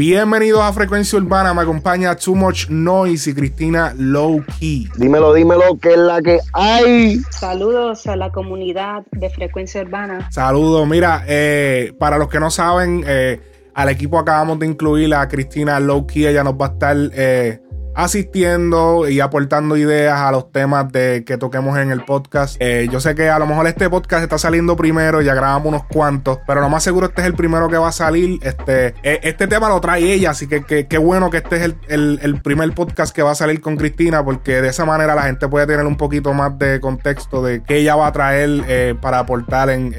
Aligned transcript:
Bienvenidos 0.00 0.62
a 0.62 0.72
Frecuencia 0.72 1.18
Urbana. 1.18 1.52
Me 1.52 1.60
acompaña 1.60 2.16
Too 2.16 2.34
Much 2.34 2.70
Noise 2.70 3.32
y 3.32 3.34
Cristina 3.34 3.94
Low 3.98 4.42
Key. 4.58 4.88
Dímelo, 4.96 5.34
dímelo, 5.34 5.76
que 5.76 5.90
es 5.90 5.98
la 5.98 6.22
que 6.22 6.38
hay. 6.54 7.18
Saludos 7.28 8.06
a 8.06 8.16
la 8.16 8.32
comunidad 8.32 9.02
de 9.10 9.28
Frecuencia 9.28 9.82
Urbana. 9.82 10.26
Saludos. 10.30 10.88
Mira, 10.88 11.22
eh, 11.28 11.92
para 11.98 12.16
los 12.16 12.30
que 12.30 12.40
no 12.40 12.50
saben, 12.50 13.04
eh, 13.06 13.42
al 13.74 13.90
equipo 13.90 14.18
acabamos 14.18 14.58
de 14.60 14.68
incluir 14.68 15.14
a 15.14 15.28
Cristina 15.28 15.78
Low 15.78 16.06
Key. 16.06 16.28
Ella 16.28 16.44
nos 16.44 16.54
va 16.54 16.68
a 16.68 16.70
estar 16.70 16.96
eh, 17.12 17.60
asistiendo 18.04 19.08
y 19.08 19.20
aportando 19.20 19.76
ideas 19.76 20.20
a 20.20 20.30
los 20.32 20.50
temas 20.52 20.90
de 20.92 21.24
que 21.24 21.36
toquemos 21.36 21.78
en 21.78 21.90
el 21.90 22.04
podcast. 22.04 22.56
Eh, 22.60 22.88
yo 22.90 23.00
sé 23.00 23.14
que 23.14 23.28
a 23.28 23.38
lo 23.38 23.46
mejor 23.46 23.66
este 23.66 23.88
podcast 23.88 24.22
está 24.22 24.38
saliendo 24.38 24.76
primero, 24.76 25.20
ya 25.22 25.34
grabamos 25.34 25.68
unos 25.68 25.84
cuantos, 25.84 26.38
pero 26.46 26.60
lo 26.60 26.68
más 26.68 26.82
seguro 26.82 27.06
este 27.06 27.22
es 27.22 27.26
el 27.26 27.34
primero 27.34 27.68
que 27.68 27.76
va 27.76 27.88
a 27.88 27.92
salir. 27.92 28.38
Este, 28.42 28.94
eh, 29.02 29.20
este 29.22 29.46
tema 29.46 29.68
lo 29.68 29.80
trae 29.80 30.12
ella, 30.12 30.30
así 30.30 30.46
que 30.46 30.64
qué 30.64 30.98
bueno 30.98 31.30
que 31.30 31.38
este 31.38 31.56
es 31.56 31.74
el, 31.88 32.40
primer 32.42 32.72
podcast 32.72 33.14
que 33.14 33.22
va 33.22 33.32
a 33.32 33.34
salir 33.34 33.60
con 33.60 33.76
Cristina, 33.76 34.24
porque 34.24 34.60
de 34.60 34.68
esa 34.68 34.84
manera 34.84 35.14
la 35.14 35.22
gente 35.22 35.48
puede 35.48 35.66
tener 35.66 35.86
un 35.86 35.96
poquito 35.96 36.32
más 36.32 36.58
de 36.58 36.80
contexto 36.80 37.42
de 37.42 37.62
qué 37.62 37.78
ella 37.78 37.96
va 37.96 38.06
a 38.06 38.12
traer 38.12 38.64
eh, 38.68 38.94
para 39.00 39.18
aportar 39.18 39.70
en, 39.70 39.94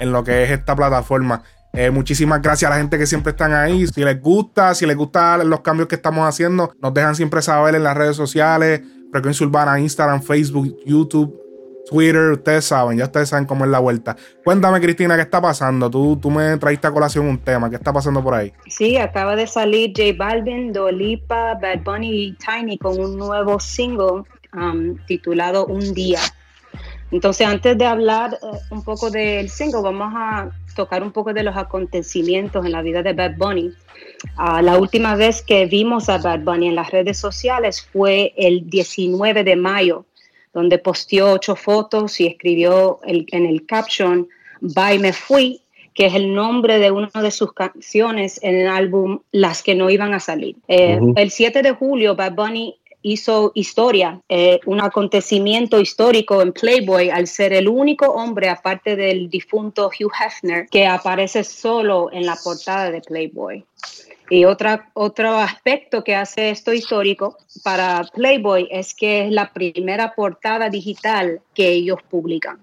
en 0.00 0.12
lo 0.12 0.24
que 0.24 0.44
es 0.44 0.50
esta 0.50 0.74
plataforma. 0.74 1.42
Eh, 1.72 1.90
muchísimas 1.90 2.42
gracias 2.42 2.68
a 2.70 2.74
la 2.74 2.80
gente 2.80 2.98
que 2.98 3.06
siempre 3.06 3.30
están 3.30 3.52
ahí. 3.52 3.86
Si 3.86 4.02
les 4.02 4.20
gusta, 4.20 4.74
si 4.74 4.86
les 4.86 4.96
gustan 4.96 5.48
los 5.48 5.60
cambios 5.60 5.88
que 5.88 5.94
estamos 5.94 6.26
haciendo, 6.28 6.72
nos 6.80 6.92
dejan 6.92 7.14
siempre 7.14 7.42
saber 7.42 7.74
en 7.74 7.84
las 7.84 7.96
redes 7.96 8.16
sociales, 8.16 8.82
Frecuencia 9.12 9.46
Urbana, 9.46 9.78
Instagram, 9.78 10.22
Facebook, 10.22 10.76
YouTube, 10.84 11.40
Twitter. 11.88 12.32
Ustedes 12.32 12.64
saben, 12.64 12.98
ya 12.98 13.04
ustedes 13.04 13.28
saben 13.28 13.44
cómo 13.44 13.64
es 13.64 13.70
la 13.70 13.78
vuelta. 13.78 14.16
Cuéntame, 14.44 14.80
Cristina, 14.80 15.14
¿qué 15.14 15.22
está 15.22 15.40
pasando? 15.40 15.88
Tú, 15.88 16.16
tú 16.16 16.30
me 16.30 16.56
traiste 16.56 16.86
a 16.88 16.92
colación 16.92 17.26
un 17.26 17.38
tema. 17.38 17.70
¿Qué 17.70 17.76
está 17.76 17.92
pasando 17.92 18.22
por 18.22 18.34
ahí? 18.34 18.52
Sí, 18.66 18.96
acaba 18.96 19.36
de 19.36 19.46
salir 19.46 19.92
J 19.96 20.16
Balvin, 20.16 20.72
Dolipa, 20.72 21.54
Bad 21.54 21.84
Bunny 21.84 22.24
y 22.24 22.36
Tiny 22.36 22.78
con 22.78 22.98
un 22.98 23.16
nuevo 23.16 23.60
single 23.60 24.24
um, 24.54 24.96
titulado 25.06 25.66
Un 25.66 25.94
Día. 25.94 26.20
Entonces, 27.12 27.46
antes 27.46 27.76
de 27.76 27.86
hablar 27.86 28.38
eh, 28.40 28.58
un 28.70 28.84
poco 28.84 29.10
del 29.10 29.48
single, 29.48 29.82
vamos 29.82 30.12
a 30.14 30.50
tocar 30.80 31.02
un 31.02 31.12
poco 31.12 31.34
de 31.34 31.42
los 31.42 31.58
acontecimientos 31.58 32.64
en 32.64 32.72
la 32.72 32.80
vida 32.80 33.02
de 33.02 33.12
Bad 33.12 33.36
Bunny. 33.36 33.70
Ah, 34.36 34.62
la 34.62 34.78
última 34.78 35.14
vez 35.14 35.42
que 35.42 35.66
vimos 35.66 36.08
a 36.08 36.16
Bad 36.16 36.40
Bunny 36.40 36.68
en 36.68 36.74
las 36.74 36.90
redes 36.90 37.18
sociales 37.18 37.86
fue 37.92 38.32
el 38.34 38.70
19 38.70 39.44
de 39.44 39.56
mayo, 39.56 40.06
donde 40.54 40.78
posteó 40.78 41.32
ocho 41.32 41.54
fotos 41.54 42.18
y 42.18 42.26
escribió 42.26 43.00
en 43.04 43.44
el 43.44 43.66
caption, 43.66 44.26
Bye 44.62 44.98
Me 44.98 45.12
Fui, 45.12 45.60
que 45.92 46.06
es 46.06 46.14
el 46.14 46.34
nombre 46.34 46.78
de 46.78 46.90
una 46.90 47.10
de 47.22 47.30
sus 47.30 47.52
canciones 47.52 48.42
en 48.42 48.54
el 48.54 48.68
álbum 48.68 49.20
Las 49.32 49.62
que 49.62 49.74
no 49.74 49.90
iban 49.90 50.14
a 50.14 50.20
salir. 50.20 50.56
Eh, 50.66 50.98
el 51.16 51.30
7 51.30 51.60
de 51.60 51.72
julio, 51.72 52.16
Bad 52.16 52.32
Bunny 52.32 52.79
hizo 53.02 53.52
historia, 53.54 54.20
eh, 54.28 54.60
un 54.66 54.80
acontecimiento 54.80 55.80
histórico 55.80 56.42
en 56.42 56.52
Playboy 56.52 57.10
al 57.10 57.26
ser 57.26 57.52
el 57.52 57.68
único 57.68 58.06
hombre, 58.06 58.48
aparte 58.48 58.96
del 58.96 59.30
difunto 59.30 59.88
Hugh 59.88 60.12
Hefner, 60.12 60.66
que 60.68 60.86
aparece 60.86 61.44
solo 61.44 62.10
en 62.12 62.26
la 62.26 62.36
portada 62.36 62.90
de 62.90 63.00
Playboy. 63.00 63.64
Y 64.30 64.44
otra, 64.44 64.90
otro 64.94 65.34
aspecto 65.34 66.04
que 66.04 66.14
hace 66.14 66.50
esto 66.50 66.72
histórico 66.72 67.36
para 67.64 68.04
Playboy 68.14 68.68
es 68.70 68.94
que 68.94 69.26
es 69.26 69.32
la 69.32 69.52
primera 69.52 70.14
portada 70.14 70.70
digital 70.70 71.40
que 71.52 71.68
ellos 71.68 71.98
publican. 72.08 72.60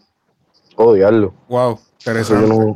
Diablo. 0.93 1.33
Wow. 1.49 1.79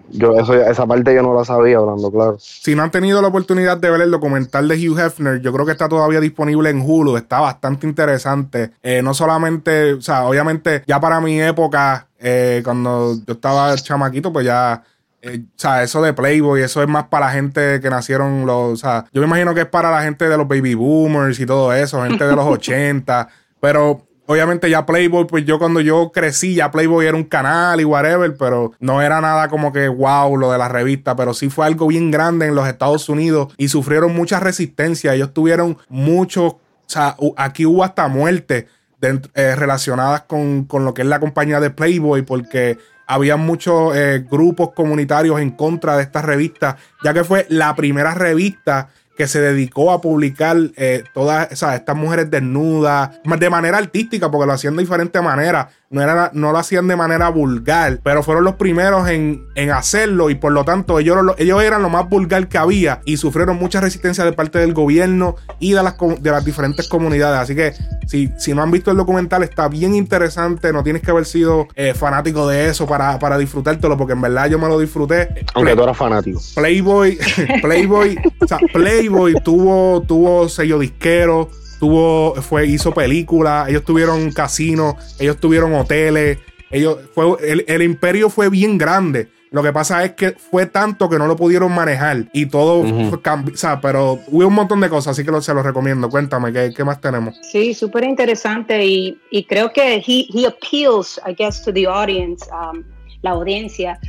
Yo, 0.09 0.38
esa 0.38 0.85
parte 0.85 1.13
yo 1.13 1.22
no 1.22 1.34
la 1.34 1.45
sabía, 1.45 1.78
hablando 1.78 2.12
claro. 2.12 2.38
Si 2.39 2.75
no 2.75 2.84
han 2.84 2.91
tenido 2.91 3.22
la 3.22 3.29
oportunidad 3.29 3.78
de 3.78 3.89
ver 3.89 4.01
el 4.01 4.12
documental 4.12 4.67
de 4.67 4.75
Hugh 4.75 5.00
Hefner, 5.00 5.41
yo 5.41 5.53
creo 5.53 5.66
que 5.66 5.72
está 5.72 5.88
todavía 5.88 6.19
disponible 6.19 6.69
en 6.69 6.81
Hulu. 6.81 7.16
Está 7.16 7.40
bastante 7.40 7.88
interesante. 7.88 8.72
Eh, 8.84 9.01
no 9.01 9.13
solamente, 9.13 9.94
o 9.94 10.01
sea, 10.01 10.25
obviamente 10.25 10.84
ya 10.85 11.00
para 11.00 11.22
mi 11.22 11.40
época, 11.41 12.07
eh, 12.19 12.61
cuando 12.63 13.16
yo 13.25 13.34
estaba 13.34 13.75
chamaquito, 13.75 14.34
pues 14.34 14.45
ya... 14.45 14.84
Eh, 15.22 15.44
o 15.44 15.59
sea, 15.59 15.84
eso 15.84 16.01
de 16.01 16.13
Playboy, 16.13 16.63
eso 16.63 16.81
es 16.81 16.90
más 16.90 17.06
para 17.06 17.28
la 17.28 17.31
gente 17.31 17.79
que 17.79 17.91
nacieron 17.91 18.47
los. 18.47 18.73
O 18.73 18.75
sea, 18.75 19.06
yo 19.13 19.22
me 19.22 19.28
imagino 19.28 19.53
que 19.53 19.61
es 19.61 19.67
para 19.67 19.91
la 19.91 20.01
gente 20.01 20.28
de 20.28 20.35
los 20.35 20.47
baby 20.47 20.73
boomers 20.73 21.40
y 21.40 21.45
todo 21.45 21.72
eso, 21.73 22.01
gente 22.01 22.25
de 22.25 22.35
los 22.35 22.45
80. 22.47 23.28
Pero 23.59 24.01
Obviamente 24.31 24.69
ya 24.69 24.86
Playboy, 24.86 25.25
pues 25.28 25.44
yo 25.44 25.59
cuando 25.59 25.81
yo 25.81 26.14
crecí, 26.14 26.56
ya 26.56 26.72
Playboy 26.72 27.06
era 27.06 27.18
un 27.18 27.25
canal 27.25 27.81
y 27.81 27.84
whatever, 27.84 28.34
pero 28.38 28.72
no 28.80 29.02
era 29.02 29.19
nada 29.19 29.50
como 29.50 29.74
que 29.74 29.90
wow 29.90 30.38
lo 30.38 30.53
de 30.53 30.58
la 30.58 30.69
revista, 30.69 31.18
pero 31.18 31.34
sí 31.34 31.50
fue 31.50 31.66
algo 31.66 31.88
bien 31.88 32.12
grande 32.12 32.46
en 32.46 32.56
los 32.56 32.66
Estados 32.66 33.09
Unidos 33.09 33.53
y 33.58 33.68
sufrieron 33.68 34.16
mucha 34.16 34.40
resistencia. 34.40 35.14
Ellos 35.14 35.34
tuvieron 35.34 35.78
mucho, 35.90 36.46
o 36.46 36.59
sea, 36.86 37.18
aquí 37.36 37.66
hubo 37.66 37.84
hasta 37.84 38.08
muerte 38.08 38.70
eh, 39.02 39.56
relacionadas 39.58 40.22
con, 40.22 40.66
lo 40.72 40.94
que 40.94 41.02
es 41.02 41.09
la 41.09 41.20
compañía 41.20 41.59
de 41.59 41.70
Playboy, 41.70 42.22
porque 42.22 42.78
había 43.08 43.36
muchos 43.36 43.94
eh, 43.97 44.25
grupos 44.31 44.70
comunitarios 44.74 45.41
en 45.41 45.52
contra 45.52 45.97
de 45.97 46.03
esta 46.03 46.22
revista, 46.22 46.78
ya 47.03 47.14
que 47.14 47.25
fue 47.25 47.47
la 47.50 47.75
primera 47.75 48.14
revista 48.14 48.91
que 49.16 49.27
se 49.27 49.41
dedicó 49.41 49.91
a 49.91 50.01
publicar 50.01 50.57
eh, 50.75 51.03
todas 51.13 51.51
estas 51.51 51.95
mujeres 51.95 52.31
desnudas 52.31 53.11
de 53.23 53.49
manera 53.49 53.77
artística, 53.77 54.31
porque 54.31 54.47
lo 54.47 54.53
hacían 54.53 54.75
de 54.75 54.83
diferentes 54.83 55.22
maneras 55.22 55.67
no, 55.91 56.02
era, 56.02 56.31
no 56.34 56.52
lo 56.53 56.57
hacían 56.57 56.88
de 56.88 56.96
manera 56.96 57.29
vulgar, 57.29 58.00
pero 58.02 58.24
fueron 58.24 58.46
los 58.46 58.56
primeros 58.56 59.09
en, 59.09 59.46
hacerlo 59.72 60.29
y 60.29 60.35
por 60.35 60.53
lo 60.53 60.63
tanto 60.63 61.00
ellos, 61.00 61.18
ellos 61.38 61.62
eran 61.62 61.81
lo 61.81 61.90
más 61.90 62.09
vulgar 62.09 62.47
que 62.47 62.57
había 62.57 63.02
y 63.06 63.18
sufrieron 63.18 63.57
mucha 63.57 63.79
resistencia 63.79 64.24
de 64.24 64.34
parte 64.34 64.59
del 64.59 64.74
gobierno 64.74 65.35
y 65.59 65.74
de 65.74 65.84
las, 65.84 65.96
de 66.19 66.31
las 66.31 66.44
diferentes 66.44 66.88
comunidades. 66.88 67.40
Así 67.40 67.56
que 67.56 67.74
si, 68.07 68.31
si 68.38 68.53
no 68.53 68.63
han 68.63 68.72
visto 68.72 68.90
el 68.90 68.97
documental 68.97 69.44
está 69.44 69.68
bien 69.68 69.94
interesante, 69.94 70.74
no 70.74 70.84
tienes 70.84 71.02
que 71.02 71.12
haber 71.12 71.25
sido 71.25 71.68
eh, 71.75 71.94
fanático 71.94 72.47
de 72.47 72.69
eso 72.69 72.88
para, 72.88 73.19
para 73.19 73.38
disfrutártelo, 73.38 73.97
porque 73.97 74.13
en 74.13 74.22
verdad 74.22 74.50
yo 74.50 74.58
me 74.58 74.68
lo 74.68 74.79
disfruté. 74.79 75.46
Aunque 75.53 75.75
tú 75.75 75.84
eras 75.84 75.97
fanático. 75.97 76.40
Playboy, 76.56 77.19
Playboy, 77.62 78.18
o 78.40 78.47
sea, 78.47 78.59
Playboy 78.73 79.35
tuvo, 79.44 80.02
tuvo 80.02 80.47
sello 80.47 80.79
disquero 80.79 81.50
tuvo, 81.81 82.36
fue, 82.36 82.68
hizo 82.68 82.94
películas, 82.94 83.68
ellos 83.68 83.84
tuvieron 83.84 84.31
casinos, 84.31 85.18
ellos 85.19 85.38
tuvieron 85.38 85.74
hoteles, 85.74 86.38
ellos, 86.69 87.00
fue, 87.16 87.25
el, 87.42 87.81
imperio 87.81 88.30
fue 88.30 88.52
bien 88.52 88.78
grande. 88.78 89.30
Lo 89.50 89.64
que 89.64 89.74
pasa 89.74 90.06
es 90.06 90.12
que 90.12 90.34
fue 90.34 90.68
tanto 90.68 91.09
que 91.09 91.18
no 91.18 91.25
lo 91.25 91.36
pudieron 91.36 91.74
manejar 91.74 92.25
y 92.34 92.46
todo 92.46 92.84
fue 92.84 93.18
o 93.18 93.58
sea, 93.58 93.81
pero 93.81 94.20
hubo 94.28 94.47
un 94.47 94.53
montón 94.53 94.80
de 94.80 94.90
cosas, 94.90 95.18
así 95.18 95.25
que 95.25 95.41
se 95.41 95.56
los 95.56 95.66
recomiendo. 95.66 96.08
Cuéntame, 96.08 96.53
¿qué, 96.53 96.72
qué 96.74 96.84
más 96.84 97.02
tenemos? 97.02 97.36
Sí, 97.41 97.74
súper 97.74 98.03
interesante 98.03 98.86
y, 98.86 99.20
y, 99.31 99.44
creo 99.46 99.74
que 99.74 99.96
he, 99.96 100.28
he 100.34 100.46
appeals, 100.46 101.20
I 101.28 101.34
guess, 101.34 101.64
to 101.64 101.74
the 101.74 101.88
audience. 101.88 102.47
Um, 102.52 102.84
la 103.22 103.32
audiencia, 103.32 104.00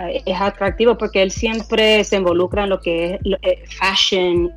eh, 0.00 0.22
es 0.24 0.40
atractivo 0.40 0.96
porque 0.96 1.22
él 1.22 1.30
siempre 1.30 2.04
se 2.04 2.16
involucra 2.16 2.64
en 2.64 2.70
lo 2.70 2.80
que 2.80 3.14
es 3.14 3.20
eh, 3.42 3.64
fashion. 3.78 4.52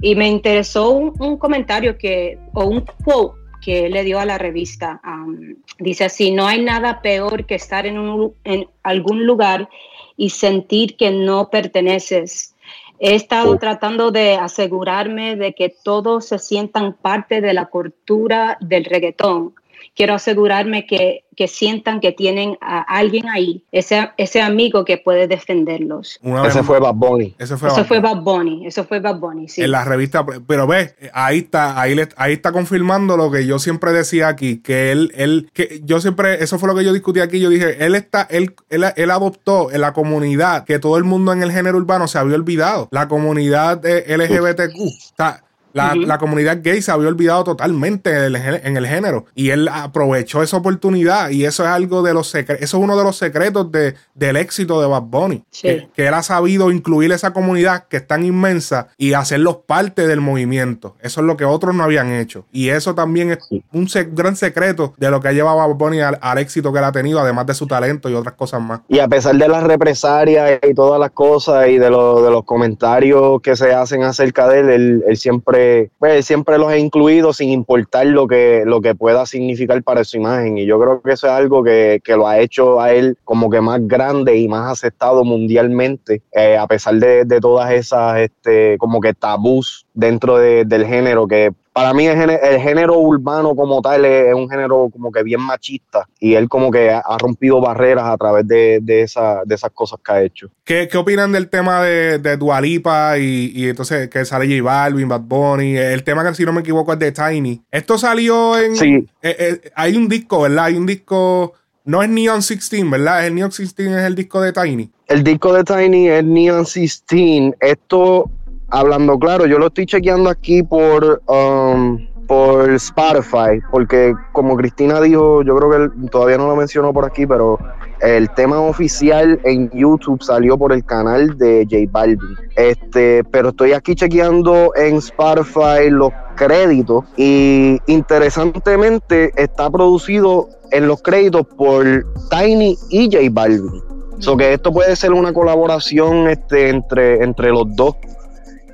y 0.00 0.14
me 0.14 0.28
interesó 0.28 0.90
un, 0.90 1.36
comentario 1.38 1.96
que, 1.96 2.38
o 2.52 2.64
un 2.64 2.84
quote 3.04 3.40
que 3.62 3.88
le 3.88 4.04
dio 4.04 4.20
a 4.20 4.26
la 4.26 4.36
revista. 4.36 5.00
Um, 5.06 5.56
dice 5.78 6.04
así, 6.04 6.32
no 6.32 6.46
hay 6.46 6.62
nada 6.62 7.00
peor 7.00 7.46
que 7.46 7.54
estar 7.54 7.86
en, 7.86 7.98
un, 7.98 8.34
en 8.44 8.68
algún 8.82 9.26
lugar 9.26 9.68
y 10.16 10.30
sentir 10.30 10.96
que 10.96 11.10
no 11.10 11.48
perteneces. 11.48 12.54
He 13.00 13.14
estado 13.14 13.58
tratando 13.58 14.10
de 14.10 14.34
asegurarme 14.34 15.36
de 15.36 15.54
que 15.54 15.74
todos 15.82 16.26
se 16.26 16.38
sientan 16.38 16.92
parte 16.92 17.40
de 17.40 17.54
la 17.54 17.66
cultura 17.66 18.56
del 18.60 18.84
reggaetón 18.84 19.54
quiero 19.94 20.14
asegurarme 20.14 20.86
que, 20.86 21.22
sientan 21.48 22.00
que 22.00 22.12
tienen 22.12 22.56
a 22.60 22.80
alguien 22.80 23.28
ahí, 23.28 23.64
ese, 23.72 24.10
ese 24.16 24.40
amigo 24.40 24.84
que 24.84 24.98
puede 24.98 25.26
defenderlos. 25.26 26.20
ese 26.46 26.62
fue 26.62 26.78
Bad 26.78 26.94
Bunny. 26.94 27.34
Ese 27.38 27.56
fue, 27.56 27.68
eso 27.68 27.84
fue 27.84 28.00
Bad 28.00 28.22
Bunny. 28.22 28.66
Eso 28.66 28.84
fue 28.84 29.00
Bad 29.00 29.18
Bunny, 29.18 29.48
sí. 29.48 29.62
En 29.62 29.70
la 29.70 29.84
revista, 29.84 30.24
pero 30.46 30.66
ves, 30.66 30.94
ahí 31.12 31.38
está, 31.38 31.80
ahí, 31.80 31.96
ahí 32.16 32.32
está 32.32 32.52
confirmando 32.52 33.16
lo 33.16 33.30
que 33.30 33.46
yo 33.46 33.58
siempre 33.58 33.92
decía 33.92 34.28
aquí, 34.28 34.58
que 34.58 34.92
él, 34.92 35.12
él, 35.16 35.50
que 35.52 35.80
yo 35.84 36.00
siempre, 36.00 36.42
eso 36.42 36.58
fue 36.58 36.68
lo 36.68 36.74
que 36.74 36.84
yo 36.84 36.92
discutí 36.92 37.20
aquí, 37.20 37.40
yo 37.40 37.50
dije, 37.50 37.84
él 37.84 37.94
está, 37.94 38.22
él, 38.30 38.54
él, 38.70 39.10
adoptó 39.10 39.70
en 39.70 39.80
la 39.80 39.92
comunidad 39.92 40.64
que 40.64 40.78
todo 40.78 40.96
el 40.96 41.04
mundo 41.04 41.32
en 41.32 41.42
el 41.42 41.52
género 41.52 41.78
urbano 41.78 42.08
se 42.08 42.18
había 42.18 42.36
olvidado, 42.36 42.88
la 42.90 43.08
comunidad 43.08 43.82
LGBTQ. 43.84 44.80
O 44.80 45.16
sea, 45.16 45.44
La, 45.74 46.18
comunidad 46.18 46.60
gay 46.62 46.80
se 46.80 46.92
había 46.92 47.08
olvidado 47.08 47.44
totalmente 47.44 48.10
en 48.10 48.76
el, 48.76 48.86
género. 48.86 49.26
Y 49.34 49.50
él 49.50 49.68
aprovechó 49.68 50.42
esa 50.42 50.56
oportunidad 50.56 51.30
y 51.30 51.44
eso 51.44 51.64
es 51.64 51.68
algo 51.68 52.02
de 52.02 52.14
los 52.14 52.28
secretos, 52.28 52.62
eso 52.62 52.78
es 52.78 52.82
uno 52.84 52.96
de 52.96 53.04
los 53.04 53.16
secretos 53.16 53.70
de, 53.72 53.94
del 54.14 54.36
éxito 54.36 54.80
de 54.80 54.86
Bad 54.86 55.02
Bunny, 55.02 55.44
que, 55.60 55.88
él 55.96 56.14
ha 56.14 56.22
sabido 56.22 56.70
incluir 56.70 57.10
esa 57.12 57.32
comunidad 57.32 57.86
que 57.88 57.96
es 57.98 58.06
tan 58.06 58.24
inmensa 58.24 58.88
y 58.96 59.14
hacerlos 59.14 59.58
parte 59.66 60.06
del 60.06 60.20
movimiento. 60.20 60.96
Eso 61.00 61.20
es 61.20 61.26
lo 61.26 61.36
que 61.36 61.44
otros 61.44 61.74
no 61.74 61.82
habían 61.84 62.12
hecho. 62.12 62.44
Y 62.52 62.68
eso 62.68 62.94
también 62.94 63.32
es 63.32 63.38
un 63.72 63.88
gran 64.12 64.36
secreto 64.36 64.94
de 64.96 65.10
lo 65.10 65.20
que 65.20 65.28
ha 65.28 65.32
llevado 65.32 65.60
a 65.60 65.66
Bad 65.66 65.76
Bunny 65.76 66.00
al, 66.00 66.38
éxito 66.38 66.72
que 66.72 66.78
él 66.78 66.84
ha 66.84 66.92
tenido, 66.92 67.18
además 67.20 67.46
de 67.46 67.54
su 67.54 67.66
talento 67.66 68.08
y 68.08 68.14
otras 68.14 68.34
cosas 68.34 68.60
más. 68.60 68.80
Y 68.88 69.00
a 69.00 69.08
pesar 69.08 69.34
de 69.34 69.48
las 69.48 69.64
represalias 69.64 70.60
y 70.62 70.74
todas 70.74 71.00
las 71.00 71.10
cosas 71.10 71.68
y 71.68 71.78
de, 71.78 71.84
de 71.84 71.90
los 71.90 72.44
comentarios 72.44 73.40
que 73.42 73.56
se 73.56 73.72
hacen 73.72 74.02
acerca 74.02 74.48
de 74.48 74.60
él, 74.60 75.02
él, 75.06 75.16
siempre, 75.16 75.63
pues, 75.98 76.26
siempre 76.26 76.58
los 76.58 76.68
ha 76.68 76.78
incluido 76.78 77.32
sin 77.32 77.50
importar 77.50 78.06
lo 78.06 78.26
que, 78.26 78.62
lo 78.66 78.80
que 78.80 78.94
pueda 78.94 79.26
significar 79.26 79.82
para 79.82 80.04
su 80.04 80.16
imagen. 80.16 80.58
Y 80.58 80.66
yo 80.66 80.80
creo 80.80 81.00
que 81.02 81.12
eso 81.12 81.26
es 81.26 81.32
algo 81.32 81.62
que, 81.62 82.00
que 82.02 82.16
lo 82.16 82.26
ha 82.26 82.38
hecho 82.38 82.80
a 82.80 82.92
él 82.92 83.16
como 83.24 83.50
que 83.50 83.60
más 83.60 83.86
grande 83.86 84.36
y 84.36 84.48
más 84.48 84.70
aceptado 84.70 85.24
mundialmente, 85.24 86.22
eh, 86.32 86.56
a 86.56 86.66
pesar 86.66 86.94
de, 86.96 87.24
de, 87.24 87.40
todas 87.40 87.70
esas 87.72 88.20
este, 88.20 88.78
como 88.78 89.00
que 89.00 89.14
tabús 89.14 89.86
dentro 89.94 90.38
de, 90.38 90.64
del 90.64 90.86
género 90.86 91.26
que 91.26 91.52
para 91.74 91.92
mí 91.92 92.06
el 92.06 92.60
género, 92.60 92.98
urbano 92.98 93.56
como 93.56 93.82
tal 93.82 94.04
es, 94.04 94.32
un 94.32 94.48
género 94.48 94.88
como 94.92 95.10
que 95.10 95.24
bien 95.24 95.40
machista 95.40 96.08
y 96.20 96.34
él 96.34 96.48
como 96.48 96.70
que 96.70 96.92
ha, 96.92 97.02
rompido 97.18 97.60
barreras 97.60 98.04
a 98.04 98.16
través 98.16 98.46
de, 98.46 98.78
de, 98.80 99.02
esa, 99.02 99.42
de 99.44 99.56
esas 99.56 99.72
cosas 99.72 99.98
que 100.02 100.12
ha 100.12 100.22
hecho. 100.22 100.48
¿Qué, 100.62 100.86
qué 100.86 100.96
opinan 100.96 101.32
del 101.32 101.48
tema 101.48 101.82
de, 101.82 102.20
de 102.20 102.36
Dualipa 102.36 103.18
y, 103.18 103.50
y, 103.52 103.68
entonces 103.68 104.08
que 104.08 104.24
sale 104.24 104.46
J 104.46 104.62
Balvin, 104.62 105.08
Bad 105.08 105.22
Bunny? 105.22 105.76
El 105.76 106.04
tema 106.04 106.24
que 106.24 106.32
si 106.36 106.44
no 106.44 106.52
me 106.52 106.60
equivoco 106.60 106.92
es 106.92 106.98
de 107.00 107.10
Tiny. 107.10 107.60
Esto 107.72 107.98
salió 107.98 108.56
en... 108.56 108.76
Sí. 108.76 109.08
Eh, 109.20 109.36
eh, 109.36 109.70
hay 109.74 109.96
un 109.96 110.08
disco, 110.08 110.42
¿verdad? 110.42 110.66
Hay 110.66 110.76
un 110.76 110.86
disco... 110.86 111.54
No 111.84 112.04
es 112.04 112.08
Neon 112.08 112.38
16, 112.38 112.88
¿verdad? 112.88 113.26
El 113.26 113.34
Neon 113.34 113.50
16 113.50 113.90
es 113.90 114.04
el 114.04 114.14
disco 114.14 114.40
de 114.40 114.52
Tiny. 114.52 114.90
El 115.08 115.24
disco 115.24 115.52
de 115.52 115.64
Tiny 115.64 116.08
es 116.08 116.24
Neon 116.24 116.62
16. 116.62 117.54
Esto 117.58 118.30
hablando 118.74 119.18
claro, 119.18 119.46
yo 119.46 119.58
lo 119.58 119.68
estoy 119.68 119.86
chequeando 119.86 120.28
aquí 120.28 120.62
por, 120.64 121.22
um, 121.26 121.98
por 122.26 122.70
Spotify, 122.72 123.60
porque 123.70 124.14
como 124.32 124.56
Cristina 124.56 125.00
dijo, 125.00 125.42
yo 125.42 125.56
creo 125.56 125.70
que 125.70 126.08
todavía 126.08 126.38
no 126.38 126.48
lo 126.48 126.56
mencionó 126.56 126.92
por 126.92 127.04
aquí, 127.04 127.24
pero 127.24 127.58
el 128.00 128.28
tema 128.30 128.60
oficial 128.60 129.40
en 129.44 129.70
YouTube 129.70 130.22
salió 130.22 130.58
por 130.58 130.72
el 130.72 130.84
canal 130.84 131.38
de 131.38 131.66
J 131.70 131.84
Balvin. 131.90 132.36
Este, 132.56 133.22
pero 133.30 133.50
estoy 133.50 133.72
aquí 133.72 133.94
chequeando 133.94 134.72
en 134.74 134.96
Spotify 134.96 135.88
los 135.88 136.12
créditos 136.34 137.04
y 137.16 137.78
interesantemente 137.86 139.32
está 139.36 139.70
producido 139.70 140.48
en 140.72 140.88
los 140.88 141.00
créditos 141.00 141.46
por 141.56 141.84
Tiny 142.28 142.76
y 142.90 143.04
J 143.04 143.28
Balvin. 143.30 143.80
So 144.18 144.36
que 144.36 144.52
esto 144.52 144.72
puede 144.72 144.96
ser 144.96 145.12
una 145.12 145.32
colaboración 145.32 146.28
este, 146.28 146.70
entre, 146.70 147.22
entre 147.22 147.50
los 147.50 147.74
dos. 147.76 147.94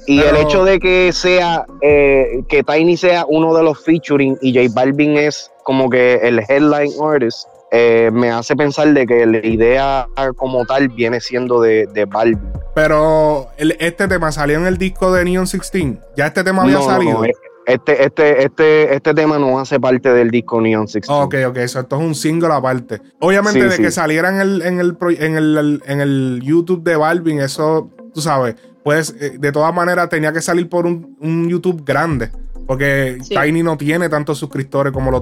Y 0.06 0.20
el 0.20 0.36
hecho 0.36 0.64
de 0.64 0.78
que 0.78 1.12
sea, 1.12 1.66
eh, 1.82 2.42
que 2.48 2.62
Tiny 2.62 2.96
sea 2.96 3.24
uno 3.28 3.54
de 3.54 3.62
los 3.62 3.82
featuring 3.84 4.38
y 4.40 4.54
J 4.54 4.72
Balvin 4.74 5.16
es 5.16 5.50
como 5.62 5.88
que 5.88 6.14
el 6.16 6.40
headline 6.48 6.92
artist, 7.02 7.46
eh, 7.72 8.10
me 8.12 8.30
hace 8.30 8.56
pensar 8.56 8.92
de 8.92 9.06
que 9.06 9.24
la 9.26 9.46
idea 9.46 10.08
como 10.36 10.64
tal 10.66 10.88
viene 10.88 11.20
siendo 11.20 11.60
de, 11.60 11.86
de 11.86 12.04
Balvin. 12.04 12.52
Pero 12.74 13.48
este 13.56 14.08
tema 14.08 14.32
salió 14.32 14.58
en 14.58 14.66
el 14.66 14.76
disco 14.76 15.12
de 15.12 15.24
Neon 15.24 15.44
16. 15.44 15.96
Ya 16.16 16.26
este 16.26 16.42
tema 16.42 16.62
había 16.62 16.80
salido. 16.80 17.24
Eh, 17.24 17.32
este, 17.66 18.04
este, 18.04 18.44
este, 18.44 18.94
este 18.94 19.14
tema 19.14 19.38
no 19.38 19.60
hace 19.60 19.78
parte 19.78 20.12
del 20.12 20.30
disco 20.30 20.60
Neon 20.60 20.86
16. 20.86 21.08
Ok, 21.08 21.34
ok, 21.48 21.56
eso, 21.58 21.80
esto 21.80 21.96
es 21.96 22.02
un 22.02 22.14
single 22.16 22.52
aparte. 22.52 23.00
Obviamente, 23.20 23.68
de 23.68 23.76
que 23.76 23.90
saliera 23.92 24.30
en 24.30 24.40
el, 24.40 24.62
en 24.62 24.80
el, 24.80 24.96
en 25.20 25.36
el, 25.36 25.82
en 25.86 26.00
el 26.00 26.40
YouTube 26.42 26.82
de 26.82 26.96
Balvin, 26.96 27.40
eso, 27.40 27.88
tú 28.12 28.20
sabes, 28.20 28.56
pues 28.82 29.14
eh, 29.20 29.36
de 29.38 29.52
todas 29.52 29.74
maneras 29.74 30.08
tenía 30.08 30.32
que 30.32 30.40
salir 30.40 30.68
por 30.68 30.86
un, 30.86 31.48
YouTube 31.48 31.84
grande. 31.84 32.30
Porque 32.66 33.18
Tiny 33.28 33.64
no 33.64 33.76
tiene 33.76 34.08
tantos 34.08 34.38
suscriptores 34.38 34.92
como 34.92 35.10
lo, 35.10 35.20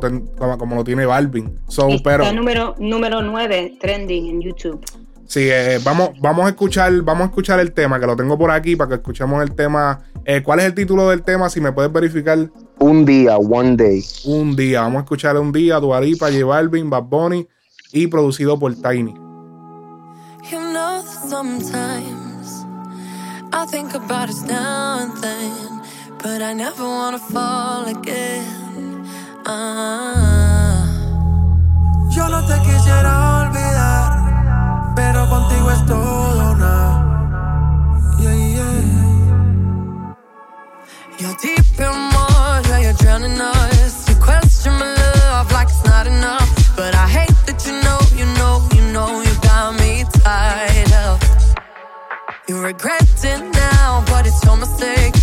como, 0.59 0.75
lo 0.75 0.85
tiene 0.85 1.07
Balvin. 1.07 1.59
So, 1.67 1.89
Está 1.89 2.31
número, 2.33 2.75
número 2.79 3.23
9 3.23 3.79
trending 3.81 4.27
en 4.27 4.41
YouTube. 4.43 4.85
Sí, 5.29 5.49
eh, 5.51 5.79
vamos, 5.85 6.11
vamos 6.21 6.47
a 6.47 6.49
escuchar, 6.49 6.93
vamos 7.03 7.23
a 7.23 7.27
escuchar 7.27 7.61
el 7.61 7.73
tema, 7.73 8.01
que 8.01 8.07
lo 8.07 8.17
tengo 8.17 8.37
por 8.39 8.51
aquí 8.51 8.77
para 8.77 8.89
que 8.89 8.95
escuchemos 8.97 9.43
el 9.43 9.55
tema. 9.55 10.01
Eh, 10.25 10.43
¿Cuál 10.43 10.61
es 10.61 10.67
el 10.67 10.75
título 10.75 11.09
del 11.11 11.23
tema? 11.23 11.49
Si 11.51 11.61
me 11.61 11.73
puedes 11.73 11.93
verificar. 11.93 12.39
Un 12.79 13.05
día, 13.05 13.37
one 13.37 13.77
day. 13.77 14.03
Un 14.25 14.57
día. 14.57 14.83
Vamos 14.83 15.01
a 15.01 15.03
escuchar 15.05 15.39
un 15.39 15.53
día, 15.53 15.81
Duaripa, 15.81 16.31
J 16.31 16.45
Balvin, 16.45 16.91
Bad 16.91 17.05
Bunny 17.05 17.47
y 17.93 18.07
producido 18.07 18.59
por 18.59 18.75
Tiny. 18.75 19.15
You 20.51 20.61
know 20.61 22.28
I 23.53 23.65
think 23.67 23.95
about 23.95 24.29
us 24.29 24.43
now 24.43 24.99
and 25.01 25.17
then, 25.23 25.83
but 26.23 26.43
I 26.43 26.53
never 26.53 26.85
wanna 26.85 27.19
fall 27.19 27.87
again. 27.87 29.09
Ah. 29.47 30.87
Yo 32.11 32.29
no 32.29 32.47
te 32.47 32.61
quisiera 32.61 33.41
olvidar, 33.41 34.95
pero 34.95 35.29
contigo 35.29 35.71
es 35.71 35.87
todo 35.87 36.55
nada. 36.57 37.05
Yeah, 38.21 38.35
yeah. 38.35 40.15
You're 41.19 41.37
deep 41.43 41.81
in 41.81 41.97
more, 42.13 42.61
yeah, 42.69 42.81
you're 42.81 42.93
drowning 42.95 43.41
us. 43.41 43.78
Regret 52.59 53.03
it 53.25 53.41
now, 53.53 54.05
but 54.07 54.27
it's 54.27 54.43
your 54.45 54.57
mistake. 54.57 55.18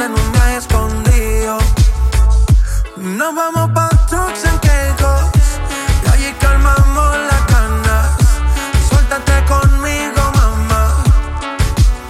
En 0.00 0.10
un 0.12 0.32
viaje 0.32 0.56
escondido. 0.56 1.58
Nos 2.96 3.34
vamos 3.34 3.70
pa' 3.70 3.88
trucks 4.08 4.44
en 4.44 4.58
Keikos 4.58 5.22
y 6.04 6.08
allí 6.08 6.32
calmamos 6.40 7.16
las 7.30 7.46
ganas. 7.46 8.16
Suéltate 8.88 9.44
conmigo, 9.46 10.20
mamá, 10.34 11.02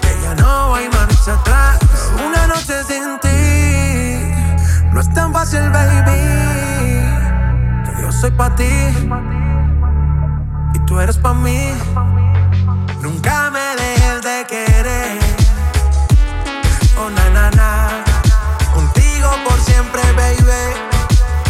que 0.01 0.23
ya 0.23 0.35
no 0.37 0.75
hay 0.75 0.89
marcha 0.89 1.35
atrás. 1.35 1.79
Una 2.27 2.47
noche 2.47 2.83
sin 2.89 3.19
ti 3.21 4.91
no 4.93 5.01
es 5.01 5.13
tan 5.13 5.33
fácil, 5.33 5.71
baby. 5.71 6.19
Que 7.85 8.03
yo 8.03 8.11
soy 8.11 8.31
pa' 8.31 8.55
ti 8.55 8.73
y 10.75 10.79
tú 10.87 10.99
eres 10.99 11.19
pa' 11.19 11.35
mí. 11.35 11.75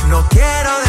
No 0.09 0.27
quiero 0.29 0.88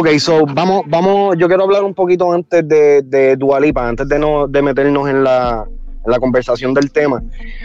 ok, 0.00 0.08
so 0.18 0.46
vamos, 0.46 0.84
vamos, 0.86 1.36
yo 1.36 1.46
quiero 1.46 1.64
hablar 1.64 1.84
un 1.84 1.92
poquito 1.92 2.32
antes 2.32 2.66
de, 2.66 3.02
de 3.02 3.36
Dualipa, 3.36 3.86
antes 3.86 4.08
de 4.08 4.18
no 4.18 4.48
de 4.48 4.62
meternos 4.62 5.10
en 5.10 5.22
la, 5.22 5.66
la 6.06 6.18
conversación 6.18 6.72
del 6.72 6.90
tema. 6.90 7.22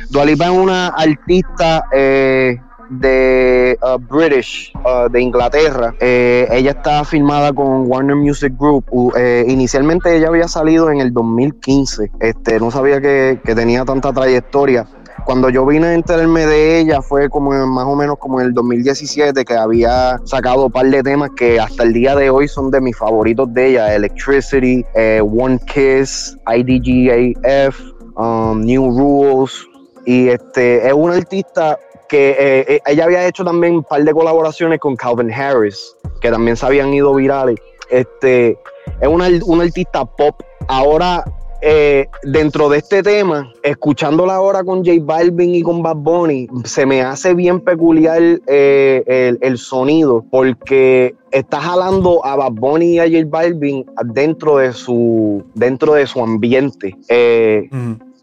Dualipa 0.10 0.46
es 0.46 0.52
una 0.52 0.88
artista 0.88 1.86
eh, 1.94 2.58
de 2.90 3.78
uh, 3.82 3.98
British, 3.98 4.74
uh, 4.84 5.10
de 5.10 5.22
Inglaterra. 5.22 5.96
Eh, 6.02 6.46
ella 6.52 6.72
está 6.72 7.06
firmada 7.06 7.54
con 7.54 7.90
Warner 7.90 8.18
Music 8.18 8.54
Group. 8.60 8.84
Eh, 9.16 9.46
inicialmente 9.48 10.14
ella 10.18 10.28
había 10.28 10.50
salido 10.50 10.92
en 10.92 11.00
el 11.00 11.14
2015. 11.14 12.12
Este, 12.20 12.60
no 12.60 12.70
sabía 12.70 13.00
que, 13.00 13.40
que 13.46 13.56
tenía 13.56 13.86
tanta 13.86 14.12
trayectoria 14.12 14.86
cuando 15.26 15.50
yo 15.50 15.66
vine 15.66 15.88
a 15.88 15.94
enterarme 15.94 16.46
de 16.46 16.80
ella 16.80 17.02
fue 17.02 17.30
como 17.30 17.52
más 17.68 17.86
o 17.86 17.96
menos 17.96 18.18
como 18.20 18.40
en 18.40 18.48
el 18.48 18.54
2017 18.54 19.44
que 19.44 19.54
había 19.56 20.20
sacado 20.24 20.68
un 20.68 20.72
par 20.72 20.86
de 20.86 21.02
temas 21.02 21.32
que 21.36 21.60
hasta 21.60 21.84
el 21.84 21.94
día 21.94 22.16
de 22.16 22.30
hoy 22.30 22.48
son 22.48 22.70
de 22.70 22.80
mis 22.80 22.96
favoritos 22.96 23.52
de 23.54 23.72
ella, 23.72 23.96
Electricity, 23.96 24.86
eh, 24.94 25.22
One 25.22 25.60
Kiss, 25.66 26.38
IDGAF, 26.48 27.80
um, 28.16 28.62
New 28.62 28.92
Rules 28.92 29.68
y 30.06 30.30
este 30.30 30.88
es 30.88 30.94
una 30.94 31.16
artista 31.16 31.80
que 32.08 32.30
eh, 32.30 32.66
eh, 32.68 32.82
ella 32.86 33.06
había 33.06 33.26
hecho 33.26 33.44
también 33.44 33.78
un 33.78 33.84
par 33.84 34.04
de 34.04 34.14
colaboraciones 34.14 34.80
con 34.80 34.96
Calvin 34.96 35.34
Harris, 35.34 35.96
que 36.22 36.30
también 36.30 36.56
se 36.56 36.64
habían 36.64 36.94
ido 36.94 37.16
virales. 37.16 37.60
Este, 37.90 38.60
es 39.02 39.08
una, 39.08 39.28
una 39.46 39.64
artista 39.64 40.06
pop. 40.06 40.40
Ahora 40.68 41.24
eh, 41.68 42.08
dentro 42.22 42.70
de 42.70 42.78
este 42.78 43.02
tema, 43.02 43.52
escuchándola 43.64 44.36
ahora 44.36 44.64
con 44.64 44.86
J 44.86 45.00
Balvin 45.02 45.56
y 45.56 45.64
con 45.64 45.82
Bad 45.82 45.96
Bunny, 45.96 46.48
se 46.64 46.86
me 46.86 47.02
hace 47.02 47.34
bien 47.34 47.60
peculiar 47.60 48.22
eh, 48.46 49.36
el, 49.42 49.58
sonido 49.58 50.24
porque 50.30 51.16
está 51.32 51.60
jalando 51.60 52.24
a 52.24 52.36
Bad 52.36 52.52
Bunny 52.52 52.86
y 52.86 53.00
a 53.00 53.06
J 53.06 53.26
Balvin 53.28 53.84
dentro 54.14 54.58
de 54.58 54.74
su, 54.74 55.44
dentro 55.56 55.96
de 55.96 56.06
su 56.06 56.22
ambiente. 56.22 56.96
Eh, 57.10 57.68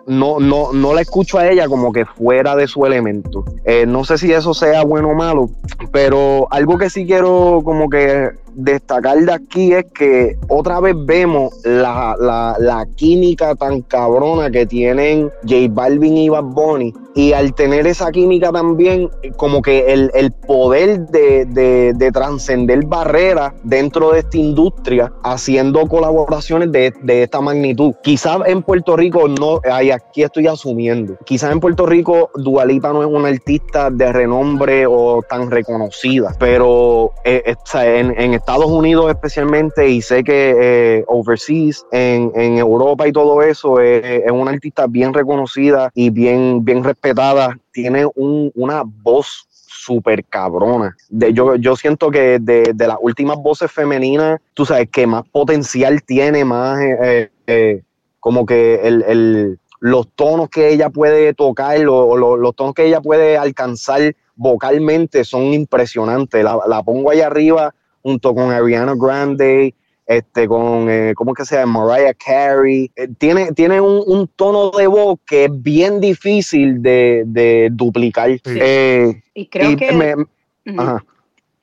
no, 0.06 0.38
no, 0.38 0.72
no 0.72 0.94
la 0.94 1.00
escucho 1.00 1.38
a 1.38 1.50
ella 1.50 1.66
como 1.66 1.92
que 1.92 2.04
fuera 2.04 2.54
de 2.54 2.68
su 2.68 2.86
elemento. 2.86 3.44
no 3.88 4.04
sé 4.04 4.18
si 4.18 4.32
eso 4.32 4.54
sea 4.54 4.84
bueno 4.84 5.08
o 5.08 5.14
malo, 5.16 5.50
pero 5.90 6.46
algo 6.52 6.78
que 6.78 6.88
sí 6.88 7.06
quiero 7.06 7.60
como 7.64 7.90
que 7.90 8.30
destacar 8.54 9.18
de 9.18 9.32
aquí 9.32 9.72
es 9.72 9.84
que 9.92 10.36
otra 10.48 10.80
vez 10.80 10.94
vemos 10.98 11.52
la, 11.64 12.86
química 12.96 13.54
tan 13.54 13.82
cabrona 13.82 14.50
que 14.50 14.66
tienen 14.66 15.30
J 15.42 15.68
Balvin 15.70 16.16
y 16.16 16.28
Bad 16.28 16.44
Bunny. 16.44 16.92
Y 17.14 17.34
al 17.34 17.54
tener 17.54 17.86
esa 17.86 18.10
química 18.10 18.50
también, 18.50 19.10
como 19.36 19.60
que 19.60 19.92
el, 19.92 20.32
poder 20.46 21.00
de, 21.08 22.10
trascender 22.12 22.86
barreras 22.86 23.52
dentro 23.62 24.12
de 24.12 24.20
esta 24.20 24.38
industria, 24.38 25.12
haciendo 25.22 25.86
colaboraciones 25.86 26.72
de, 26.72 26.92
esta 27.22 27.40
magnitud. 27.40 27.94
Quizás 28.02 28.38
en 28.46 28.62
Puerto 28.62 28.96
Rico 28.96 29.28
no, 29.28 29.60
aquí 29.92 30.22
estoy 30.22 30.46
asumiendo, 30.46 31.16
quizás 31.24 31.52
en 31.52 31.60
Puerto 31.60 31.86
Rico 31.86 32.30
Dualipa 32.34 32.92
no 32.92 33.02
es 33.02 33.08
una 33.08 33.28
artista 33.28 33.90
de 33.90 34.12
renombre 34.12 34.86
o 34.86 35.22
tan 35.28 35.50
reconocida, 35.50 36.34
pero 36.38 37.12
eh, 37.24 37.42
eh, 37.44 37.98
en, 37.98 38.18
en 38.18 38.34
Estados 38.42 38.72
Unidos 38.72 39.08
especialmente 39.08 39.88
y 39.88 40.02
sé 40.02 40.24
que 40.24 40.56
eh, 40.58 41.04
overseas, 41.06 41.86
en, 41.92 42.58
Europa 42.58 43.06
y 43.06 43.12
todo 43.12 43.40
eso, 43.40 43.80
eh, 43.80 44.24
es 44.26 44.32
una 44.32 44.50
artista 44.50 44.88
bien 44.88 45.14
reconocida 45.14 45.92
y 45.94 46.10
bien, 46.10 46.64
bien 46.64 46.82
respetada. 46.82 47.56
Tiene 47.70 48.04
una 48.16 48.82
voz 48.84 49.46
súper 49.48 50.24
cabrona. 50.24 50.96
De, 51.08 51.32
yo, 51.32 51.54
yo 51.54 51.76
siento 51.76 52.10
que 52.10 52.40
de, 52.40 52.74
las 52.76 52.96
últimas 53.00 53.36
voces 53.36 53.70
femeninas, 53.70 54.40
tú 54.54 54.66
sabes, 54.66 54.88
que 54.90 55.06
más 55.06 55.22
potencial 55.28 56.02
tiene, 56.02 56.44
más 56.44 56.80
eh, 56.82 57.82
como 58.18 58.44
que 58.44 58.80
el, 58.82 59.56
los 59.78 60.08
tonos 60.16 60.48
que 60.48 60.70
ella 60.70 60.90
puede 60.90 61.32
tocar, 61.32 61.78
o 61.86 62.16
los 62.16 62.56
tonos 62.56 62.74
que 62.74 62.86
ella 62.86 63.00
puede 63.00 63.38
alcanzar 63.38 64.16
vocalmente 64.34 65.22
son 65.22 65.54
impresionantes. 65.54 66.42
La, 66.42 66.58
la 66.66 66.82
pongo 66.82 67.10
ahí 67.10 67.20
arriba 67.20 67.72
junto 68.02 68.34
con 68.34 68.50
Ariana 68.50 68.94
Grande, 68.96 69.74
este, 70.06 70.48
con, 70.48 70.90
eh, 70.90 71.14
¿cómo 71.14 71.32
que 71.32 71.44
se 71.44 71.56
llama? 71.56 71.84
Mariah 71.86 72.14
Carey. 72.14 72.90
Eh, 72.96 73.08
tiene 73.18 73.52
tiene 73.52 73.80
un, 73.80 74.28
tono 74.36 74.70
de 74.70 74.86
voz 74.86 75.18
que 75.26 75.44
es 75.44 75.62
bien 75.62 76.00
difícil 76.00 76.82
de, 76.82 77.68
duplicar. 77.72 78.30
Eh, 78.44 79.22
y 79.34 79.46
creo 79.46 79.76
que... 79.76 80.16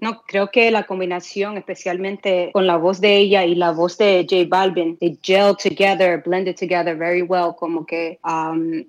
No, 0.01 0.21
creo 0.25 0.49
que 0.49 0.71
la 0.71 0.85
combinación, 0.85 1.57
especialmente 1.57 2.51
con 2.53 2.65
la 2.65 2.77
voz 2.77 3.01
de 3.01 3.17
ella 3.17 3.43
y 3.43 3.53
la 3.53 3.71
voz 3.71 3.97
de 3.97 4.25
J 4.29 4.45
Balvin, 4.47 4.95
they 4.97 5.19
gel 5.21 5.57
together, 5.57 6.23
blended 6.25 6.55
together 6.55 6.97
very 6.97 7.21
well, 7.21 7.53
como 7.53 7.85
que, 7.85 8.17
um, 8.23 8.85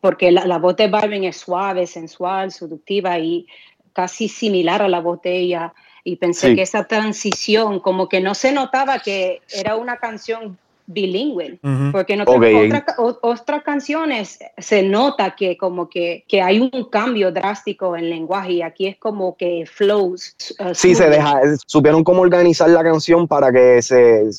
porque 0.00 0.32
la, 0.32 0.46
la, 0.46 0.56
voz 0.56 0.76
de 0.76 0.88
Balvin 0.88 1.24
es 1.24 1.36
suave, 1.36 1.86
sensual, 1.86 2.52
seductiva 2.52 3.18
y 3.18 3.46
casi 3.92 4.28
similar 4.28 4.80
a 4.80 4.88
la 4.88 5.00
voz 5.00 5.20
de 5.20 5.40
ella 5.40 5.74
y 6.04 6.16
pensé 6.16 6.54
que 6.54 6.62
esa 6.62 6.84
transición, 6.84 7.80
como 7.80 8.08
que 8.08 8.20
no 8.20 8.34
se 8.34 8.52
notaba 8.52 8.98
que 8.98 9.40
era 9.48 9.76
una 9.76 9.96
canción 9.96 10.58
bilingüe, 10.86 11.58
porque 11.92 12.14
en 12.14 12.24
otras, 12.26 13.62
canciones 13.64 14.38
se 14.58 14.82
nota 14.82 15.34
que 15.34 15.56
como 15.56 15.88
que, 15.88 16.24
que, 16.28 16.42
hay 16.42 16.60
un 16.60 16.70
cambio 16.90 17.32
drástico 17.32 17.96
en 17.96 18.10
lenguaje 18.10 18.52
y 18.52 18.62
aquí 18.62 18.86
es 18.86 18.96
como 18.96 19.36
que 19.36 19.64
flows. 19.66 20.36
Uh, 20.60 20.74
sí, 20.74 20.94
se 20.94 21.08
deja, 21.08 21.40
supieron 21.66 22.04
cómo 22.04 22.22
organizar 22.22 22.68
la 22.68 22.82
canción 22.82 23.26
para 23.26 23.50
que 23.52 23.80
se 23.80 24.30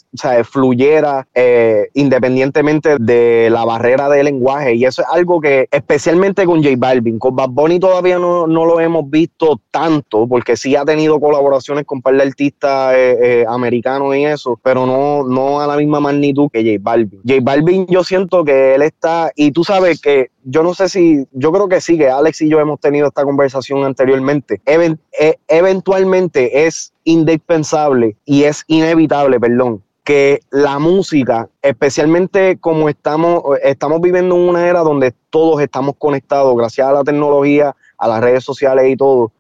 fluyera 0.43 1.27
eh, 1.33 1.89
independientemente 1.93 2.97
de 2.99 3.49
la 3.49 3.65
barrera 3.65 4.09
de 4.09 4.23
lenguaje 4.23 4.75
y 4.75 4.85
eso 4.85 5.01
es 5.01 5.07
algo 5.11 5.41
que 5.41 5.67
especialmente 5.71 6.45
con 6.45 6.63
J 6.63 6.75
Balvin, 6.77 7.19
con 7.19 7.35
Bad 7.35 7.49
Bunny 7.49 7.79
todavía 7.79 8.19
no, 8.19 8.47
no 8.47 8.65
lo 8.65 8.79
hemos 8.79 9.09
visto 9.09 9.59
tanto 9.71 10.27
porque 10.27 10.57
sí 10.57 10.75
ha 10.75 10.85
tenido 10.85 11.19
colaboraciones 11.19 11.85
con 11.85 12.01
par 12.01 12.15
de 12.15 12.23
artistas 12.23 12.93
eh, 12.95 13.17
eh, 13.21 13.45
americanos 13.47 14.15
y 14.15 14.25
eso, 14.25 14.59
pero 14.61 14.85
no, 14.85 15.23
no 15.23 15.61
a 15.61 15.67
la 15.67 15.77
misma 15.77 15.99
magnitud 15.99 16.34
que 16.51 16.63
J 16.63 16.77
Balvin. 16.81 17.21
J 17.27 17.39
Balvin 17.41 17.87
yo 17.87 18.03
siento 18.03 18.43
que 18.43 18.75
él 18.75 18.81
está, 18.81 19.31
y 19.35 19.51
tú 19.51 19.63
sabes 19.63 19.99
que 19.99 20.29
yo 20.43 20.63
no 20.63 20.73
sé 20.73 20.89
si, 20.89 21.25
yo 21.31 21.51
creo 21.51 21.67
que 21.67 21.81
sí, 21.81 21.97
que 21.97 22.09
Alex 22.09 22.41
y 22.41 22.49
yo 22.49 22.59
hemos 22.59 22.79
tenido 22.79 23.07
esta 23.07 23.23
conversación 23.23 23.83
anteriormente. 23.83 24.61
E, 24.65 25.37
eventualmente 25.47 26.65
es 26.65 26.93
indispensable 27.03 28.17
y 28.25 28.43
es 28.43 28.63
inevitable, 28.67 29.39
perdón, 29.39 29.81
que 30.03 30.41
la 30.51 30.77
música, 30.77 31.49
especialmente 31.61 32.57
como 32.59 32.89
estamos, 32.89 33.43
estamos 33.63 33.99
viviendo 34.01 34.35
en 34.35 34.41
una 34.49 34.67
era 34.67 34.81
donde 34.81 35.13
todos 35.31 35.61
estamos 35.61 35.95
conectados 35.97 36.55
gracias 36.55 36.87
a 36.87 36.91
la 36.91 37.03
tecnología, 37.03 37.75
a 37.97 38.07
las 38.07 38.21
redes 38.21 38.43
sociales 38.43 38.85
y 38.87 38.95
todo, 38.95 39.31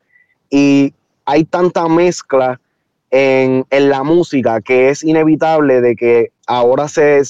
y 0.49 0.93
hay 1.25 1.43
tanta 1.43 1.87
mezcla 1.87 2.59
en, 3.11 3.65
la 3.69 4.03
música 4.03 4.61
que 4.61 4.89
es 4.89 5.03
inevitable 5.03 5.81
de 5.81 5.95
que 5.95 6.31
ahora 6.47 6.87
se, 6.87 7.21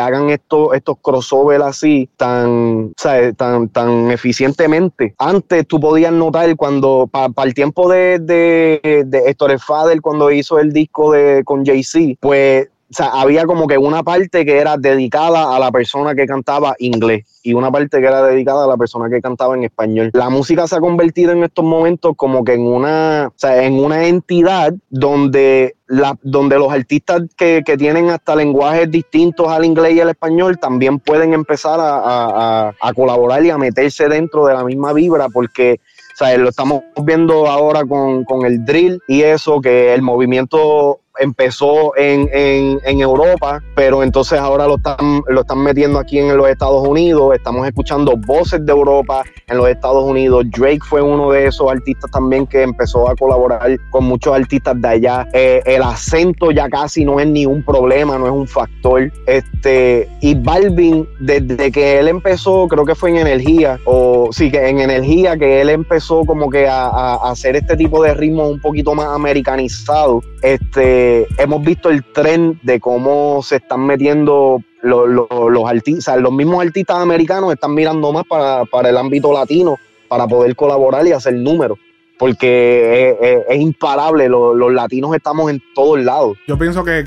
hagan 0.00 0.30
estos, 0.30 0.74
estos 0.74 0.96
crossovers 1.00 1.64
así 1.64 2.08
tan, 2.16 2.92
tan, 3.36 3.68
tan 3.68 4.10
eficientemente. 4.10 5.14
Antes 5.18 5.66
tú 5.66 5.80
podías 5.80 6.12
notar 6.12 6.54
cuando, 6.56 7.08
para 7.10 7.32
el 7.44 7.54
tiempo 7.54 7.88
de, 7.88 8.18
de, 8.18 9.04
de 9.06 9.18
Héctor 9.30 9.58
Fader, 9.58 10.00
cuando 10.00 10.30
hizo 10.30 10.58
el 10.58 10.72
disco 10.72 11.12
de, 11.12 11.42
con 11.44 11.64
Jay-Z, 11.64 12.16
pues 12.20 12.68
sea, 12.94 13.08
había 13.08 13.44
como 13.44 13.66
que 13.66 13.78
una 13.78 14.02
parte 14.02 14.44
que 14.44 14.58
era 14.58 14.76
dedicada 14.76 15.54
a 15.54 15.58
la 15.58 15.70
persona 15.70 16.14
que 16.14 16.26
cantaba 16.26 16.74
inglés 16.78 17.26
y 17.42 17.52
una 17.52 17.70
parte 17.70 18.00
que 18.00 18.06
era 18.06 18.22
dedicada 18.22 18.64
a 18.64 18.66
la 18.66 18.76
persona 18.76 19.08
que 19.10 19.20
cantaba 19.20 19.54
en 19.54 19.64
español. 19.64 20.10
La 20.14 20.30
música 20.30 20.66
se 20.66 20.76
ha 20.76 20.80
convertido 20.80 21.32
en 21.32 21.44
estos 21.44 21.64
momentos 21.64 22.14
como 22.16 22.42
que 22.44 22.54
en 22.54 22.66
una, 22.66 23.28
o 23.28 23.38
sea, 23.38 23.64
en 23.64 23.74
una 23.74 24.06
entidad 24.06 24.72
donde, 24.88 25.76
la, 25.86 26.16
donde 26.22 26.58
los 26.58 26.72
artistas 26.72 27.22
que, 27.36 27.62
que, 27.64 27.76
tienen 27.76 28.08
hasta 28.08 28.34
lenguajes 28.34 28.90
distintos 28.90 29.48
al 29.48 29.64
inglés 29.64 29.94
y 29.94 30.00
al 30.00 30.08
español 30.08 30.58
también 30.58 30.98
pueden 30.98 31.34
empezar 31.34 31.80
a, 31.80 31.98
a, 31.98 32.72
a 32.80 32.92
colaborar 32.94 33.44
y 33.44 33.50
a 33.50 33.58
meterse 33.58 34.08
dentro 34.08 34.46
de 34.46 34.54
la 34.54 34.64
misma 34.64 34.92
vibra 34.92 35.28
porque 35.28 35.80
o 36.14 36.16
sea, 36.16 36.38
lo 36.38 36.48
estamos 36.48 36.82
viendo 37.02 37.48
ahora 37.48 37.84
con, 37.84 38.24
con, 38.24 38.46
el 38.46 38.64
drill 38.64 39.02
y 39.08 39.22
eso, 39.22 39.60
que 39.60 39.92
el 39.92 40.00
movimiento 40.00 41.00
empezó 41.18 41.96
en, 41.96 42.28
en, 42.32 43.00
Europa, 43.00 43.62
pero 43.74 44.02
entonces 44.02 44.38
ahora 44.38 44.66
lo 44.66 44.76
están, 44.76 45.22
lo 45.28 45.42
están 45.42 45.58
metiendo 45.58 45.98
aquí 45.98 46.18
en 46.18 46.36
los 46.36 46.48
Estados 46.48 46.86
Unidos. 46.86 47.34
Estamos 47.34 47.66
escuchando 47.66 48.16
voces 48.16 48.64
de 48.64 48.72
Europa 48.72 49.22
en 49.48 49.58
los 49.58 49.68
Estados 49.68 50.04
Unidos. 50.04 50.44
Drake 50.50 50.80
fue 50.88 51.02
uno 51.02 51.30
de 51.30 51.46
esos 51.46 51.70
artistas 51.70 52.10
también 52.10 52.46
que 52.46 52.62
empezó 52.62 53.08
a 53.08 53.16
colaborar 53.16 53.76
con 53.90 54.04
muchos 54.04 54.34
artistas 54.34 54.80
de 54.80 54.88
allá. 54.88 55.28
Eh, 55.32 55.62
el 55.66 55.82
acento 55.82 56.50
ya 56.50 56.68
casi 56.68 57.04
no 57.04 57.20
es 57.20 57.26
ni 57.26 57.46
un 57.46 57.62
problema, 57.62 58.18
no 58.18 58.26
es 58.26 58.32
un 58.32 58.46
factor. 58.46 59.12
Este, 59.26 60.08
y 60.20 60.34
Balvin, 60.34 61.06
desde 61.20 61.70
que 61.70 61.98
él 61.98 62.08
empezó, 62.08 62.66
creo 62.68 62.84
que 62.84 62.94
fue 62.94 63.10
en 63.10 63.16
Energía, 63.16 63.78
o 63.84 64.30
sí, 64.32 64.50
que 64.50 64.68
en 64.68 64.80
Energía, 64.80 65.36
que 65.36 65.60
él 65.60 65.68
empezó 65.68 66.24
como 66.24 66.48
que 66.50 66.66
a, 66.66 66.86
a 66.86 67.30
hacer 67.30 67.56
este 67.56 67.76
tipo 67.76 68.02
de 68.02 68.14
ritmos 68.14 68.50
un 68.50 68.60
poquito 68.60 68.94
más 68.94 69.06
americanizados. 69.06 70.24
Este, 70.42 71.03
hemos 71.38 71.62
visto 71.64 71.90
el 71.90 72.04
tren 72.12 72.58
de 72.62 72.80
cómo 72.80 73.42
se 73.42 73.56
están 73.56 73.86
metiendo 73.86 74.62
los, 74.82 75.08
los, 75.08 75.68
artistas, 75.68 76.18
los 76.18 76.32
mismos 76.32 76.64
artistas 76.64 76.98
americanos 76.98 77.52
están 77.52 77.74
mirando 77.74 78.12
más 78.12 78.24
para, 78.26 78.64
para 78.66 78.90
el 78.90 78.96
ámbito 78.96 79.32
latino 79.32 79.76
para 80.08 80.26
poder 80.26 80.54
colaborar 80.54 81.06
y 81.06 81.12
hacer 81.12 81.34
números 81.34 81.78
porque 82.18 83.44
es, 83.48 83.60
imparable, 83.60 84.28
los, 84.28 84.72
latinos 84.72 85.14
estamos 85.14 85.50
en 85.50 85.62
todos 85.74 86.00
lados. 86.00 86.36
Yo 86.46 86.58
pienso 86.58 86.84
que, 86.84 87.04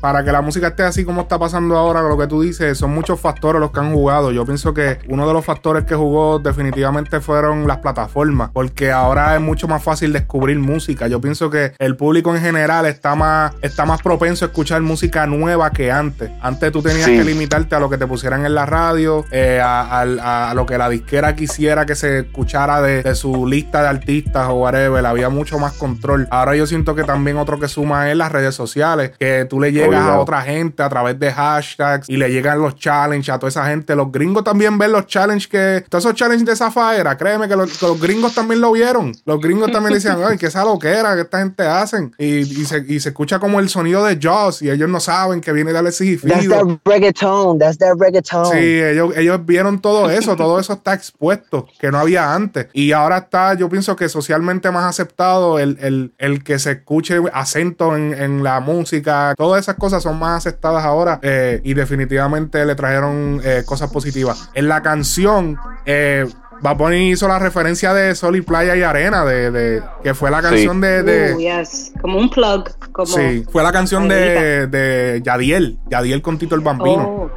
para 0.00 0.24
que 0.24 0.32
la 0.32 0.42
música 0.42 0.68
esté 0.68 0.82
así 0.82 1.04
como 1.04 1.22
está 1.22 1.38
pasando 1.38 1.76
ahora, 1.76 2.02
lo 2.02 2.18
que 2.18 2.26
tú 2.26 2.42
dices, 2.42 2.76
son 2.78 2.92
muchos 2.94 3.20
factores 3.20 3.60
los 3.60 3.70
que 3.70 3.80
han 3.80 3.92
jugado. 3.92 4.32
Yo 4.32 4.44
pienso 4.44 4.74
que 4.74 4.98
uno 5.08 5.26
de 5.26 5.32
los 5.32 5.44
factores 5.44 5.84
que 5.84 5.94
jugó 5.94 6.38
definitivamente 6.38 7.20
fueron 7.20 7.66
las 7.66 7.78
plataformas, 7.78 8.50
porque 8.52 8.90
ahora 8.90 9.34
es 9.34 9.40
mucho 9.40 9.68
más 9.68 9.82
fácil 9.82 10.12
descubrir 10.12 10.58
música. 10.58 11.06
Yo 11.06 11.20
pienso 11.20 11.50
que 11.50 11.72
el 11.78 11.96
público 11.96 12.34
en 12.34 12.42
general 12.42 12.86
está 12.86 13.14
más, 13.14 13.52
está 13.62 13.84
más 13.84 14.02
propenso 14.02 14.44
a 14.44 14.48
escuchar 14.48 14.82
música 14.82 15.26
nueva 15.26 15.70
que 15.70 15.90
antes. 15.90 16.30
Antes 16.40 16.72
tú 16.72 16.82
tenías 16.82 17.06
que 17.06 17.24
limitarte 17.24 17.74
a 17.74 17.80
lo 17.80 17.88
que 17.88 17.98
te 17.98 18.06
pusieran 18.06 18.44
en 18.44 18.54
la 18.54 18.66
radio, 18.66 19.24
eh, 19.30 19.60
a, 19.62 20.52
lo 20.54 20.66
que 20.66 20.76
la 20.76 20.88
disquera 20.88 21.34
quisiera 21.36 21.86
que 21.86 21.94
se 21.94 22.20
escuchara 22.20 22.82
de, 22.82 23.02
de 23.02 23.14
su 23.14 23.46
lista 23.46 23.82
de 23.82 23.88
artistas 23.92 24.48
o 24.48 24.54
whatever, 24.54 25.04
había 25.04 25.28
mucho 25.28 25.58
más 25.58 25.74
control. 25.74 26.26
Ahora 26.30 26.56
yo 26.56 26.66
siento 26.66 26.94
que 26.94 27.04
también 27.04 27.36
otro 27.36 27.58
que 27.58 27.68
suma 27.68 28.10
es 28.10 28.16
las 28.16 28.32
redes 28.32 28.54
sociales, 28.54 29.12
que 29.18 29.46
tú 29.48 29.60
le 29.60 29.72
llegas 29.72 30.04
a 30.04 30.18
otra 30.18 30.42
gente 30.42 30.82
a 30.82 30.88
través 30.88 31.18
de 31.18 31.32
hashtags 31.32 32.08
y 32.08 32.16
le 32.16 32.30
llegan 32.30 32.60
los 32.60 32.76
challenges 32.76 33.30
a 33.30 33.38
toda 33.38 33.48
esa 33.48 33.66
gente. 33.66 33.94
Los 33.94 34.10
gringos 34.10 34.44
también 34.44 34.78
ven 34.78 34.92
los 34.92 35.06
challenges 35.06 35.48
que, 35.48 35.84
todos 35.88 36.04
esos 36.04 36.16
challenges 36.16 36.46
de 36.46 36.56
Zafaera, 36.56 37.16
créeme 37.16 37.48
que 37.48 37.56
los, 37.56 38.00
gringos 38.00 38.34
también 38.34 38.60
lo 38.60 38.72
vieron. 38.72 39.12
Los 39.24 39.40
gringos 39.40 39.70
también 39.70 39.94
decían, 39.94 40.18
ay, 40.24 40.38
que 40.38 40.46
esa 40.46 40.64
loquera 40.64 41.14
que 41.14 41.22
esta 41.22 41.38
gente 41.38 41.62
hacen. 41.62 42.14
Y, 42.18 42.44
se, 42.64 42.84
y 42.88 43.00
se 43.00 43.10
escucha 43.10 43.38
como 43.38 43.60
el 43.60 43.68
sonido 43.68 44.04
de 44.04 44.18
Joss 44.22 44.62
y 44.62 44.70
ellos 44.70 44.88
no 44.88 45.00
saben 45.00 45.40
que 45.40 45.52
viene 45.52 45.72
de 45.72 45.78
Alexis 45.78 46.22
That's 46.22 46.48
that 46.48 46.64
reggaeton, 46.84 47.58
that's 47.58 47.78
that 47.78 47.96
reggaeton. 47.98 48.46
Sí, 48.46 48.80
ellos, 48.80 49.16
ellos 49.16 49.44
vieron 49.44 49.80
todo 49.80 50.10
eso, 50.10 50.36
todo 50.36 50.58
eso 50.58 50.74
está 50.74 50.94
expuesto, 50.94 51.66
que 51.78 51.90
no 51.90 51.98
había 51.98 52.34
antes. 52.34 52.68
Y 52.72 52.92
ahora 52.92 53.18
está, 53.18 53.54
yo 53.54 53.68
pienso 53.68 53.81
que 53.96 54.08
socialmente 54.08 54.70
más 54.70 54.84
aceptado 54.84 55.58
el, 55.58 56.12
que 56.44 56.58
se 56.58 56.72
escuche 56.72 57.18
acento 57.32 57.96
en, 57.96 58.42
la 58.42 58.60
música. 58.60 59.34
Todas 59.36 59.62
esas 59.62 59.76
cosas 59.76 60.02
son 60.02 60.18
más 60.18 60.38
aceptadas 60.38 60.84
ahora 60.84 61.20
eh, 61.22 61.60
y 61.64 61.74
definitivamente 61.74 62.64
le 62.64 62.74
trajeron 62.74 63.40
eh, 63.44 63.62
cosas 63.66 63.90
positivas. 63.90 64.50
En 64.54 64.68
la 64.68 64.82
canción, 64.82 65.58
eh, 65.84 66.26
Bad 66.62 66.92
hizo 66.92 67.26
la 67.26 67.40
referencia 67.40 67.92
de 67.92 68.14
Sol 68.14 68.36
y 68.36 68.40
Playa 68.40 68.76
y 68.76 68.82
Arena, 68.82 69.24
de, 69.24 69.82
que 70.02 70.14
fue 70.14 70.30
la 70.30 70.40
canción 70.40 70.80
de, 70.80 71.34
uh, 71.34 72.00
Como 72.00 72.18
un 72.18 72.30
plug. 72.30 72.70
Como 72.92 73.06
sí, 73.06 73.44
fue 73.50 73.64
la 73.64 73.72
canción 73.72 74.08
de, 74.08 74.68
de 74.68 75.20
Yadiel, 75.24 75.78
Yadiel 75.90 76.22
con 76.22 76.38
Tito 76.38 76.54
el 76.54 76.60
Bambino. 76.60 77.02
Oh, 77.02 77.30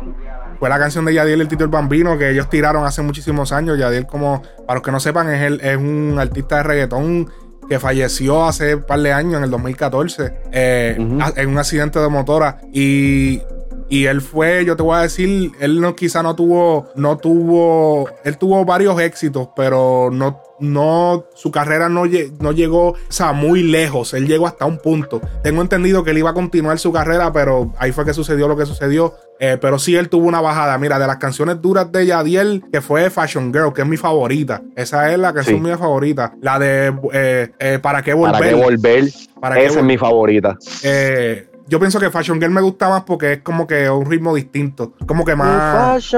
fue 0.60 0.70
la 0.70 0.80
canción 0.80 1.06
de 1.06 1.14
Yadiel 1.14 1.42
el 1.42 1.48
Tito 1.48 1.64
el 1.64 1.70
Bambino 1.70 2.18
que 2.18 2.32
ellos 2.32 2.50
tiraron 2.50 2.86
hace 2.86 3.02
muchísimos 3.02 3.52
años. 3.52 3.78
Yadiel, 3.78 4.06
como 4.06 4.42
para 4.66 4.76
los 4.76 4.84
que 4.84 4.92
no 4.92 5.00
sepan, 5.00 5.30
es, 5.30 5.42
el, 5.42 5.62
es 5.62 5.78
un 5.78 6.18
artista 6.20 6.58
de 6.58 6.64
reggaetón 6.64 7.30
que 7.68 7.80
falleció 7.80 8.46
hace 8.46 8.76
un 8.76 8.84
par 8.84 9.00
de 9.00 9.12
años, 9.12 9.36
en 9.36 9.44
el 9.44 9.50
2014, 9.50 10.34
eh, 10.52 10.96
en 10.98 11.50
un 11.50 11.58
accidente 11.58 12.00
de 12.00 12.10
motora. 12.10 12.60
Y, 12.72 13.42
y, 13.90 14.06
él 14.06 14.22
fue, 14.22 14.66
yo 14.66 14.76
te 14.76 14.84
voy 14.84 14.98
a 14.98 15.02
decir, 15.02 15.52
él 15.60 15.82
no, 15.82 15.96
quizá 15.96 16.24
no 16.24 16.36
tuvo, 16.36 16.88
no 16.96 17.18
tuvo, 17.18 18.10
él 18.24 18.38
tuvo 18.38 18.64
varios 18.66 19.00
éxitos, 19.00 19.50
pero 19.56 20.10
no 20.12 20.42
no, 20.60 21.26
su 21.34 21.52
carrera 21.52 21.90
no, 21.90 22.04
no 22.40 22.52
llegó, 22.52 22.90
o 22.90 22.98
sea, 23.10 23.34
muy 23.34 23.64
lejos. 23.64 24.14
Él 24.14 24.28
llegó 24.28 24.48
hasta 24.48 24.66
un 24.66 24.78
punto. 24.78 25.22
Tengo 25.44 25.62
entendido 25.62 26.04
que 26.04 26.12
él 26.12 26.20
iba 26.20 26.30
a 26.30 26.34
continuar 26.34 26.80
su 26.80 26.92
carrera, 26.92 27.32
pero 27.34 27.74
ahí 27.78 27.92
fue 27.92 28.06
que 28.06 28.14
sucedió 28.14 28.48
lo 28.48 28.56
que 28.56 28.66
sucedió. 28.66 29.16
Eh, 29.40 29.58
pero 29.60 29.80
sí, 29.80 29.96
él 29.96 30.08
tuvo 30.08 30.28
una 30.28 30.42
bajada. 30.42 30.78
Mira, 30.78 30.98
de 30.98 31.08
las 31.08 31.18
canciones 31.18 31.62
duras 31.62 31.92
de 31.92 32.06
Yadiel, 32.06 32.64
que 32.72 32.82
fue 32.82 33.10
Fashion 33.10 33.52
Girl, 33.52 33.74
que 33.74 33.82
es 33.82 33.88
mi 33.88 33.98
favorita. 33.98 34.62
Esa 34.76 35.12
es 35.12 35.20
la 35.20 35.34
canción 35.34 35.62
mi 35.62 35.72
favorita. 35.72 36.34
La 36.42 36.58
de 36.58 36.94
eh, 37.12 37.52
eh, 37.60 37.80
¿Para 37.82 38.02
qué 38.02 38.14
volver? 38.14 38.40
¿Para 38.40 38.50
qué 38.50 38.56
volver? 38.56 39.04
Esa 39.58 39.80
es 39.80 39.84
mi 39.84 39.98
favorita. 39.98 40.58
Yo 41.68 41.80
pienso 41.80 42.00
que 42.00 42.12
Fashion 42.12 42.40
Girl 42.40 42.52
me 42.52 42.62
gusta 42.62 42.90
más 42.90 43.04
porque 43.04 43.34
es 43.34 43.42
como 43.42 43.66
que 43.66 43.90
un 43.90 44.06
ritmo 44.06 44.36
distinto. 44.36 44.94
Como 45.08 45.26
que 45.26 45.36
más. 45.36 46.14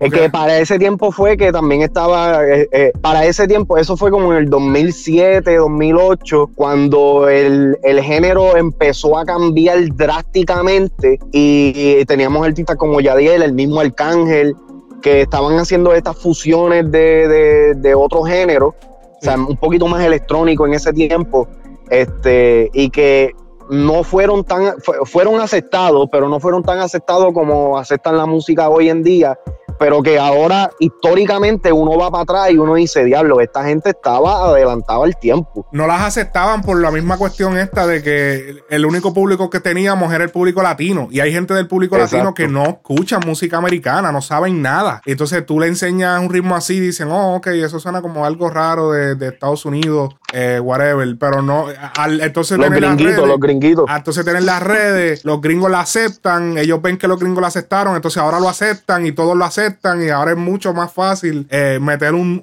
Es 0.00 0.12
que 0.12 0.30
para 0.30 0.58
ese 0.58 0.78
tiempo 0.78 1.12
fue 1.12 1.36
que 1.36 1.52
también 1.52 1.82
estaba, 1.82 2.46
eh, 2.46 2.68
eh, 2.72 2.92
para 3.00 3.24
ese 3.24 3.46
tiempo, 3.46 3.78
eso 3.78 3.96
fue 3.96 4.10
como 4.10 4.32
en 4.32 4.38
el 4.38 4.50
2007, 4.50 5.56
2008, 5.56 6.50
cuando 6.54 7.28
el, 7.28 7.76
género 8.02 8.56
empezó 8.56 9.18
a 9.18 9.24
cambiar 9.24 9.78
drásticamente 9.94 11.20
y 11.30 12.04
teníamos 12.06 12.44
artistas 12.46 12.76
como 12.76 13.00
Yadiel, 13.00 13.42
el 13.42 13.52
mismo 13.52 13.80
Arcángel, 13.80 14.56
que 15.02 15.22
estaban 15.22 15.58
haciendo 15.58 15.92
estas 15.94 16.16
fusiones 16.16 16.90
de, 16.90 17.74
de, 17.76 17.94
otro 17.94 18.22
género, 18.22 18.68
o 18.68 19.24
sea, 19.24 19.36
un 19.36 19.56
poquito 19.56 19.86
más 19.86 20.04
electrónico 20.04 20.66
en 20.66 20.74
ese 20.74 20.92
tiempo, 20.92 21.48
este, 21.90 22.70
y 22.72 22.90
que 22.90 23.34
no 23.72 24.04
fueron 24.04 24.44
tan, 24.44 24.74
fueron 25.06 25.40
aceptados, 25.40 26.06
pero 26.12 26.28
no 26.28 26.38
fueron 26.38 26.62
tan 26.62 26.78
aceptados 26.78 27.32
como 27.32 27.78
aceptan 27.78 28.18
la 28.18 28.26
música 28.26 28.68
hoy 28.68 28.90
en 28.90 29.02
día 29.02 29.38
pero 29.82 30.00
que 30.00 30.16
ahora 30.16 30.70
históricamente 30.78 31.72
uno 31.72 31.98
va 31.98 32.08
para 32.08 32.22
atrás 32.22 32.50
y 32.52 32.56
uno 32.56 32.76
dice, 32.76 33.02
diablo, 33.02 33.40
esta 33.40 33.64
gente 33.64 33.90
estaba 33.90 34.44
adelantada 34.44 35.02
al 35.02 35.16
tiempo. 35.16 35.66
No 35.72 35.88
las 35.88 36.02
aceptaban 36.02 36.62
por 36.62 36.80
la 36.80 36.92
misma 36.92 37.18
cuestión 37.18 37.58
esta 37.58 37.84
de 37.84 38.00
que 38.00 38.62
el 38.70 38.86
único 38.86 39.12
público 39.12 39.50
que 39.50 39.58
teníamos 39.58 40.14
era 40.14 40.22
el 40.22 40.30
público 40.30 40.62
latino 40.62 41.08
y 41.10 41.18
hay 41.18 41.32
gente 41.32 41.52
del 41.54 41.66
público 41.66 41.98
latino 41.98 42.32
que 42.32 42.46
no 42.46 42.62
escucha 42.62 43.18
música 43.18 43.56
americana, 43.56 44.12
no 44.12 44.22
saben 44.22 44.62
nada. 44.62 45.02
Entonces 45.04 45.44
tú 45.44 45.58
le 45.58 45.66
enseñas 45.66 46.20
un 46.20 46.30
ritmo 46.30 46.54
así 46.54 46.74
y 46.74 46.80
dicen, 46.80 47.10
oh, 47.10 47.34
ok, 47.34 47.48
eso 47.48 47.80
suena 47.80 48.00
como 48.02 48.24
algo 48.24 48.50
raro 48.50 48.92
de, 48.92 49.16
de 49.16 49.26
Estados 49.30 49.64
Unidos 49.64 50.14
eh, 50.32 50.58
whatever, 50.60 51.06
pero 51.18 51.42
no, 51.42 51.66
entonces 52.20 52.56
los 52.56 52.70
gringuitos, 52.70 53.28
los 53.28 53.38
gringuitos. 53.38 53.84
Entonces 53.94 54.24
tienen 54.24 54.46
las 54.46 54.62
redes, 54.62 55.26
los 55.26 55.42
gringos 55.42 55.70
la 55.70 55.80
aceptan, 55.80 56.56
ellos 56.56 56.80
ven 56.80 56.96
que 56.96 57.06
los 57.06 57.18
gringos 57.18 57.42
la 57.42 57.48
aceptaron, 57.48 57.96
entonces 57.96 58.22
ahora 58.22 58.40
lo 58.40 58.48
aceptan 58.48 59.04
y 59.04 59.12
todos 59.12 59.36
lo 59.36 59.44
aceptan 59.44 59.71
y 60.00 60.10
ahora 60.10 60.32
es 60.32 60.36
mucho 60.36 60.72
más 60.72 60.92
fácil 60.92 61.46
eh, 61.50 61.78
meter 61.80 62.14
un, 62.14 62.40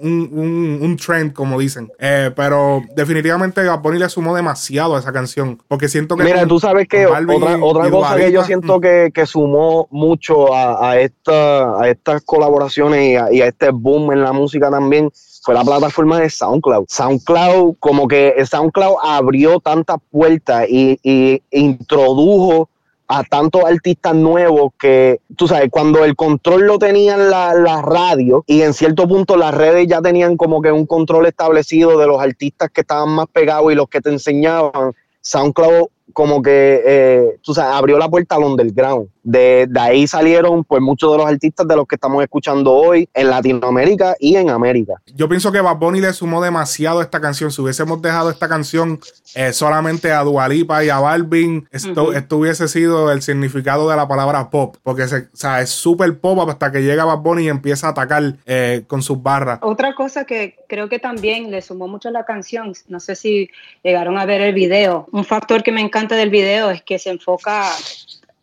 un, 0.82 0.98
trend, 0.98 1.34
como 1.34 1.60
dicen. 1.60 1.92
Eh, 2.00 2.32
pero 2.36 2.82
definitivamente 2.96 3.63
Bad 3.63 3.94
le 3.94 4.10
sumó 4.10 4.36
demasiado 4.36 4.96
a 4.96 5.00
esa 5.00 5.12
canción, 5.12 5.62
porque 5.68 5.88
siento 5.88 6.15
que... 6.15 6.24
Mira, 6.24 6.46
tú 6.46 6.60
sabes 6.60 6.88
que 6.88 7.06
otra, 7.06 7.58
otra 7.62 7.89
cosa 7.89 8.15
que 8.15 8.32
yo 8.32 8.44
siento 8.44 8.78
mm. 8.78 8.82
que, 8.82 9.12
que 9.13 9.26
sumó 9.26 9.88
mucho 9.92 10.54
a, 10.54 10.92
a, 10.92 11.00
esta, 11.00 11.82
a 11.82 11.89
estas 11.89 12.24
colaboraciones 12.24 13.02
y 13.04 13.15
a, 13.15 13.32
y 13.32 13.42
a 13.42 13.48
este 13.48 13.70
boom 13.72 14.12
en 14.12 14.24
la 14.24 14.34
música 14.34 14.70
también 14.70 15.12
fue 15.42 15.54
la 15.54 15.63
plataforma 15.63 16.20
de 16.20 16.30
SoundCloud. 16.30 16.86
SoundCloud, 16.88 17.76
como 17.80 18.08
que 18.08 18.36
SoundCloud 18.46 18.98
abrió 19.04 19.60
tantas 19.60 19.98
puertas 20.12 20.65
y, 20.70 21.42
introdujo 21.52 22.70
a 23.12 23.24
tantos 23.24 23.63
artistas 23.65 24.13
nuevos 24.13 24.72
que, 24.80 25.19
tú 25.36 25.48
sabes, 25.48 25.69
cuando 25.72 26.06
el 26.06 26.15
control 26.15 26.67
lo 26.67 26.78
tenían 26.78 27.32
las 27.32 27.58
la 27.58 27.82
radio 27.82 28.43
y 28.45 28.62
en 28.62 28.74
cierto 28.74 29.08
punto 29.08 29.36
las 29.36 29.52
redes 29.54 29.88
ya 29.88 30.00
tenían 30.00 30.38
como 30.38 30.62
que 30.62 30.72
un 30.72 30.86
control 30.86 31.26
establecido 31.26 31.98
de 31.98 32.06
los 32.06 32.22
artistas 32.22 32.69
que 32.72 32.82
estaban 32.82 33.10
más 33.10 33.26
pegados 33.34 33.72
y 33.72 33.76
los 33.76 33.89
que 33.89 34.00
te 34.00 34.10
enseñaban, 34.10 34.93
SoundCloud 35.22 35.88
como 36.13 36.41
que, 36.41 36.82
eh, 36.86 37.39
tú 37.41 37.54
sabes, 37.54 37.76
abrió 37.76 37.98
la 37.98 38.10
puerta 38.10 38.36
al 38.36 38.43
underground. 38.43 39.10
De, 39.24 39.67
de, 39.69 39.80
ahí 39.80 40.08
salieron 40.08 40.63
pues 40.63 40.82
muchos 40.82 41.12
de 41.12 41.17
los 41.19 41.28
artistas 41.28 41.67
de 41.67 41.76
los 41.76 41.86
que 41.86 41.95
estamos 41.95 42.24
escuchando 42.24 42.74
hoy 42.74 43.08
en 43.13 43.30
Latinoamérica 43.30 44.15
y 44.19 44.36
en 44.36 44.50
América. 44.50 44.93
Yo 45.13 45.30
pienso 45.30 45.52
que 45.52 45.62
Bad 45.62 45.78
Bunny 45.78 46.00
le 46.00 46.13
sumó 46.13 46.41
demasiado 46.41 47.00
a 47.00 47.04
esta 47.04 47.19
canción. 47.19 47.52
Si 47.52 47.62
hubiésemos 47.62 48.02
dejado 48.02 48.32
esta 48.32 48.48
canción 48.48 49.00
eh, 49.36 49.54
solamente 49.54 50.12
a 50.12 50.24
Dualipa 50.24 50.84
y 50.84 50.89
a 50.89 51.00
Balvin, 51.00 51.67
esto, 51.72 52.12
hubiese 52.38 52.67
sido 52.67 53.12
el 53.12 53.22
significado 53.22 53.89
de 53.89 53.95
la 53.95 54.08
palabra 54.08 54.50
pop. 54.50 54.78
Porque 54.82 55.08
se, 55.08 55.17
o 55.17 55.28
sea, 55.34 55.62
es 55.62 55.69
súper 55.69 56.19
pop 56.19 56.50
hasta 56.50 56.72
que 56.72 56.82
llega 56.82 57.06
Bad 57.06 57.19
Bunny 57.19 57.43
y 57.43 57.50
empieza 57.50 57.88
a 57.88 57.91
atacar 57.91 58.36
eh, 58.45 58.84
con 58.88 59.04
sus 59.04 59.22
barras. 59.22 59.60
Otra 59.62 59.93
cosa 59.93 60.26
que 60.26 60.56
creo 60.67 60.89
que 60.89 61.00
también 61.00 61.52
le 61.52 61.62
sumó 61.62 61.88
mucho 61.88 62.10
a 62.10 62.12
la 62.12 62.26
canción, 62.26 62.74
no 62.88 63.00
sé 63.00 63.15
si 63.15 63.50
llegaron 63.84 64.17
a 64.17 64.26
ver 64.26 64.41
el 64.41 64.54
video, 64.54 65.08
un 65.12 65.26
factor 65.26 65.63
que 65.63 65.72
me 65.72 65.82
encanta 65.82 65.98
encanta 65.99 66.15
del 66.15 66.29
video 66.29 66.71
es 66.71 66.81
que 66.81 66.97
se 66.97 67.09
enfoca 67.09 67.69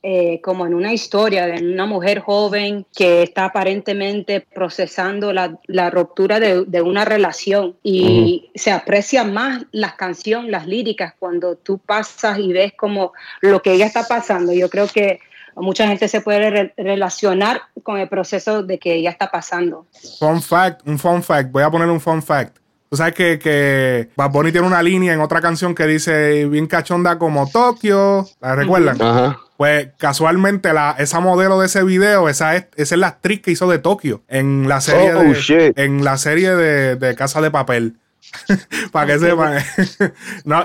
eh, 0.03 0.43
como 0.43 0.67
en 0.67 0.75
una 0.75 0.93
historia 0.93 1.47
de 1.47 1.73
una 1.73 1.87
mujer 1.87 2.21
joven 2.21 2.85
que 2.95 3.23
está 3.23 3.47
aparentemente 3.47 4.43
procesando 4.43 5.33
la, 5.33 5.59
la 5.67 5.89
ruptura 5.89 6.39
de, 6.39 6.67
de, 6.67 6.83
una 6.83 7.07
relación 7.07 7.75
y 7.83 8.51
se 8.55 8.71
aprecia 8.73 9.25
más 9.25 9.65
las 9.73 9.95
canciones, 9.95 10.51
las 10.51 10.67
líricas, 10.67 11.15
cuando 11.19 11.57
tú 11.57 11.79
pasas 11.79 12.39
y 12.39 12.53
ves 12.53 12.75
como 12.77 13.15
lo 13.41 13.63
que 13.63 13.73
ella 13.73 13.87
está 13.87 14.07
pasando. 14.07 14.53
Yo 14.53 14.69
creo 14.69 14.87
que 14.87 15.21
mucha 15.57 15.89
gente 15.89 16.09
se 16.09 16.21
puede 16.21 16.51
re 16.51 16.75
relacionar 16.77 17.63
con 17.83 17.99
el 17.99 18.09
proceso 18.09 18.63
de 18.63 18.79
que 18.79 18.97
ella 18.97 19.09
está 19.09 19.31
pasando. 19.31 19.87
Fun 20.19 20.43
fact, 20.43 20.87
un 20.87 20.99
fun 20.99 21.23
fact, 21.23 21.51
voy 21.51 21.63
a 21.63 21.71
poner 21.71 21.89
un 21.89 22.03
fun 22.03 22.23
fact. 22.23 22.59
Tú 22.97 22.99
sabes 22.99 23.15
que, 23.15 23.39
que 23.39 24.09
Bad 24.17 24.31
Bunny 24.31 24.53
tiene 24.53 24.67
una 24.67 24.83
línea 24.83 25.13
en 25.13 25.21
otra 25.21 25.43
canción 25.43 25.75
que 25.75 25.87
dice 25.87 26.47
bien 26.47 26.67
cachonda 26.67 27.19
como 27.19 27.47
Tokio. 27.47 28.27
¿La 28.41 28.57
recuerdan? 28.57 29.03
Ajá. 29.03 29.39
Pues 29.59 29.89
casualmente 29.99 30.73
la, 30.73 30.97
esa 30.99 31.21
modelo 31.21 31.61
de 31.61 31.67
ese 31.67 31.85
video, 31.85 32.31
esa 32.31 32.57
es, 32.57 32.69
esa 32.77 32.95
es 32.95 32.99
la 32.99 33.09
actriz 33.09 33.43
que 33.43 33.51
hizo 33.51 33.69
de 33.69 33.79
Tokio 33.79 34.23
en 34.29 34.67
la 34.67 34.81
serie, 34.81 35.15
oh, 35.15 35.25
de, 35.25 35.75
en 35.77 36.05
la 36.05 36.17
serie 36.17 36.57
de, 36.57 36.97
de 36.97 37.15
Casa 37.17 37.43
de 37.43 37.51
Papel. 37.51 37.99
Para 38.93 39.13
que 39.13 39.19
sepan. 39.19 39.63
no, 40.45 40.65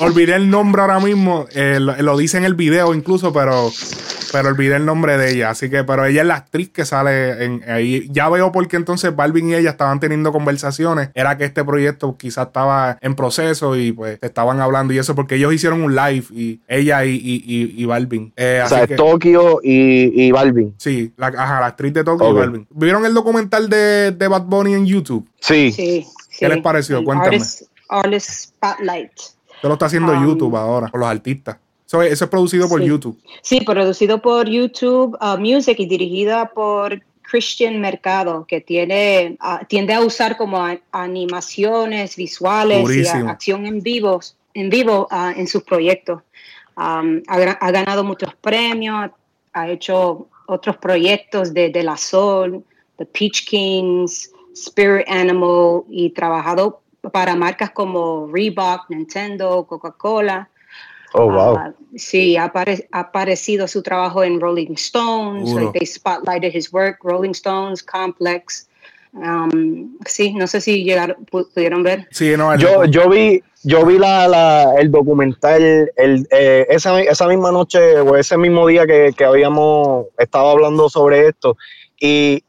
olvidé 0.00 0.34
el 0.34 0.50
nombre 0.50 0.82
ahora 0.82 1.00
mismo. 1.00 1.46
Eh, 1.54 1.78
lo, 1.80 2.16
dice 2.16 2.38
en 2.38 2.44
el 2.44 2.54
video 2.54 2.94
incluso, 2.94 3.32
pero, 3.32 3.70
pero 4.32 4.48
olvidé 4.48 4.76
el 4.76 4.86
nombre 4.86 5.16
de 5.16 5.32
ella. 5.32 5.50
Así 5.50 5.70
que, 5.70 5.84
pero 5.84 6.04
ella 6.04 6.22
es 6.22 6.26
la 6.26 6.36
actriz 6.36 6.70
que 6.70 6.84
sale 6.84 7.44
en, 7.44 7.62
ahí. 7.68 8.08
Ya 8.10 8.28
veo 8.28 8.52
por 8.52 8.66
qué 8.68 8.76
entonces 8.76 9.14
Balvin 9.14 9.50
y 9.50 9.54
ella 9.54 9.70
estaban 9.70 10.00
teniendo 10.00 10.32
conversaciones. 10.32 11.10
Era 11.14 11.36
que 11.36 11.44
este 11.44 11.64
proyecto 11.64 12.16
quizás 12.16 12.48
estaba 12.48 12.98
en 13.00 13.14
proceso 13.14 13.76
y 13.76 13.92
pues 13.92 14.18
estaban 14.22 14.60
hablando 14.60 14.92
y 14.92 14.98
eso 14.98 15.14
porque 15.14 15.36
ellos 15.36 15.52
hicieron 15.52 15.82
un 15.82 15.94
live 15.94 16.24
y 16.30 16.60
ella 16.68 17.04
y, 17.04 17.14
y, 17.14 17.74
y, 17.76 17.84
Balvin. 17.84 18.32
Eh, 18.36 18.62
o 18.64 18.68
sea, 18.68 18.86
Tokio 18.86 19.60
y, 19.62 20.26
y 20.26 20.30
Balvin. 20.30 20.74
Sí, 20.78 21.12
la, 21.16 21.28
ajá, 21.28 21.60
la 21.60 21.66
actriz 21.66 21.92
de 21.92 22.04
Tokio 22.04 22.30
y 22.30 22.34
Balvin. 22.34 22.66
¿Vieron 22.70 23.04
el 23.04 23.14
documental 23.14 23.68
de, 23.68 24.12
de 24.12 24.28
Bad 24.28 24.42
Bunny 24.42 24.74
en 24.74 24.86
YouTube? 24.86 25.28
Sí. 25.40 25.72
Sí. 25.72 26.06
¿Qué 26.38 26.48
les 26.48 26.62
pareció? 26.62 27.02
Cuéntame. 27.02 27.38
Artist, 27.88 28.30
Spotlight. 28.30 29.12
Esto 29.58 29.68
lo 29.68 29.74
está 29.74 29.86
haciendo 29.86 30.12
um, 30.12 30.26
YouTube 30.26 30.56
ahora, 30.56 30.88
con 30.88 31.00
los 31.00 31.08
artistas. 31.08 31.56
Eso, 31.86 32.02
es 32.02 32.22
producido 32.26 32.68
por 32.68 32.82
YouTube. 32.82 33.18
Sí, 33.42 33.62
producido 33.62 34.20
por 34.20 34.46
YouTube 34.46 35.16
uh, 35.20 35.38
Music 35.38 35.80
y 35.80 35.86
dirigida 35.86 36.50
por 36.50 37.02
Christian 37.22 37.80
Mercado, 37.80 38.44
que 38.46 38.60
tiene, 38.60 39.38
uh, 39.42 39.64
tiende 39.66 39.94
a 39.94 40.00
usar 40.00 40.36
como 40.36 40.64
animaciones 40.92 42.14
visuales 42.14 42.88
y 42.90 43.08
acción 43.08 43.66
en, 43.66 43.82
vivos, 43.82 44.36
en 44.54 44.68
vivo 44.68 45.08
uh, 45.10 45.30
en 45.36 45.46
sus 45.46 45.62
proyectos. 45.62 46.22
Um, 46.76 47.22
ha, 47.26 47.70
ganado 47.72 48.04
muchos 48.04 48.34
premios, 48.36 49.10
ha 49.52 49.68
hecho 49.68 50.28
otros 50.46 50.76
proyectos 50.76 51.52
de, 51.52 51.70
de 51.70 51.82
La 51.82 51.96
Sol, 51.96 52.62
The 52.96 53.06
Peach 53.06 53.46
Kings, 53.46 54.30
Spirit 54.66 55.08
Animal 55.08 55.82
y 55.88 56.10
trabajado 56.10 56.80
para 57.12 57.36
marcas 57.36 57.70
como 57.70 58.28
Reebok, 58.32 58.90
Nintendo, 58.90 59.66
Coca-Cola. 59.66 60.48
Oh, 61.14 61.30
wow. 61.30 61.54
Uh, 61.54 61.74
sí, 61.96 62.36
ha, 62.36 62.52
aparecido 62.92 63.66
su 63.66 63.82
trabajo 63.82 64.22
en 64.22 64.40
Rolling 64.40 64.74
Stones. 64.74 65.54
they 65.72 65.86
spotlighted 65.86 66.54
his 66.54 66.72
work, 66.72 66.98
Rolling 67.02 67.32
Stones, 67.32 67.82
Complex. 67.82 68.68
Um, 69.14 69.96
sí, 70.04 70.34
no 70.34 70.46
sé 70.46 70.60
si 70.60 70.84
llegaron, 70.84 71.24
pudieron 71.24 71.82
ver. 71.82 72.06
Sí, 72.10 72.36
no, 72.36 72.54
yo, 72.56 72.84
yo 72.84 73.08
vi, 73.08 73.42
yo 73.62 73.86
vi 73.86 73.98
la, 73.98 74.28
la 74.28 74.74
el 74.78 74.90
documental 74.90 75.90
el, 75.96 76.28
eh, 76.30 76.66
esa, 76.68 77.00
esa, 77.00 77.26
misma 77.26 77.50
noche 77.50 78.00
o 78.00 78.16
ese 78.16 78.36
mismo 78.36 78.66
día 78.66 78.86
que, 78.86 79.14
que 79.16 79.24
habíamos 79.24 80.06
estado 80.18 80.50
hablando 80.50 80.90
sobre 80.90 81.28
esto. 81.28 81.56
Y 81.98 82.44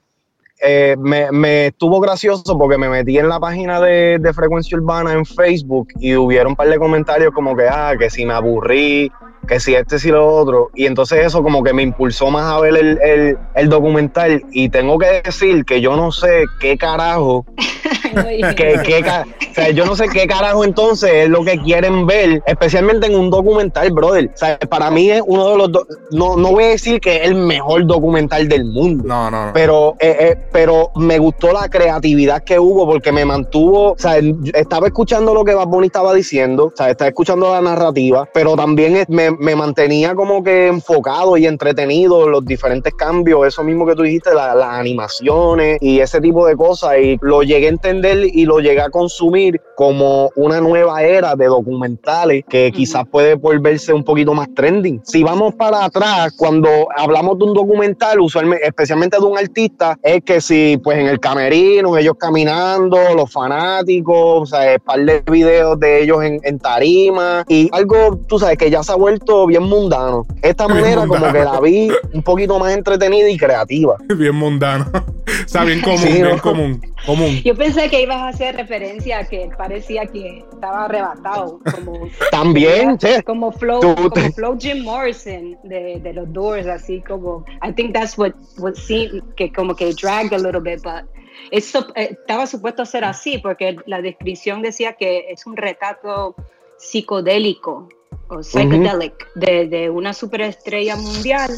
eh, 0.61 0.95
me, 0.99 1.31
me, 1.31 1.67
estuvo 1.67 1.99
gracioso 2.01 2.57
porque 2.57 2.77
me 2.77 2.89
metí 2.89 3.17
en 3.17 3.29
la 3.29 3.39
página 3.39 3.79
de, 3.79 4.19
de, 4.19 4.33
Frecuencia 4.33 4.77
Urbana 4.77 5.13
en 5.13 5.25
Facebook 5.25 5.89
y 5.99 6.15
hubieron 6.15 6.51
un 6.51 6.55
par 6.55 6.67
de 6.67 6.77
comentarios 6.77 7.31
como 7.33 7.55
que, 7.55 7.67
ah, 7.69 7.93
que 7.97 8.09
si 8.09 8.25
me 8.25 8.33
aburrí, 8.33 9.09
que 9.47 9.59
si 9.59 9.75
este, 9.75 9.99
si 9.99 10.09
lo 10.09 10.27
otro. 10.27 10.69
Y 10.75 10.85
entonces 10.85 11.25
eso 11.25 11.43
como 11.43 11.63
que 11.63 11.73
me 11.73 11.83
impulsó 11.83 12.29
más 12.29 12.51
a 12.51 12.59
ver 12.59 12.77
el, 12.77 12.99
el, 13.01 13.37
el 13.55 13.69
documental. 13.69 14.43
Y 14.51 14.69
tengo 14.69 14.97
que 14.97 15.21
decir 15.23 15.65
que 15.65 15.81
yo 15.81 15.95
no 15.95 16.11
sé 16.11 16.45
qué 16.59 16.77
carajo 16.77 17.45
que, 18.55 19.03
o 19.51 19.53
sea, 19.53 19.69
yo 19.71 19.85
no 19.85 19.95
sé 19.95 20.07
qué 20.09 20.27
carajo 20.27 20.63
entonces 20.63 21.11
es 21.11 21.29
lo 21.29 21.43
que 21.43 21.57
quieren 21.59 22.05
ver, 22.05 22.41
especialmente 22.45 23.07
en 23.07 23.15
un 23.15 23.29
documental, 23.29 23.91
brother. 23.91 24.31
O 24.33 24.37
sea, 24.37 24.57
para 24.57 24.89
mí 24.91 25.09
es 25.09 25.21
uno 25.25 25.49
de 25.49 25.57
los. 25.57 25.69
no, 26.11 26.35
no 26.35 26.51
voy 26.51 26.65
a 26.65 26.67
decir 26.69 26.99
que 26.99 27.17
es 27.17 27.27
el 27.27 27.35
mejor 27.35 27.85
documental 27.85 28.47
del 28.47 28.65
mundo. 28.65 29.03
No, 29.05 29.29
no. 29.29 29.51
Pero, 29.53 29.95
eh, 29.99 30.17
eh, 30.19 30.37
pero 30.51 30.91
me 30.95 31.17
gustó 31.19 31.51
la 31.51 31.69
creatividad 31.69 32.43
que 32.43 32.59
hubo 32.59 32.85
porque 32.85 33.11
me 33.11 33.25
mantuvo. 33.25 33.91
O 33.91 33.97
sea, 33.97 34.19
estaba 34.53 34.87
escuchando 34.87 35.33
lo 35.33 35.43
que 35.43 35.53
Bad 35.53 35.67
Bunny 35.67 35.87
estaba 35.87 36.13
diciendo, 36.13 36.67
o 36.67 36.73
sea, 36.75 36.89
estaba 36.89 37.09
escuchando 37.09 37.51
la 37.51 37.61
narrativa, 37.61 38.27
pero 38.33 38.55
también 38.55 39.05
me, 39.07 39.28
me 39.37 39.55
mantenía 39.55 40.15
como 40.15 40.43
que 40.43 40.67
enfocado 40.67 41.37
y 41.37 41.45
entretenido 41.45 42.27
los 42.27 42.45
diferentes 42.45 42.93
cambios, 42.93 43.47
eso 43.47 43.63
mismo 43.63 43.85
que 43.85 43.95
tú 43.95 44.03
dijiste, 44.03 44.33
las 44.33 44.55
animaciones 44.61 45.77
y 45.81 45.99
ese 45.99 46.21
tipo 46.21 46.47
de 46.47 46.55
cosas. 46.55 46.97
Y 46.99 47.17
lo 47.21 47.43
llegué 47.43 47.67
a 47.67 47.69
entender 47.69 48.25
y 48.25 48.45
lo 48.45 48.59
llegué 48.59 48.81
a 48.81 48.89
consumir 48.89 49.61
como 49.79 50.29
una 50.35 50.59
nueva 50.59 51.03
era 51.03 51.37
de 51.37 51.45
documentales 51.45 52.43
que 52.49 52.69
quizás 52.69 53.05
puede 53.09 53.35
volverse 53.35 53.93
un 53.93 54.03
poquito 54.03 54.33
más 54.33 54.53
trending. 54.53 54.99
Si 55.05 55.23
vamos 55.23 55.55
para 55.55 55.85
atrás, 55.85 56.33
cuando 56.35 56.69
hablamos 56.97 57.39
de 57.39 57.45
un 57.45 57.53
documental, 57.53 58.19
usualmente, 58.19 58.67
especialmente 58.67 59.15
de 59.17 59.23
un 59.23 59.37
artista, 59.37 59.97
es 60.03 60.21
que 60.25 60.41
si 60.41 60.77
pues 60.83 60.97
en 60.97 61.07
el 61.07 61.21
camerino, 61.21 61.97
ellos 61.97 62.15
caminando, 62.19 62.97
los 63.15 63.31
fanáticos, 63.31 64.41
o 64.41 64.45
sea, 64.45 64.73
un 64.73 64.79
par 64.79 64.99
de 64.99 65.23
videos 65.31 65.79
de 65.79 66.03
ellos 66.03 66.25
en, 66.25 66.41
en, 66.43 66.59
tarima 66.59 67.45
y 67.47 67.69
algo, 67.71 68.19
tú 68.27 68.37
sabes, 68.37 68.57
que 68.57 68.69
ya 68.69 68.83
se 68.83 68.91
ha 68.91 68.95
vuelto 68.95 69.47
bien 69.47 69.63
mundano. 69.63 70.27
Esta 70.41 70.67
manera 70.67 71.07
como 71.07 71.31
que 71.31 71.39
la 71.39 71.57
vi 71.61 71.89
un 72.13 72.21
poquito 72.21 72.59
más 72.59 72.73
entretenida 72.73 73.29
y 73.29 73.37
creativa. 73.37 73.95
Bien 74.17 74.35
mundano. 74.35 74.91
o 75.45 75.47
sea, 75.47 75.63
bien 75.63 75.79
común, 75.79 76.03
bien 76.03 76.39
común, 76.39 76.81
común. 77.05 77.41
Yo 77.45 77.55
pensé 77.55 77.89
que 77.89 78.01
ibas 78.01 78.17
a 78.17 78.27
hacer 78.29 78.57
referencia 78.57 79.19
a 79.19 79.23
que 79.25 79.49
parecía 79.69 80.05
que 80.07 80.43
estaba 80.51 80.85
arrebatado. 80.85 81.59
Como, 81.75 82.09
También, 82.31 82.97
Como 83.23 83.51
Flow 83.51 84.57
Jim 84.59 84.83
Morrison 84.83 85.57
de, 85.63 85.99
de, 86.01 86.13
los 86.13 86.31
Doors, 86.33 86.67
así 86.67 87.01
como. 87.01 87.45
I 87.61 87.71
think 87.71 87.93
that's 87.93 88.17
what, 88.17 88.33
what 88.57 88.73
seemed, 88.73 89.21
que 89.35 89.51
como 89.51 89.75
que 89.75 89.93
dragged 89.93 90.33
a 90.33 90.37
little 90.37 90.59
bit, 90.59 90.81
but. 90.83 91.05
Eso, 91.51 91.87
eh, 91.95 92.17
estaba 92.19 92.47
supuesto 92.47 92.81
a 92.81 92.85
ser 92.85 93.03
así, 93.03 93.37
porque 93.37 93.77
la 93.85 94.01
descripción 94.01 94.61
decía 94.61 94.93
que 94.93 95.25
es 95.29 95.45
un 95.45 95.55
retrato 95.55 96.35
psicodélico 96.77 97.87
o 98.29 98.43
psychedelic 98.43 99.33
de, 99.35 99.67
de 99.67 99.89
una 99.89 100.13
superestrella 100.13 100.95
mundial 100.95 101.49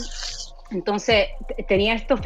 entonces 0.72 1.28
tenía 1.68 1.94
estos 1.96 2.20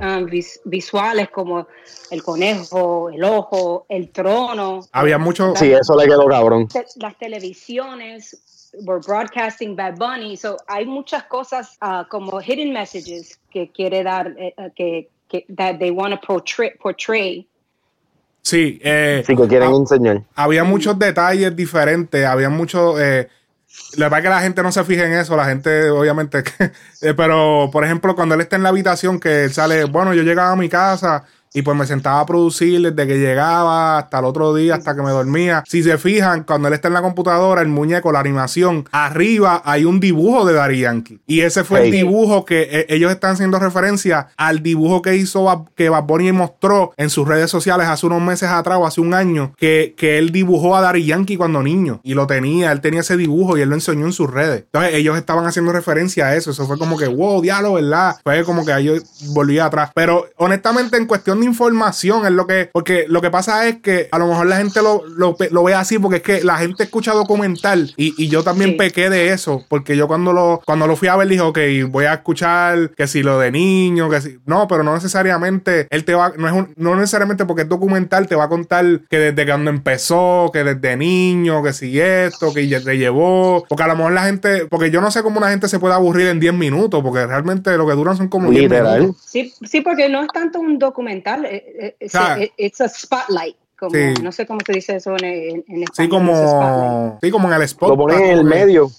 ah, 0.00 0.20
visuales 0.64 1.28
como 1.28 1.66
el 2.10 2.22
conejo, 2.22 3.10
el 3.10 3.22
ojo, 3.22 3.86
el 3.88 4.10
trono. 4.10 4.80
Había 4.92 5.18
mucho. 5.18 5.54
Sí, 5.56 5.72
eso 5.72 5.96
le 5.96 6.06
quedó 6.06 6.26
cabrón. 6.26 6.68
Las 6.96 7.18
televisiones 7.18 8.40
were 8.82 9.00
broadcasting 9.00 9.76
Bad 9.76 9.96
Bunny. 9.96 10.36
So 10.36 10.56
hay 10.66 10.86
muchas 10.86 11.24
cosas 11.24 11.78
uh, 11.82 12.08
como 12.08 12.40
hidden 12.40 12.72
messages 12.72 13.38
que 13.50 13.70
quiere 13.70 14.02
dar, 14.02 14.34
eh, 14.38 14.54
eh, 14.56 14.70
que, 14.74 15.08
que 15.28 15.46
that 15.54 15.78
they 15.78 15.90
want 15.90 16.18
to 16.18 16.26
portray. 16.26 16.70
portray. 16.82 17.46
Sí, 18.42 18.78
eh, 18.82 19.22
sí, 19.26 19.36
que 19.36 19.46
quieren 19.46 19.72
enseñar. 19.74 20.22
Había 20.34 20.64
muchos 20.64 20.98
detalles 20.98 21.54
diferentes, 21.54 22.24
había 22.24 22.50
muchos. 22.50 23.00
Eh, 23.00 23.28
la 23.96 24.08
verdad 24.08 24.22
que 24.22 24.28
la 24.28 24.40
gente 24.40 24.62
no 24.62 24.72
se 24.72 24.84
fija 24.84 25.04
en 25.04 25.12
eso, 25.12 25.36
la 25.36 25.46
gente 25.46 25.90
obviamente, 25.90 26.42
eh, 27.00 27.14
pero 27.16 27.70
por 27.72 27.84
ejemplo 27.84 28.14
cuando 28.14 28.34
él 28.34 28.40
está 28.40 28.56
en 28.56 28.62
la 28.62 28.70
habitación 28.70 29.20
que 29.20 29.44
él 29.44 29.52
sale, 29.52 29.84
bueno, 29.84 30.14
yo 30.14 30.22
llegaba 30.22 30.52
a 30.52 30.56
mi 30.56 30.68
casa 30.68 31.24
y 31.54 31.62
pues 31.62 31.76
me 31.76 31.86
sentaba 31.86 32.20
a 32.20 32.26
producir 32.26 32.82
desde 32.82 33.06
que 33.06 33.18
llegaba 33.18 33.98
hasta 33.98 34.18
el 34.18 34.24
otro 34.24 34.52
día, 34.54 34.74
hasta 34.74 34.94
que 34.94 35.02
me 35.02 35.10
dormía. 35.10 35.62
Si 35.66 35.84
se 35.84 35.96
fijan, 35.98 36.42
cuando 36.42 36.66
él 36.66 36.74
está 36.74 36.88
en 36.88 36.94
la 36.94 37.02
computadora, 37.02 37.62
el 37.62 37.68
muñeco, 37.68 38.10
la 38.10 38.18
animación, 38.18 38.88
arriba 38.90 39.62
hay 39.64 39.84
un 39.84 40.00
dibujo 40.00 40.44
de 40.44 40.54
Dari 40.54 40.80
Yankee. 40.80 41.20
Y 41.26 41.40
ese 41.40 41.62
fue 41.62 41.84
el 41.84 41.92
dibujo 41.92 42.44
que 42.44 42.62
eh, 42.62 42.86
ellos 42.88 43.12
están 43.12 43.34
haciendo 43.34 43.60
referencia 43.60 44.28
al 44.36 44.64
dibujo 44.64 45.00
que 45.00 45.14
hizo, 45.14 45.70
que 45.76 45.88
Bad 45.88 46.02
Bunny 46.02 46.32
mostró 46.32 46.92
en 46.96 47.08
sus 47.08 47.26
redes 47.28 47.50
sociales 47.50 47.86
hace 47.86 48.06
unos 48.06 48.20
meses 48.20 48.48
atrás 48.48 48.78
o 48.78 48.86
hace 48.86 49.00
un 49.00 49.14
año, 49.14 49.52
que, 49.56 49.94
que 49.96 50.18
él 50.18 50.32
dibujó 50.32 50.74
a 50.74 50.80
Dari 50.80 51.06
Yankee 51.06 51.36
cuando 51.36 51.62
niño. 51.62 52.00
Y 52.02 52.14
lo 52.14 52.26
tenía, 52.26 52.72
él 52.72 52.80
tenía 52.80 53.00
ese 53.00 53.16
dibujo 53.16 53.56
y 53.56 53.60
él 53.60 53.68
lo 53.68 53.76
enseñó 53.76 54.06
en 54.06 54.12
sus 54.12 54.28
redes. 54.28 54.64
Entonces 54.64 54.94
ellos 54.94 55.16
estaban 55.16 55.46
haciendo 55.46 55.70
referencia 55.72 56.26
a 56.26 56.36
eso. 56.36 56.50
Eso 56.50 56.66
fue 56.66 56.78
como 56.78 56.98
que, 56.98 57.06
wow, 57.06 57.40
diálogo, 57.40 57.76
¿verdad? 57.76 58.16
Fue 58.24 58.42
como 58.44 58.66
que 58.66 58.82
yo 58.82 58.94
volví 59.28 59.60
atrás. 59.60 59.92
Pero 59.94 60.26
honestamente, 60.36 60.96
en 60.96 61.06
cuestión 61.06 61.43
información, 61.44 62.26
es 62.26 62.32
lo 62.32 62.46
que, 62.46 62.70
porque 62.72 63.06
lo 63.08 63.20
que 63.20 63.30
pasa 63.30 63.68
es 63.68 63.76
que 63.80 64.08
a 64.10 64.18
lo 64.18 64.26
mejor 64.26 64.46
la 64.46 64.56
gente 64.56 64.82
lo, 64.82 65.02
lo, 65.06 65.64
ve 65.64 65.74
así, 65.74 65.98
porque 65.98 66.16
es 66.16 66.22
que 66.22 66.44
la 66.44 66.56
gente 66.56 66.84
escucha 66.84 67.12
documental 67.12 67.92
y, 67.96 68.14
y 68.22 68.28
yo 68.28 68.42
también 68.42 68.76
pequé 68.76 69.10
de 69.10 69.28
eso, 69.28 69.64
porque 69.68 69.96
yo 69.96 70.08
cuando 70.08 70.32
lo, 70.32 70.62
cuando 70.64 70.86
lo 70.86 70.96
fui 70.96 71.08
a 71.08 71.16
ver 71.16 71.28
dije, 71.28 71.42
ok, 71.42 71.58
voy 71.88 72.06
a 72.06 72.14
escuchar 72.14 72.90
que 72.90 73.06
si 73.06 73.22
lo 73.22 73.38
de 73.38 73.50
niño, 73.50 74.10
que 74.10 74.20
si, 74.20 74.38
no, 74.46 74.66
pero 74.68 74.82
no 74.82 74.94
necesariamente, 74.94 75.86
él 75.90 76.04
te 76.04 76.14
va, 76.14 76.32
no 76.36 76.46
es 76.46 76.52
un, 76.52 76.72
no 76.76 76.96
necesariamente 76.96 77.46
porque 77.46 77.62
es 77.62 77.68
documental, 77.68 78.26
te 78.26 78.36
va 78.36 78.44
a 78.44 78.48
contar 78.48 79.00
que 79.08 79.18
desde 79.18 79.46
cuando 79.46 79.70
empezó, 79.70 80.50
que 80.52 80.64
desde 80.64 80.96
niño, 80.96 81.62
que 81.62 81.72
si 81.72 82.00
esto, 82.00 82.52
que 82.52 82.68
ya 82.68 82.80
te 82.80 82.98
llevó, 82.98 83.64
porque 83.68 83.84
a 83.84 83.88
lo 83.88 83.96
mejor 83.96 84.12
la 84.12 84.24
gente, 84.24 84.66
porque 84.66 84.90
yo 84.90 85.00
no 85.00 85.10
sé 85.10 85.22
cómo 85.22 85.38
una 85.38 85.50
gente 85.50 85.68
se 85.68 85.78
puede 85.78 85.94
aburrir 85.94 86.28
en 86.28 86.40
10 86.40 86.54
minutos, 86.54 87.02
porque 87.02 87.26
realmente 87.26 87.76
lo 87.76 87.86
que 87.86 87.94
duran 87.94 88.16
son 88.16 88.28
como 88.28 88.50
10 88.50 88.70
minutos. 88.70 89.16
Sí, 89.24 89.52
sí, 89.62 89.80
porque 89.80 90.08
no 90.08 90.22
es 90.22 90.28
tanto 90.28 90.60
un 90.60 90.78
documental, 90.78 91.33
es, 91.44 91.62
eh, 91.62 91.96
es, 91.98 92.14
eh, 92.14 92.52
it's 92.56 92.80
a 92.80 92.88
spotlight. 92.88 93.56
Como, 93.76 93.92
No 94.22 94.30
sé 94.30 94.46
cómo 94.46 94.60
se 94.64 94.72
dice 94.72 94.96
eso 94.96 95.16
en, 95.18 95.24
en, 95.24 95.64
en 95.66 95.82
español. 95.82 95.92
Sí, 95.94 96.08
como, 96.08 97.18
sí, 97.22 97.30
como 97.30 97.48
en 97.48 97.54
el 97.54 97.62
spot. 97.62 97.88
Lo 97.90 97.96
ponen 97.96 98.22
en 98.22 98.30
el 98.30 98.44
medio. 98.44 98.90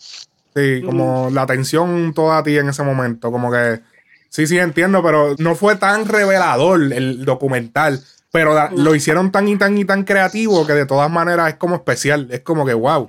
Sí, 0.56 0.82
como 0.86 1.30
la 1.32 1.42
atención 1.42 2.14
toda 2.14 2.38
a 2.40 2.44
ti 2.44 2.58
en 2.58 2.70
ese 2.70 2.84
momento. 2.84 3.32
Como 3.32 3.52
que, 3.52 3.82
sí, 4.30 4.48
sí, 4.48 4.58
entiendo, 4.58 5.02
pero 5.04 5.36
no 5.38 5.56
fue 5.56 5.76
tan 5.76 6.06
revelador 6.06 6.82
el 6.94 7.26
documental. 7.26 8.02
Pero 8.36 8.54
lo 8.76 8.94
hicieron 8.94 9.32
tan 9.32 9.48
y 9.48 9.58
tan 9.58 9.78
y 9.78 9.86
tan 9.86 10.04
creativo 10.04 10.68
que 10.68 10.74
de 10.74 10.86
todas 10.86 11.10
maneras 11.10 11.48
es 11.48 11.56
como 11.56 11.76
especial. 11.76 12.28
Es 12.30 12.42
como 12.42 12.66
que 12.66 12.74
wow. 12.74 13.08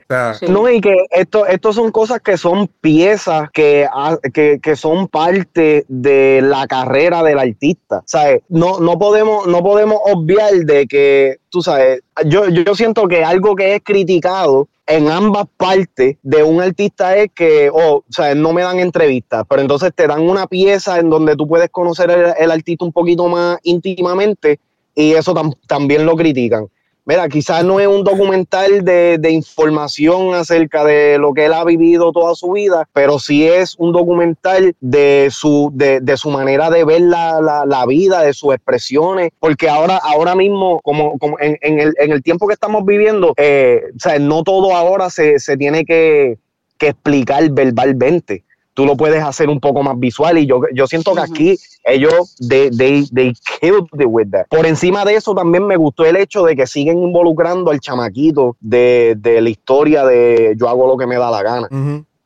No, 0.48 0.70
y 0.70 0.80
que 0.80 0.94
esto, 1.10 1.46
esto 1.46 1.72
son 1.72 1.90
cosas 1.90 2.20
que 2.20 2.38
son 2.38 2.68
piezas 2.80 3.50
que, 3.52 3.88
que, 4.32 4.76
son 4.76 5.08
parte 5.08 5.84
de 5.88 6.42
la 6.42 6.68
carrera 6.68 7.24
del 7.24 7.40
artista. 7.40 8.04
¿Sabes? 8.06 8.42
No, 8.48 8.78
no, 8.78 9.00
podemos, 9.00 9.48
no 9.48 9.64
podemos 9.64 9.98
obviar 10.04 10.52
de 10.64 10.86
que, 10.86 11.38
tú 11.50 11.60
sabes, 11.60 12.02
yo, 12.26 12.48
yo 12.48 12.76
siento 12.76 13.08
que 13.08 13.24
algo 13.24 13.56
que 13.56 13.74
es 13.74 13.82
criticado 13.82 14.68
en 14.86 15.08
ambas 15.10 15.46
partes 15.56 16.16
de 16.22 16.42
un 16.44 16.60
artista 16.60 17.16
es 17.16 17.30
que, 17.34 17.68
oh, 17.72 17.96
o 17.96 18.04
sea, 18.08 18.34
no 18.36 18.52
me 18.52 18.62
dan 18.62 18.78
entrevistas, 18.78 19.44
pero 19.48 19.60
entonces 19.60 19.92
te 19.92 20.06
dan 20.06 20.22
una 20.22 20.46
pieza 20.46 21.00
en 21.00 21.10
donde 21.10 21.34
tú 21.34 21.48
puedes 21.48 21.70
conocer 21.70 22.34
el 22.38 22.50
artista 22.52 22.84
un 22.84 22.92
poquito 22.92 23.26
más 23.26 23.58
íntimamente 23.64 24.60
y 24.96 25.12
eso 25.12 25.34
también 25.68 26.04
lo 26.04 26.16
critican. 26.16 26.66
Mira, 27.08 27.28
quizás 27.28 27.64
no 27.64 27.78
es 27.78 27.86
un 27.86 28.02
documental 28.02 28.84
de, 28.84 29.30
información 29.30 30.34
acerca 30.34 30.82
de 30.82 31.18
lo 31.18 31.34
que 31.34 31.46
él 31.46 31.52
ha 31.52 31.62
vivido 31.64 32.10
toda 32.10 32.34
su 32.34 32.50
vida, 32.50 32.88
pero 32.92 33.20
sí 33.20 33.46
es 33.46 33.76
un 33.78 33.92
documental 33.92 34.74
de 34.80 35.28
su, 35.30 35.70
de, 35.72 36.16
su 36.16 36.30
manera 36.30 36.68
de 36.68 36.82
ver 36.84 37.02
la, 37.02 37.84
vida, 37.86 38.22
de 38.22 38.32
sus 38.32 38.54
expresiones, 38.54 39.30
porque 39.38 39.68
ahora, 39.68 39.98
ahora 40.02 40.34
mismo, 40.34 40.80
como, 40.82 41.16
como 41.18 41.36
en, 41.38 41.58
el, 41.62 42.22
tiempo 42.24 42.48
que 42.48 42.54
estamos 42.54 42.84
viviendo, 42.84 43.34
eh, 43.36 43.82
o 43.94 44.00
sea, 44.00 44.18
no 44.18 44.42
todo 44.42 44.74
ahora 44.74 45.08
se, 45.08 45.38
tiene 45.56 45.84
que, 45.84 46.38
que 46.76 46.88
explicar 46.88 47.48
verbalmente 47.52 48.45
tú 48.76 48.84
lo 48.84 48.94
puedes 48.94 49.22
hacer 49.24 49.48
un 49.48 49.58
poco 49.58 49.82
más 49.82 49.98
visual 49.98 50.36
y 50.36 50.46
yo, 50.46 50.60
yo 50.74 50.86
siento 50.86 51.14
que 51.14 51.22
aquí 51.22 51.58
ellos 51.82 52.36
they, 52.46 52.70
they, 52.70 53.06
they 53.08 53.32
killed 53.58 53.88
it 53.98 54.06
with 54.06 54.28
that. 54.30 54.46
Por 54.48 54.66
encima 54.66 55.02
de 55.06 55.14
eso 55.14 55.34
también 55.34 55.66
me 55.66 55.76
gustó 55.76 56.04
el 56.04 56.14
hecho 56.16 56.44
de 56.44 56.54
que 56.54 56.66
siguen 56.66 57.02
involucrando 57.02 57.70
al 57.70 57.80
chamaquito 57.80 58.54
de, 58.60 59.18
la 59.24 59.48
historia 59.48 60.04
de 60.04 60.54
yo 60.58 60.68
hago 60.68 60.86
lo 60.86 60.98
que 60.98 61.06
me 61.06 61.16
da 61.16 61.30
la 61.30 61.42
gana. 61.42 61.68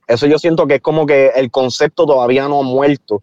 Eso 0.08 0.26
yo 0.26 0.40
siento 0.40 0.66
que 0.66 0.74
es 0.74 0.80
como 0.80 1.06
que 1.06 1.28
el 1.36 1.52
concepto 1.52 2.04
todavía 2.04 2.48
no 2.48 2.58
ha 2.58 2.64
muerto. 2.64 3.22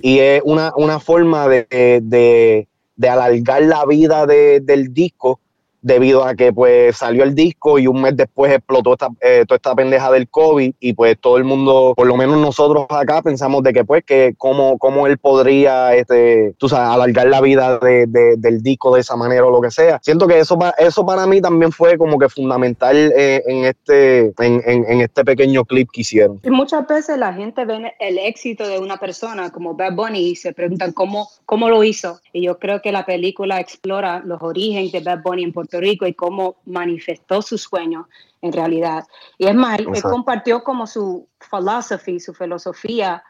Y 0.00 0.20
es 0.20 0.40
una, 0.44 1.00
forma 1.00 1.48
de, 1.48 1.66
de, 2.00 3.08
alargar 3.08 3.62
la 3.62 3.84
vida 3.84 4.26
del 4.26 4.94
disco 4.94 5.40
debido 5.82 6.24
a 6.24 6.34
que 6.34 6.52
pues 6.52 6.96
salió 6.96 7.24
el 7.24 7.34
disco 7.34 7.78
y 7.78 7.86
un 7.86 8.02
mes 8.02 8.16
después 8.16 8.52
explotó 8.52 8.92
esta, 8.92 9.08
eh, 9.20 9.44
toda 9.46 9.56
esta 9.56 9.74
pendeja 9.74 10.10
del 10.10 10.28
COVID 10.28 10.74
y 10.78 10.92
pues 10.92 11.18
todo 11.18 11.38
el 11.38 11.44
mundo, 11.44 11.94
por 11.96 12.06
lo 12.06 12.16
menos 12.16 12.38
nosotros 12.38 12.86
acá 12.88 13.22
pensamos 13.22 13.62
de 13.62 13.72
que 13.72 13.84
pues 13.84 14.04
que 14.04 14.34
cómo, 14.36 14.78
cómo 14.78 15.06
él 15.06 15.18
podría, 15.18 15.94
este, 15.94 16.54
tú 16.58 16.68
sabes, 16.68 16.88
alargar 16.88 17.26
la 17.28 17.40
vida 17.40 17.78
de, 17.78 18.06
del 18.06 18.62
disco 18.62 18.94
de 18.94 19.00
esa 19.00 19.16
manera 19.16 19.46
o 19.46 19.50
lo 19.50 19.60
que 19.60 19.70
sea. 19.70 20.00
Siento 20.02 20.26
que 20.26 20.38
eso, 20.38 20.58
eso 20.78 21.06
para 21.06 21.26
mí 21.26 21.40
también 21.40 21.72
fue 21.72 21.96
como 21.96 22.18
que 22.18 22.28
fundamental 22.28 22.96
eh, 22.96 23.42
en, 23.46 23.64
este, 23.64 24.32
en, 24.38 24.62
en, 24.66 25.00
este 25.00 25.24
pequeño 25.24 25.64
clip 25.64 25.88
que 25.92 26.02
hicieron. 26.02 26.40
Muchas 26.44 26.86
veces 26.86 27.18
la 27.18 27.32
gente 27.32 27.64
ve 27.64 27.92
el 27.98 28.18
éxito 28.18 28.66
de 28.66 28.78
una 28.78 28.98
persona 28.98 29.50
como 29.50 29.74
Bad 29.74 29.94
Bunny 29.94 30.30
y 30.30 30.36
se 30.36 30.52
preguntan 30.52 30.92
cómo, 30.92 31.28
cómo 31.46 31.68
lo 31.68 31.82
hizo. 31.84 32.20
Y 32.32 32.42
yo 32.42 32.58
creo 32.58 32.82
que 32.82 32.92
la 32.92 33.06
película 33.06 33.60
explora 33.60 34.22
los 34.24 34.42
orígenes 34.42 34.92
de 34.92 35.00
Bad 35.00 35.22
Bunny 35.22 35.44
en 35.44 35.52
Rico 35.78 36.06
y 36.06 36.14
cómo 36.14 36.56
manifestó 36.64 37.42
su 37.42 37.58
sueño 37.58 38.08
en 38.42 38.52
realidad. 38.52 39.04
Y 39.38 39.46
es 39.46 39.54
más, 39.54 39.78
él, 39.78 39.86
compartió 40.02 40.64
como 40.64 40.86
su 40.86 41.28
philosophy, 41.38 42.18
su 42.20 42.34
filosofía. 42.34 43.22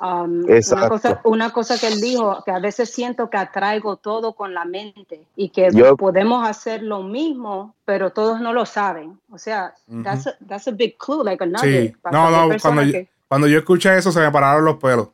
Um, 0.00 0.44
una, 0.44 0.88
cosa, 0.88 1.20
una, 1.22 1.50
cosa, 1.50 1.78
que 1.78 1.86
él 1.86 2.00
dijo, 2.00 2.42
que 2.44 2.50
a 2.50 2.58
veces 2.58 2.90
siento 2.90 3.30
que 3.30 3.36
atraigo 3.36 3.96
todo 3.96 4.34
con 4.34 4.52
la 4.52 4.64
mente 4.64 5.24
y 5.36 5.50
que 5.50 5.68
podemos 5.96 6.46
hacer 6.46 6.82
lo 6.82 7.04
mismo, 7.04 7.76
pero 7.84 8.10
todos 8.10 8.40
no 8.40 8.52
lo 8.52 8.66
saben. 8.66 9.20
O 9.30 9.38
sea, 9.38 9.74
that's, 10.02 10.26
a, 10.26 10.36
that's, 10.48 10.66
a, 10.66 10.72
big 10.72 10.98
clue, 10.98 11.22
like 11.22 11.44
a 11.44 11.46
nugget. 11.46 11.94
No, 12.10 12.28
no, 12.30 12.56
cuando, 12.60 12.82
yo, 12.82 12.98
cuando 13.28 13.46
yo 13.46 13.58
escuché 13.58 13.96
eso 13.96 14.10
se 14.10 14.20
me 14.20 14.32
pararon 14.32 14.64
los 14.64 14.78
pelos. 14.78 15.08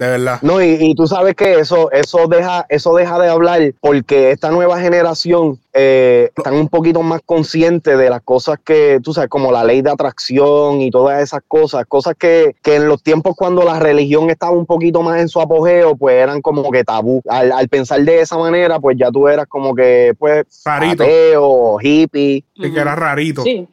De 0.00 0.06
verdad. 0.06 0.38
No, 0.40 0.62
y, 0.62 0.94
tú 0.94 1.06
sabes 1.06 1.34
que 1.34 1.60
eso, 1.60 1.92
eso, 1.92 2.26
deja, 2.26 2.64
eso 2.70 2.94
deja 2.94 3.18
de 3.18 3.28
hablar 3.28 3.74
porque 3.82 4.30
esta 4.30 4.50
nueva 4.50 4.80
generación 4.80 5.58
eh, 5.74 6.30
están 6.34 6.54
un 6.54 6.70
poquito 6.70 7.02
más 7.02 7.20
conscientes 7.20 7.98
de 7.98 8.08
las 8.08 8.22
cosas 8.22 8.58
que, 8.64 8.98
tú 9.04 9.12
sabes, 9.12 9.28
como 9.28 9.52
la 9.52 9.62
ley 9.62 9.82
de 9.82 9.90
atracción 9.90 10.80
y 10.80 10.90
todas 10.90 11.22
esas 11.22 11.42
cosas, 11.46 11.84
cosas 11.84 12.14
que, 12.18 12.56
en 12.64 12.88
los 12.88 13.02
tiempos 13.02 13.34
cuando 13.36 13.62
la 13.62 13.78
religión 13.78 14.30
estaba 14.30 14.52
un 14.52 14.64
poquito 14.64 15.02
más 15.02 15.20
en 15.20 15.28
su 15.28 15.38
apogeo, 15.38 15.94
pues 15.96 16.16
eran 16.16 16.40
como 16.40 16.70
que 16.70 16.82
tabú. 16.82 17.20
Al, 17.28 17.68
pensar 17.68 18.00
de 18.00 18.22
esa 18.22 18.38
manera, 18.38 18.80
pues 18.80 18.96
ya 18.98 19.10
tú 19.10 19.28
eras 19.28 19.48
como 19.48 19.74
que, 19.74 20.14
pues, 20.18 20.46
rarito. 20.64 21.02
ateo, 21.02 21.76
hippie. 21.78 22.42
Y 22.54 22.72
que 22.72 22.80
era 22.80 22.96
rarito. 22.96 23.42
Sí. 23.42 23.68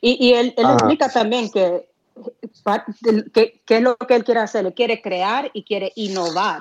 Y, 0.00 0.26
y 0.26 0.32
él, 0.32 0.54
él 0.56 0.66
explica 0.72 1.08
también 1.08 1.48
que 1.52 1.87
¿Qué, 3.32 3.60
es 3.66 3.82
lo 3.82 3.96
que 3.96 4.16
él 4.16 4.24
quiere 4.24 4.40
hacer? 4.40 4.66
Él 4.66 4.74
quiere 4.74 5.00
crear 5.00 5.50
y 5.52 5.64
quiere 5.64 5.92
innovar. 5.96 6.60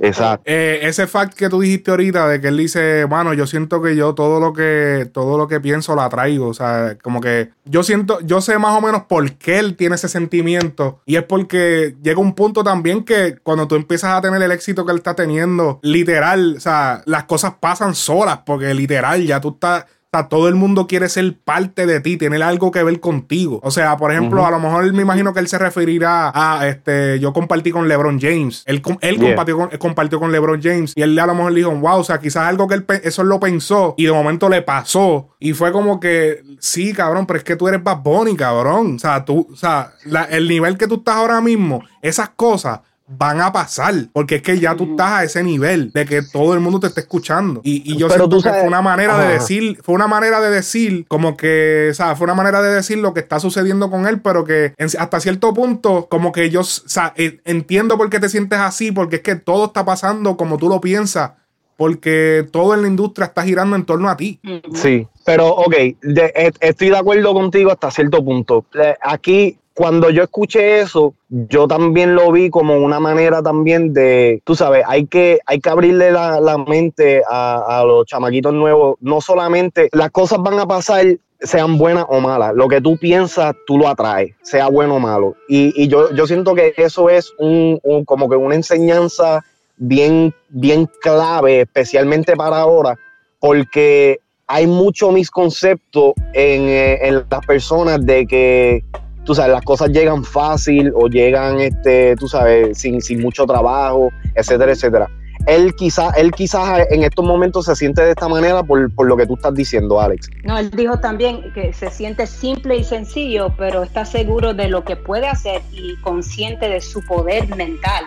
Exacto. 0.00 0.42
Eh, 0.46 0.80
ese 0.82 1.06
fact 1.06 1.34
que 1.34 1.48
tú 1.48 1.60
dijiste 1.60 1.90
ahorita 1.90 2.26
de 2.28 2.40
que 2.40 2.48
él 2.48 2.56
dice, 2.56 3.04
bueno, 3.04 3.34
yo 3.34 3.46
siento 3.46 3.80
que 3.80 3.94
yo 3.94 4.14
todo 4.14 4.40
lo 4.40 4.52
que 4.52 5.08
todo 5.12 5.38
lo 5.38 5.46
que 5.46 5.60
pienso 5.60 5.94
lo 5.94 6.02
atraigo, 6.02 6.48
o 6.48 6.54
sea, 6.54 6.98
como 7.00 7.20
que 7.20 7.50
yo 7.64 7.84
siento, 7.84 8.18
yo 8.22 8.40
sé 8.40 8.58
más 8.58 8.76
o 8.76 8.80
menos 8.80 9.04
por 9.04 9.32
qué 9.34 9.60
él 9.60 9.76
tiene 9.76 9.94
ese 9.94 10.08
sentimiento 10.08 11.00
y 11.06 11.16
es 11.16 11.22
porque 11.22 11.94
llega 12.02 12.20
un 12.20 12.34
punto 12.34 12.64
también 12.64 13.04
que 13.04 13.36
cuando 13.42 13.68
tú 13.68 13.76
empiezas 13.76 14.10
a 14.10 14.20
tener 14.20 14.42
el 14.42 14.50
éxito 14.50 14.84
que 14.84 14.92
él 14.92 14.98
está 14.98 15.14
teniendo, 15.14 15.78
literal, 15.82 16.56
o 16.56 16.60
sea, 16.60 17.02
las 17.04 17.24
cosas 17.24 17.54
pasan 17.60 17.94
solas 17.94 18.40
porque 18.44 18.74
literal 18.74 19.24
ya 19.24 19.40
tú 19.40 19.50
estás 19.50 19.86
todo 20.28 20.48
el 20.48 20.54
mundo 20.54 20.86
quiere 20.86 21.08
ser 21.08 21.36
parte 21.38 21.86
de 21.86 22.00
ti, 22.00 22.16
tener 22.16 22.42
algo 22.42 22.70
que 22.70 22.82
ver 22.82 23.00
contigo. 23.00 23.60
O 23.62 23.70
sea, 23.70 23.96
por 23.96 24.12
ejemplo, 24.12 24.44
a 24.46 24.50
lo 24.50 24.58
mejor 24.58 24.92
me 24.92 25.02
imagino 25.02 25.32
que 25.32 25.40
él 25.40 25.48
se 25.48 25.58
referirá 25.58 26.32
a, 26.34 26.66
este, 26.68 27.18
yo 27.20 27.32
compartí 27.32 27.70
con 27.70 27.88
LeBron 27.88 28.20
James. 28.20 28.62
Él, 28.66 28.82
él 29.00 29.18
compartió, 29.18 29.56
con, 29.56 29.68
compartió 29.78 30.20
con 30.20 30.32
LeBron 30.32 30.60
James 30.62 30.92
y 30.96 31.02
él 31.02 31.18
a 31.18 31.26
lo 31.26 31.34
mejor 31.34 31.52
le 31.52 31.58
dijo, 31.58 31.70
wow, 31.72 32.00
o 32.00 32.04
sea, 32.04 32.18
quizás 32.18 32.48
algo 32.48 32.66
que 32.66 32.74
él, 32.74 32.86
eso 33.02 33.24
lo 33.24 33.40
pensó 33.40 33.94
y 33.96 34.06
de 34.06 34.12
momento 34.12 34.48
le 34.48 34.62
pasó. 34.62 35.30
Y 35.38 35.52
fue 35.52 35.72
como 35.72 36.00
que, 36.00 36.42
sí, 36.58 36.92
cabrón, 36.92 37.26
pero 37.26 37.38
es 37.38 37.44
que 37.44 37.56
tú 37.56 37.68
eres 37.68 37.82
Bad 37.82 38.02
Bunny, 38.02 38.36
cabrón. 38.36 38.96
O 38.96 38.98
sea, 38.98 39.24
tú, 39.24 39.46
o 39.52 39.56
sea, 39.56 39.92
el 40.30 40.48
nivel 40.48 40.76
que 40.78 40.86
tú 40.86 40.96
estás 40.96 41.16
ahora 41.16 41.40
mismo, 41.40 41.82
esas 42.02 42.30
cosas 42.30 42.80
van 43.08 43.40
a 43.40 43.52
pasar, 43.52 43.94
porque 44.12 44.36
es 44.36 44.42
que 44.42 44.58
ya 44.58 44.74
tú 44.74 44.90
estás 44.90 45.10
a 45.12 45.24
ese 45.24 45.42
nivel 45.42 45.92
de 45.92 46.04
que 46.06 46.22
todo 46.22 46.54
el 46.54 46.60
mundo 46.60 46.80
te 46.80 46.88
esté 46.88 47.00
escuchando. 47.00 47.60
Y, 47.62 47.96
yo 47.96 48.10
siento 48.10 48.40
que 48.42 48.50
fue 48.50 48.66
una 48.66 48.82
manera 48.82 49.18
de 49.18 49.34
decir, 49.34 49.78
fue 49.82 49.94
una 49.94 50.08
manera 50.08 50.40
de 50.40 50.50
decir, 50.50 51.06
como 51.06 51.36
que, 51.36 51.88
o 51.90 51.94
sea, 51.94 52.16
fue 52.16 52.24
una 52.24 52.34
manera 52.34 52.60
de 52.62 52.74
decir 52.74 52.98
lo 52.98 53.14
que 53.14 53.20
está 53.20 53.38
sucediendo 53.38 53.90
con 53.90 54.06
él, 54.06 54.20
pero 54.20 54.44
que 54.44 54.74
hasta 54.98 55.20
cierto 55.20 55.54
punto, 55.54 56.06
como 56.10 56.32
que 56.32 56.50
yo, 56.50 56.60
o 56.60 56.64
sea, 56.64 57.14
entiendo 57.16 57.96
por 57.96 58.10
qué 58.10 58.18
te 58.18 58.28
sientes 58.28 58.58
así, 58.58 58.90
porque 58.90 59.16
es 59.16 59.22
que 59.22 59.36
todo 59.36 59.66
está 59.66 59.84
pasando 59.84 60.36
como 60.36 60.58
tú 60.58 60.68
lo 60.68 60.80
piensas. 60.80 61.32
Porque 61.76 62.46
todo 62.52 62.72
en 62.72 62.80
la 62.80 62.88
industria 62.88 63.26
está 63.26 63.42
girando 63.42 63.76
en 63.76 63.84
torno 63.84 64.08
a 64.08 64.16
ti. 64.16 64.40
Sí, 64.72 65.06
pero 65.26 65.48
ok, 65.48 65.74
e, 65.74 66.52
estoy 66.60 66.88
de 66.88 66.96
acuerdo 66.96 67.34
contigo 67.34 67.70
hasta 67.70 67.90
cierto 67.90 68.24
punto. 68.24 68.64
Aquí 69.02 69.58
cuando 69.76 70.08
yo 70.08 70.22
escuché 70.22 70.80
eso, 70.80 71.12
yo 71.28 71.68
también 71.68 72.14
lo 72.14 72.32
vi 72.32 72.48
como 72.48 72.78
una 72.78 72.98
manera 72.98 73.42
también 73.42 73.92
de, 73.92 74.40
tú 74.44 74.54
sabes, 74.54 74.82
hay 74.88 75.06
que, 75.06 75.38
hay 75.44 75.60
que 75.60 75.68
abrirle 75.68 76.10
la, 76.12 76.64
mente 76.66 77.22
a, 77.28 77.84
los 77.86 78.06
chamaquitos 78.06 78.54
nuevos. 78.54 78.96
No 79.00 79.20
solamente 79.20 79.90
las 79.92 80.10
cosas 80.12 80.38
van 80.42 80.58
a 80.58 80.66
pasar, 80.66 81.04
sean 81.40 81.76
buenas 81.76 82.06
o 82.08 82.20
malas. 82.20 82.54
Lo 82.54 82.68
que 82.68 82.80
tú 82.80 82.96
piensas, 82.96 83.54
tú 83.66 83.76
lo 83.76 83.86
atraes, 83.86 84.34
sea 84.40 84.68
bueno 84.68 84.94
o 84.94 84.98
malo. 84.98 85.34
Y, 85.46 85.86
yo, 85.88 86.10
yo 86.14 86.26
siento 86.26 86.54
que 86.54 86.72
eso 86.78 87.10
es 87.10 87.34
un, 87.38 87.78
como 88.06 88.30
que 88.30 88.36
una 88.36 88.54
enseñanza 88.54 89.44
bien, 89.76 90.34
bien 90.48 90.88
clave, 91.02 91.60
especialmente 91.60 92.34
para 92.34 92.60
ahora, 92.60 92.98
porque 93.40 94.20
hay 94.46 94.66
mucho 94.66 95.12
misconcepto 95.12 96.14
en, 96.32 96.62
eh, 96.62 97.08
en 97.08 97.26
las 97.28 97.44
personas 97.46 98.06
de 98.06 98.26
que 98.26 98.82
tú 99.26 99.34
sabes, 99.34 99.52
las 99.52 99.62
cosas 99.62 99.90
llegan 99.90 100.24
fácil 100.24 100.92
o 100.94 101.08
llegan, 101.08 101.60
este, 101.60 102.16
tú 102.16 102.28
sabes, 102.28 102.78
sin, 102.78 103.02
sin 103.02 103.20
mucho 103.20 103.44
trabajo, 103.44 104.10
etcétera, 104.34 104.72
etcétera. 104.72 105.10
Él 105.46 105.74
quizás 105.76 106.16
él 106.16 106.32
quizás 106.32 106.86
en 106.90 107.04
estos 107.04 107.24
momentos 107.24 107.66
se 107.66 107.76
siente 107.76 108.02
de 108.02 108.10
esta 108.10 108.26
manera 108.26 108.62
por, 108.62 108.92
por, 108.94 109.06
lo 109.06 109.16
que 109.16 109.26
tú 109.26 109.34
estás 109.34 109.54
diciendo, 109.54 110.00
Alex. 110.00 110.30
No, 110.44 110.58
él 110.58 110.70
dijo 110.70 110.98
también 110.98 111.52
que 111.52 111.72
se 111.72 111.90
siente 111.90 112.26
simple 112.26 112.76
y 112.78 112.84
sencillo, 112.84 113.54
pero 113.56 113.82
está 113.82 114.04
seguro 114.04 114.54
de 114.54 114.68
lo 114.68 114.84
que 114.84 114.96
puede 114.96 115.28
hacer 115.28 115.60
y 115.70 115.96
consciente 116.00 116.68
de 116.68 116.80
su 116.80 117.04
poder 117.04 117.54
mental. 117.54 118.06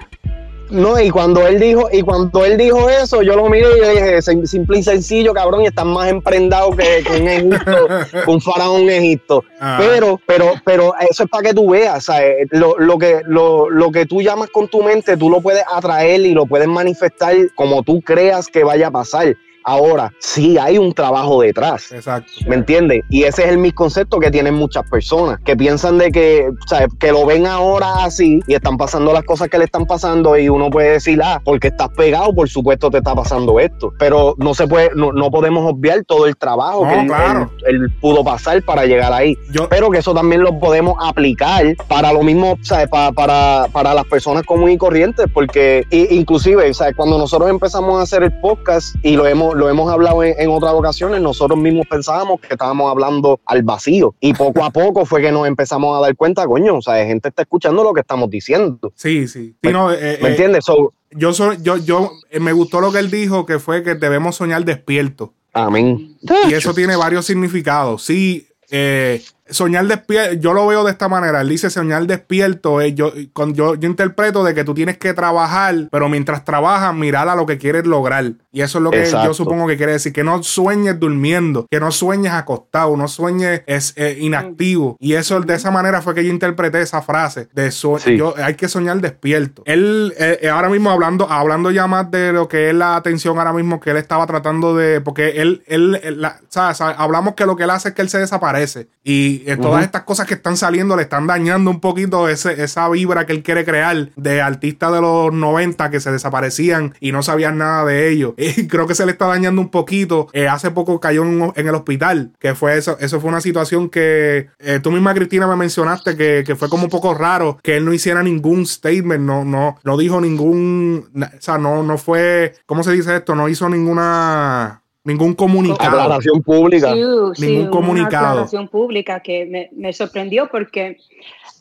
No, 0.70 1.00
y 1.00 1.10
cuando 1.10 1.48
él 1.48 1.60
dijo, 1.60 1.90
y 1.92 2.02
cuando 2.02 2.46
él 2.46 2.58
dijo 2.58 2.90
eso, 2.90 3.24
yo 3.24 3.36
lo 3.36 3.50
miré 3.50 3.68
y 3.78 3.96
dije, 3.96 4.22
simple 4.22 4.80
y 4.80 4.84
sencillo, 4.84 5.34
cabrón, 5.34 5.64
y 5.64 5.68
están 5.68 5.88
más 5.88 6.10
emprendados 6.10 6.76
que, 6.76 7.04
que 7.04 7.22
un 7.22 7.28
Egipto, 7.28 7.88
un 8.28 8.40
faraón 8.40 8.82
en 8.82 8.90
Egipto. 9.04 9.44
Ah. 9.60 9.78
Pero, 9.80 10.20
pero, 10.28 10.54
pero 10.64 10.94
eso 11.10 11.24
es 11.24 11.30
para 11.30 11.50
que 11.50 11.54
tú 11.56 11.72
veas, 11.72 12.06
¿sabes? 12.06 12.48
Lo, 12.52 12.78
lo, 12.78 13.00
que, 13.00 13.22
lo, 13.26 13.70
lo 13.70 13.92
que 13.92 14.06
tú 14.06 14.22
llamas 14.22 14.50
con 14.50 14.68
tu 14.68 14.84
mente, 14.84 15.18
tú 15.18 15.30
lo 15.30 15.42
puedes 15.42 15.64
atraer 15.74 16.22
y 16.22 16.34
lo 16.34 16.46
puedes 16.46 16.68
manifestar 16.68 17.36
como 17.56 17.82
tú 17.82 18.02
creas 18.02 18.48
que 18.48 18.64
vaya 18.64 18.88
a 18.88 18.92
pasar. 18.92 19.36
Ahora, 19.70 20.12
sí 20.18 20.58
hay 20.58 20.80
un 20.80 20.94
trabajo 20.94 21.42
detrás. 21.42 21.92
Exacto. 21.92 22.32
¿Me 22.48 22.56
entiendes? 22.56 23.04
Y 23.08 23.24
ese 23.24 23.44
es 23.44 23.50
el 23.50 23.60
misconcepto 23.60 24.20
que 24.20 24.32
tienen 24.32 24.56
muchas 24.56 24.90
personas, 24.90 25.40
que 25.46 25.56
piensan 25.56 26.00
de 26.00 26.12
que, 26.12 26.50
¿sabes? 26.68 26.88
que 27.00 27.12
lo 27.12 27.24
ven 27.24 27.46
ahora 27.46 28.04
así 28.04 28.42
y 28.48 28.56
están 28.56 28.78
pasando 28.78 29.14
las 29.14 29.24
cosas 29.24 29.48
que 29.48 29.60
le 29.60 29.66
están 29.66 29.86
pasando 29.86 30.36
y 30.40 30.50
uno 30.50 30.72
puede 30.72 30.94
decir, 30.94 31.22
ah, 31.24 31.40
porque 31.46 31.68
estás 31.68 31.90
pegado, 31.90 32.34
por 32.34 32.50
supuesto 32.50 32.90
te 32.90 32.98
está 32.98 33.14
pasando 33.14 33.60
esto. 33.60 33.94
Pero 34.00 34.34
no 34.40 34.56
se 34.56 34.68
puede, 34.68 34.90
no, 34.96 35.12
no 35.12 35.30
podemos 35.30 35.72
obviar 35.72 36.04
todo 36.04 36.26
el 36.26 36.36
trabajo 36.36 36.84
no, 36.86 36.92
que 36.92 37.00
él, 37.02 37.08
claro. 37.08 37.52
él, 37.68 37.76
él, 37.76 37.92
pudo 38.02 38.24
pasar 38.24 38.64
para 38.64 38.88
llegar 38.88 39.14
ahí. 39.14 39.38
Yo, 39.52 39.70
Pero 39.70 39.92
que 39.92 40.00
eso 40.00 40.16
también 40.16 40.42
lo 40.42 40.60
podemos 40.60 40.96
aplicar 41.00 41.76
para 41.88 42.12
lo 42.12 42.24
mismo, 42.24 42.58
¿sabes? 42.64 42.88
Para, 42.88 43.12
para, 43.12 43.68
para 43.72 43.94
las 43.94 44.06
personas 44.06 44.42
comunes 44.48 44.74
y 44.74 44.78
corrientes, 44.80 45.28
porque 45.32 45.86
inclusive, 45.92 46.74
¿sabes? 46.74 46.96
Cuando 46.96 47.20
nosotros 47.20 47.52
empezamos 47.52 48.00
a 48.00 48.02
hacer 48.02 48.24
el 48.24 48.32
podcast 48.40 48.96
y 49.04 49.16
lo 49.16 49.28
hemos 49.28 49.59
lo 49.60 49.70
hemos 49.70 49.92
hablado 49.92 50.24
en, 50.24 50.34
en, 50.40 50.50
otras 50.50 50.74
ocasiones, 50.74 51.22
nosotros 51.22 51.60
mismos 51.60 51.86
pensábamos 51.88 52.40
que 52.42 52.48
estábamos 52.52 52.90
hablando 52.90 53.40
al 53.46 53.62
vacío. 53.64 54.16
Y 54.20 54.34
poco 54.34 54.64
a 54.64 54.72
poco 54.72 55.06
fue 55.06 55.22
que 55.22 55.32
nos 55.32 55.48
empezamos 55.48 55.98
a 55.98 56.02
dar 56.02 56.16
cuenta, 56.16 56.48
coño, 56.48 56.78
o 56.78 56.82
sea, 56.82 57.06
gente 57.06 57.30
está 57.30 57.44
escuchando 57.44 57.84
lo 57.84 57.94
que 57.94 58.02
estamos 58.02 58.30
diciendo. 58.30 58.92
Sí, 58.96 59.28
sí. 59.28 59.56
¿Me, 59.62 59.70
sí, 59.70 59.74
no, 59.74 59.92
eh, 59.92 60.18
¿me 60.22 60.30
entiendes? 60.30 60.66
So, 60.66 60.94
yo, 61.12 61.34
soy, 61.34 61.58
yo, 61.62 61.78
yo 61.78 62.12
eh, 62.30 62.40
me 62.40 62.54
gustó 62.54 62.82
lo 62.82 62.92
que 62.92 63.00
él 63.00 63.12
dijo, 63.12 63.46
que 63.46 63.60
fue 63.60 63.84
que 63.84 63.96
debemos 63.96 64.36
soñar 64.36 64.66
despierto. 64.66 65.34
Amén. 65.54 66.18
Y 66.48 66.54
eso 66.54 66.74
tiene 66.74 66.96
varios 66.96 67.26
significados. 67.26 68.04
Sí, 68.04 68.48
eh, 68.72 69.24
soñar 69.50 69.88
despierto, 69.88 70.36
yo 70.36 70.54
lo 70.54 70.68
veo 70.68 70.84
de 70.84 70.92
esta 70.92 71.08
manera. 71.08 71.42
Él 71.42 71.50
dice 71.50 71.70
soñar 71.70 72.06
despierto. 72.06 72.82
Eh, 72.82 72.94
yo, 72.94 73.12
con, 73.34 73.54
yo, 73.56 73.76
yo 73.76 73.90
interpreto 73.90 74.44
de 74.44 74.54
que 74.54 74.64
tú 74.64 74.74
tienes 74.74 74.98
que 74.98 75.14
trabajar, 75.14 75.88
pero 75.92 76.08
mientras 76.08 76.46
trabajas, 76.46 76.94
mirar 76.94 77.28
a 77.30 77.36
lo 77.36 77.46
que 77.46 77.58
quieres 77.58 77.86
lograr. 77.86 78.34
Y 78.52 78.62
eso 78.62 78.80
es 78.80 78.84
lo 78.84 78.92
que 78.92 79.02
Exacto. 79.02 79.28
yo 79.28 79.34
supongo 79.34 79.68
que 79.68 79.78
quiere 79.78 79.94
decir. 79.94 80.14
Que 80.14 80.24
no 80.24 80.42
sueñes 80.44 81.00
durmiendo, 81.00 81.68
que 81.70 81.80
no 81.80 81.92
sueñes 81.92 82.34
acostado, 82.34 82.96
no 82.98 83.08
sueñes 83.08 83.62
es, 83.68 83.94
eh, 83.96 84.18
inactivo. 84.20 84.98
Y 85.00 85.14
eso 85.14 85.40
de 85.42 85.54
esa 85.54 85.72
manera 85.72 86.02
fue 86.02 86.16
que 86.16 86.24
yo 86.24 86.32
interpreté 86.32 86.82
esa 86.82 87.02
frase. 87.02 87.48
De 87.54 87.72
so 87.72 88.00
sí. 88.00 88.18
yo, 88.18 88.34
hay 88.38 88.56
que 88.56 88.68
soñar 88.68 89.00
despierto. 89.02 89.62
Él, 89.66 90.14
eh, 90.18 90.50
ahora 90.50 90.70
mismo 90.70 90.90
hablando, 90.90 91.30
hablando 91.30 91.72
ya 91.72 91.88
más 91.88 92.10
de 92.10 92.34
lo 92.34 92.48
que 92.48 92.70
es 92.70 92.76
la 92.76 92.96
atención 92.96 93.38
ahora 93.38 93.54
mismo 93.54 93.80
que 93.80 93.92
él 93.92 93.98
estaba 93.98 94.26
tratando 94.26 94.76
de. 94.76 95.02
Porque 95.02 95.42
él, 95.42 95.64
él, 95.68 96.00
él 96.04 96.22
la, 96.22 96.40
¿sabes? 96.50 96.82
hablamos 96.82 97.36
que 97.36 97.46
lo 97.46 97.56
que 97.56 97.64
él 97.64 97.70
hace 97.70 97.90
es 97.90 97.96
que 97.96 98.02
él 98.02 98.10
se 98.10 98.20
desaparece. 98.20 98.88
Y 99.04 99.44
eh, 99.46 99.58
todas 99.58 99.74
uh 99.74 99.82
-huh. 99.82 99.86
estas 99.86 100.04
cosas 100.04 100.28
que 100.28 100.34
están 100.34 100.58
saliendo 100.58 100.96
le 100.96 101.04
están 101.04 101.28
dañando 101.28 101.70
un 101.70 101.80
poquito 101.80 102.28
ese, 102.30 102.62
esa 102.64 102.90
vibra 102.90 103.26
que 103.26 103.34
él 103.34 103.44
quiere 103.44 103.64
crear 103.66 104.10
de 104.16 104.42
artistas 104.42 104.92
de 104.92 105.02
los 105.02 105.34
90 105.34 105.90
que 105.90 106.00
se 106.00 106.12
desaparecían 106.12 106.96
y 107.00 107.12
no 107.12 107.24
sabían 107.24 107.58
nada 107.58 107.86
de 107.86 108.10
ellos. 108.10 108.34
Creo 108.70 108.88
que 108.88 108.96
se 108.96 109.06
le 109.06 109.12
está 109.12 109.28
dañando 109.28 109.62
un 109.62 109.70
poquito. 109.70 110.28
Eh, 110.34 110.48
hace 110.48 110.72
poco 110.72 111.00
cayó 111.00 111.24
en, 111.24 111.52
en, 111.56 111.68
el 111.68 111.76
hospital, 111.76 112.32
que 112.40 112.56
fue 112.56 112.78
eso. 112.78 112.98
Eso 113.00 113.20
fue 113.20 113.30
una 113.30 113.42
situación 113.42 113.90
que 113.90 114.48
eh, 114.60 114.80
tú 114.82 114.92
misma, 114.92 115.14
Cristina, 115.14 115.48
me 115.48 115.56
mencionaste 115.56 116.16
que, 116.16 116.44
que, 116.46 116.56
fue 116.56 116.70
como 116.70 116.84
un 116.84 116.90
poco 116.90 117.14
raro 117.14 117.58
que 117.62 117.78
él 117.78 117.86
no 117.86 117.94
hiciera 117.94 118.24
ningún 118.24 118.66
statement, 118.66 119.24
no, 119.24 119.44
no, 119.44 119.78
no 119.84 119.98
dijo 119.98 120.22
ningún, 120.22 121.10
o 121.16 121.42
sea, 121.42 121.58
no, 121.58 121.84
no 121.84 121.98
fue, 121.98 122.54
¿cómo 122.66 122.84
se 122.84 122.94
dice 122.94 123.16
esto? 123.16 123.36
No 123.36 123.50
hizo 123.50 123.70
ninguna 123.70 124.82
ningún 125.04 125.34
comunicado. 125.34 126.02
Aclaración 126.02 126.42
pública. 126.42 126.94
Sí, 127.36 127.46
ningún 127.46 127.70
comunicado. 127.70 128.24
Una 128.24 128.32
aclaración 128.32 128.68
pública 128.68 129.20
que 129.22 129.46
me, 129.46 129.70
me, 129.74 129.94
sorprendió 129.94 130.50
porque, 130.52 130.98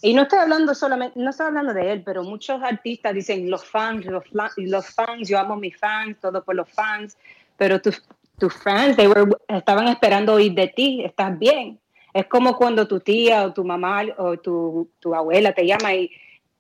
y 0.01 0.15
no 0.15 0.23
estoy 0.23 0.39
hablando 0.39 0.75
solamente, 0.75 1.19
no 1.19 1.31
estoy 1.31 1.47
hablando 1.47 1.75
de 1.75 1.93
él, 1.93 2.03
pero 2.05 2.23
muchos 2.23 2.63
artistas 2.63 3.15
dicen 3.15 3.51
los 3.51 3.65
fans, 3.65 4.07
los, 4.07 4.25
los 4.57 4.87
fans, 4.95 5.29
yo 5.29 5.39
amo 5.39 5.57
mis 5.57 5.77
fans, 5.77 6.19
todo 6.21 6.45
por 6.45 6.55
los 6.55 6.71
fans, 6.71 7.17
pero 7.57 7.81
tus, 7.81 8.03
tus 8.39 8.55
fans, 8.55 8.97
they 8.97 9.09
were, 9.09 9.27
estaban 9.49 9.89
esperando 9.89 10.35
oír 10.35 10.55
de 10.55 10.69
ti, 10.69 11.03
estás 11.05 11.37
bien. 11.39 11.81
Es 12.15 12.27
como 12.27 12.57
cuando 12.57 12.87
tu 12.87 13.01
tía 13.01 13.45
o 13.45 13.53
tu 13.53 13.65
mamá 13.65 14.03
o 14.17 14.37
tu, 14.39 14.89
tu 15.01 15.15
abuela 15.15 15.53
te 15.53 15.67
llama 15.67 15.95
y, 15.95 16.11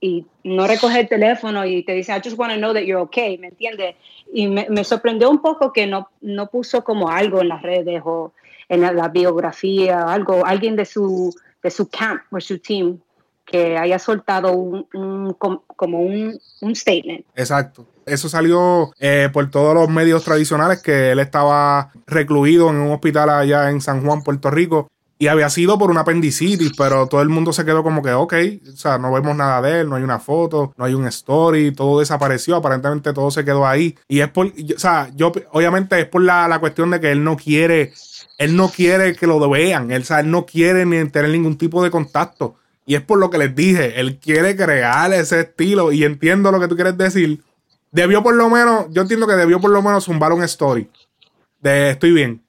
y 0.00 0.26
no 0.42 0.66
recoge 0.66 1.00
el 1.00 1.08
teléfono 1.08 1.64
y 1.64 1.84
te 1.84 1.92
dice, 1.92 2.12
I 2.12 2.20
just 2.22 2.38
want 2.38 2.52
to 2.52 2.58
know 2.58 2.72
that 2.72 2.82
you're 2.82 3.02
okay, 3.02 3.38
¿me 3.38 3.48
entiendes? 3.48 3.94
Y 4.32 4.48
me, 4.48 4.66
me, 4.68 4.82
sorprendió 4.82 5.30
un 5.30 5.40
poco 5.40 5.72
que 5.72 5.86
no, 5.86 6.10
no 6.20 6.48
puso 6.48 6.82
como 6.82 7.08
algo 7.08 7.40
en 7.40 7.48
las 7.48 7.62
redes 7.62 8.02
o 8.04 8.32
en 8.68 8.80
la, 8.80 8.92
la 8.92 9.08
biografía, 9.08 10.02
algo, 10.02 10.44
alguien 10.44 10.74
de 10.76 10.84
su, 10.84 11.34
de 11.62 11.70
su 11.70 11.88
camp 11.88 12.22
o 12.30 12.40
su 12.40 12.58
team 12.58 13.00
que 13.48 13.78
haya 13.78 13.98
soltado 13.98 14.52
un, 14.52 14.86
un 14.92 15.34
como 15.34 16.00
un, 16.00 16.38
un, 16.60 16.76
statement. 16.76 17.24
Exacto. 17.34 17.86
Eso 18.04 18.28
salió 18.28 18.92
eh, 19.00 19.30
por 19.32 19.50
todos 19.50 19.74
los 19.74 19.88
medios 19.88 20.22
tradicionales 20.22 20.82
que 20.82 21.12
él 21.12 21.18
estaba 21.18 21.90
recluido 22.06 22.68
en 22.68 22.76
un 22.76 22.92
hospital 22.92 23.30
allá 23.30 23.70
en 23.70 23.80
San 23.80 24.04
Juan, 24.04 24.22
Puerto 24.22 24.50
Rico. 24.50 24.88
Y 25.20 25.26
había 25.26 25.50
sido 25.50 25.78
por 25.78 25.90
una 25.90 26.02
apendicitis, 26.02 26.72
pero 26.76 27.08
todo 27.08 27.22
el 27.22 27.28
mundo 27.28 27.52
se 27.52 27.64
quedó 27.64 27.82
como 27.82 28.02
que, 28.02 28.12
ok, 28.12 28.34
o 28.72 28.76
sea, 28.76 28.98
no 28.98 29.10
vemos 29.12 29.34
nada 29.34 29.60
de 29.62 29.80
él, 29.80 29.88
no 29.88 29.96
hay 29.96 30.04
una 30.04 30.20
foto, 30.20 30.72
no 30.76 30.84
hay 30.84 30.94
un 30.94 31.06
story, 31.08 31.72
todo 31.72 31.98
desapareció, 31.98 32.54
aparentemente 32.54 33.12
todo 33.12 33.30
se 33.32 33.44
quedó 33.44 33.66
ahí. 33.66 33.96
Y 34.06 34.20
es 34.20 34.28
por, 34.28 34.46
o 34.46 34.78
sea, 34.78 35.10
yo, 35.16 35.32
obviamente 35.50 35.98
es 35.98 36.06
por 36.06 36.22
la, 36.22 36.46
la 36.46 36.60
cuestión 36.60 36.90
de 36.90 37.00
que 37.00 37.10
él 37.10 37.24
no 37.24 37.36
quiere, 37.36 37.92
él 38.36 38.54
no 38.54 38.68
quiere 38.68 39.16
que 39.16 39.26
lo 39.26 39.40
vean, 39.50 39.90
él, 39.90 40.02
o 40.02 40.04
sea, 40.04 40.20
él 40.20 40.30
no 40.30 40.46
quiere 40.46 40.86
ni 40.86 41.08
tener 41.08 41.30
ningún 41.30 41.58
tipo 41.58 41.82
de 41.82 41.90
contacto. 41.90 42.54
Y 42.88 42.94
es 42.94 43.02
por 43.02 43.18
lo 43.18 43.28
que 43.28 43.36
les 43.36 43.54
dije, 43.54 44.00
él 44.00 44.18
quiere 44.18 44.56
crear 44.56 45.12
ese 45.12 45.40
estilo 45.40 45.92
y 45.92 46.04
entiendo 46.04 46.50
lo 46.50 46.58
que 46.58 46.68
tú 46.68 46.74
quieres 46.74 46.96
decir. 46.96 47.42
Debió 47.92 48.22
por 48.22 48.34
lo 48.34 48.48
menos, 48.48 48.86
yo 48.88 49.02
entiendo 49.02 49.26
que 49.26 49.34
debió 49.34 49.60
por 49.60 49.70
lo 49.70 49.82
menos 49.82 50.06
zumbar 50.06 50.32
un 50.32 50.42
story 50.44 50.88
de 51.60 51.90
estoy 51.90 52.12
bien. 52.12 52.42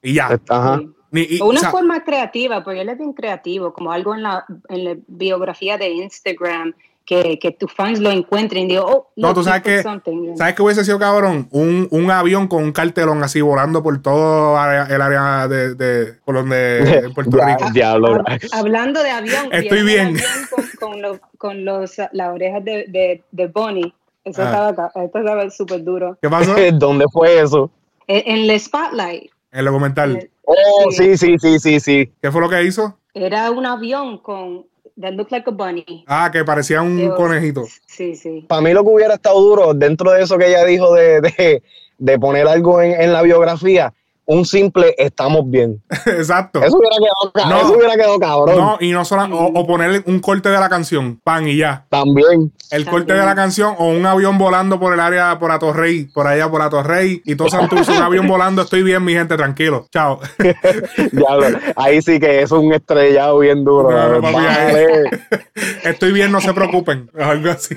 Y 0.00 0.14
ya. 0.14 0.40
Ajá. 0.48 0.80
Ni, 1.10 1.26
y, 1.28 1.42
una 1.42 1.58
o 1.58 1.60
sea, 1.60 1.70
forma 1.70 2.02
creativa, 2.04 2.64
porque 2.64 2.80
él 2.80 2.88
es 2.88 2.96
bien 2.96 3.12
creativo, 3.12 3.74
como 3.74 3.92
algo 3.92 4.14
en 4.14 4.22
la, 4.22 4.46
en 4.70 4.84
la 4.84 4.96
biografía 5.08 5.76
de 5.76 5.90
Instagram, 5.90 6.74
que, 7.04 7.38
que, 7.38 7.50
tus 7.50 7.72
fans 7.72 8.00
lo 8.00 8.10
encuentren 8.10 8.64
y 8.64 8.68
digo, 8.68 8.84
oh, 8.86 9.12
no, 9.16 9.34
tú 9.34 9.42
sabes 9.42 9.62
que, 9.62 9.82
¿sabes 9.82 10.54
que 10.54 10.62
hubiese 10.62 10.84
sido 10.84 10.98
cabrón? 10.98 11.48
Un, 11.50 11.88
un, 11.90 12.10
avión 12.10 12.48
con 12.48 12.62
un 12.64 12.72
cartelón 12.72 13.22
así 13.22 13.40
volando 13.40 13.82
por 13.82 14.00
todo 14.02 14.52
el 14.64 15.02
área 15.02 15.48
de, 15.48 15.74
de 15.74 16.14
por 16.24 16.36
donde 16.36 16.56
de 16.56 17.10
Puerto 17.14 17.36
Rico. 17.36 17.70
Diablo. 17.72 18.22
Hablando 18.52 19.02
de 19.02 19.10
avión, 19.10 19.48
estoy 19.52 19.82
bien. 19.82 20.08
Avión 20.08 20.22
con, 20.50 20.90
con, 20.90 21.02
los, 21.02 21.18
con 21.38 21.64
los, 21.64 21.96
las 22.12 22.28
orejas 22.32 22.64
de, 22.64 22.86
de, 22.88 23.22
de 23.30 23.46
Bonnie. 23.48 23.94
Eso 24.24 24.42
ah. 24.42 24.70
estaba, 24.70 24.92
esto 25.04 25.18
estaba 25.18 25.50
súper 25.50 25.82
duro. 25.82 26.18
¿Qué 26.22 26.28
pasó? 26.28 26.54
¿Dónde 26.74 27.06
fue 27.12 27.40
eso? 27.40 27.70
En, 28.06 28.22
en 28.44 28.50
el 28.50 28.60
Spotlight. 28.60 29.30
En 29.50 29.58
el 29.58 29.64
documental. 29.64 30.16
En 30.16 30.32
Oh, 30.44 30.90
sí, 30.90 31.16
sí, 31.16 31.38
sí, 31.38 31.58
sí, 31.58 31.80
sí. 31.80 32.12
¿Qué 32.20 32.30
fue 32.30 32.40
lo 32.40 32.48
que 32.48 32.62
hizo? 32.64 32.98
Era 33.14 33.50
un 33.50 33.64
avión 33.66 34.18
con 34.18 34.66
that 34.96 35.12
looked 35.14 35.32
like 35.32 35.48
a 35.48 35.52
bunny. 35.52 36.04
Ah, 36.06 36.30
que 36.32 36.44
parecía 36.44 36.82
un 36.82 36.96
Dios. 36.96 37.14
conejito. 37.16 37.64
Sí, 37.86 38.14
sí. 38.16 38.44
Para 38.48 38.60
mí 38.62 38.72
lo 38.72 38.82
que 38.82 38.90
hubiera 38.90 39.14
estado 39.14 39.40
duro 39.40 39.74
dentro 39.74 40.10
de 40.12 40.22
eso 40.22 40.38
que 40.38 40.48
ella 40.48 40.64
dijo 40.64 40.94
de, 40.94 41.20
de, 41.20 41.62
de 41.98 42.18
poner 42.18 42.46
algo 42.48 42.80
en, 42.82 43.00
en 43.00 43.12
la 43.12 43.22
biografía 43.22 43.92
un 44.32 44.46
simple 44.46 44.94
estamos 44.96 45.48
bien. 45.48 45.82
Exacto. 46.06 46.62
Eso 46.62 46.76
hubiera 46.78 46.96
quedado, 46.96 47.50
no, 47.50 47.56
eso 47.60 47.76
hubiera 47.76 47.94
quedado 47.94 48.18
cabrón. 48.18 48.56
No, 48.56 48.78
y 48.80 48.90
no 48.92 49.04
solo, 49.04 49.24
o, 49.24 49.60
o, 49.60 49.66
ponerle 49.66 50.02
un 50.06 50.20
corte 50.20 50.48
de 50.48 50.58
la 50.58 50.68
canción, 50.68 51.20
pan 51.22 51.46
y 51.48 51.56
ya. 51.56 51.86
También. 51.90 52.52
El 52.70 52.84
También. 52.84 52.90
corte 52.90 53.12
de 53.12 53.26
la 53.26 53.34
canción 53.34 53.74
o 53.78 53.88
un 53.88 54.06
avión 54.06 54.38
volando 54.38 54.80
por 54.80 54.94
el 54.94 55.00
área, 55.00 55.38
por 55.38 55.50
Atorrey, 55.50 56.04
por 56.06 56.26
allá 56.26 56.50
por 56.50 56.62
Atorrey, 56.62 57.20
y 57.24 57.34
todo 57.34 57.50
Santurce, 57.50 57.92
un 57.92 57.96
avión 58.02 58.26
volando, 58.26 58.62
estoy 58.62 58.82
bien, 58.82 59.04
mi 59.04 59.12
gente, 59.12 59.36
tranquilo. 59.36 59.86
Chao. 59.92 60.20
ya, 61.12 61.72
ahí 61.76 62.00
sí 62.00 62.18
que 62.18 62.40
eso 62.42 62.56
es 62.56 62.64
un 62.64 62.72
estrellado 62.72 63.38
bien 63.38 63.64
duro. 63.64 63.90
No, 63.90 64.20
no, 64.20 64.22
papi, 64.22 64.46
estoy 65.84 66.12
bien, 66.12 66.32
no 66.32 66.40
se 66.40 66.54
preocupen. 66.54 67.10
Algo 67.18 67.50
así. 67.50 67.76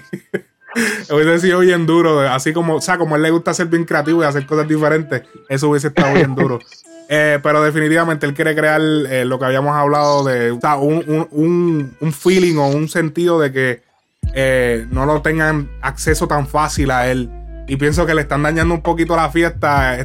hubiese 1.10 1.40
sido 1.40 1.60
bien 1.60 1.86
duro, 1.86 2.20
así 2.22 2.54
como, 2.54 2.76
o 2.76 2.82
sea, 2.82 2.98
como 2.98 3.16
a 3.16 3.18
él 3.18 3.24
le 3.24 3.32
gusta 3.32 3.54
ser 3.54 3.68
bien 3.68 3.86
creativo 3.86 4.22
y 4.22 4.26
hacer 4.26 4.46
cosas 4.46 4.68
diferentes, 4.68 5.24
eso 5.50 5.70
hubiese 5.70 5.88
estado 5.88 6.14
bien 6.14 6.36
duro. 6.36 6.60
Eh, 7.08 7.38
pero 7.44 7.62
definitivamente 7.62 8.26
él 8.26 8.34
quiere 8.34 8.56
crear 8.56 8.82
eh, 8.82 9.26
lo 9.26 9.38
que 9.38 9.46
habíamos 9.46 9.76
hablado 9.76 10.24
de 10.24 10.50
o 10.50 10.60
sea, 10.60 10.78
un, 10.78 11.28
un, 11.30 11.96
un, 12.00 12.12
feeling 12.12 12.58
o 12.58 12.68
un 12.68 12.90
sentido 12.90 13.40
de 13.40 13.52
que 13.52 13.84
eh, 14.34 14.88
no 14.90 15.06
lo 15.06 15.22
tengan 15.22 15.70
acceso 15.82 16.28
tan 16.28 16.48
fácil 16.48 16.90
a 16.90 17.08
él. 17.08 17.30
Y 17.68 17.78
pienso 17.78 18.08
que 18.08 18.16
le 18.16 18.22
están 18.22 18.42
dañando 18.42 18.74
un 18.74 18.82
poquito 18.82 19.16
la 19.16 19.30
fiesta 19.30 20.00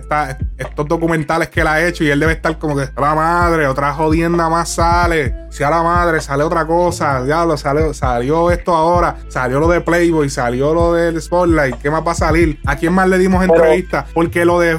estos 0.61 0.87
documentales 0.87 1.49
que 1.49 1.63
él 1.63 1.67
ha 1.67 1.85
hecho. 1.85 2.05
Y 2.05 2.11
él 2.11 2.21
debe 2.21 2.35
estar 2.35 2.59
como 2.59 2.77
que, 2.77 2.89
la 2.97 3.15
madre, 3.15 3.67
otra 3.67 3.93
jodienda 3.93 4.49
más 4.49 4.69
sale. 4.69 5.35
Si 5.51 5.65
a 5.65 5.71
la 5.71 5.83
madre 5.83 6.21
sale 6.21 6.45
otra 6.45 6.67
cosa, 6.67 7.25
diablo, 7.25 7.57
salió, 7.57 7.93
salió 7.95 8.51
esto 8.51 8.75
ahora. 8.75 9.17
Salió 9.29 9.59
lo 9.59 9.69
de 9.69 9.81
Playboy, 9.81 10.29
salió 10.29 10.75
lo 10.75 10.93
del 10.93 11.21
Spotlight. 11.21 11.77
¿Qué 11.77 11.91
más 11.91 12.07
va 12.07 12.13
a 12.13 12.15
salir? 12.15 12.61
¿A 12.67 12.77
quién 12.77 12.93
más 12.93 13.09
le 13.09 13.19
dimos 13.19 13.43
entrevista? 13.43 14.07
Porque 14.15 14.45
lo 14.45 14.61
de. 14.61 14.79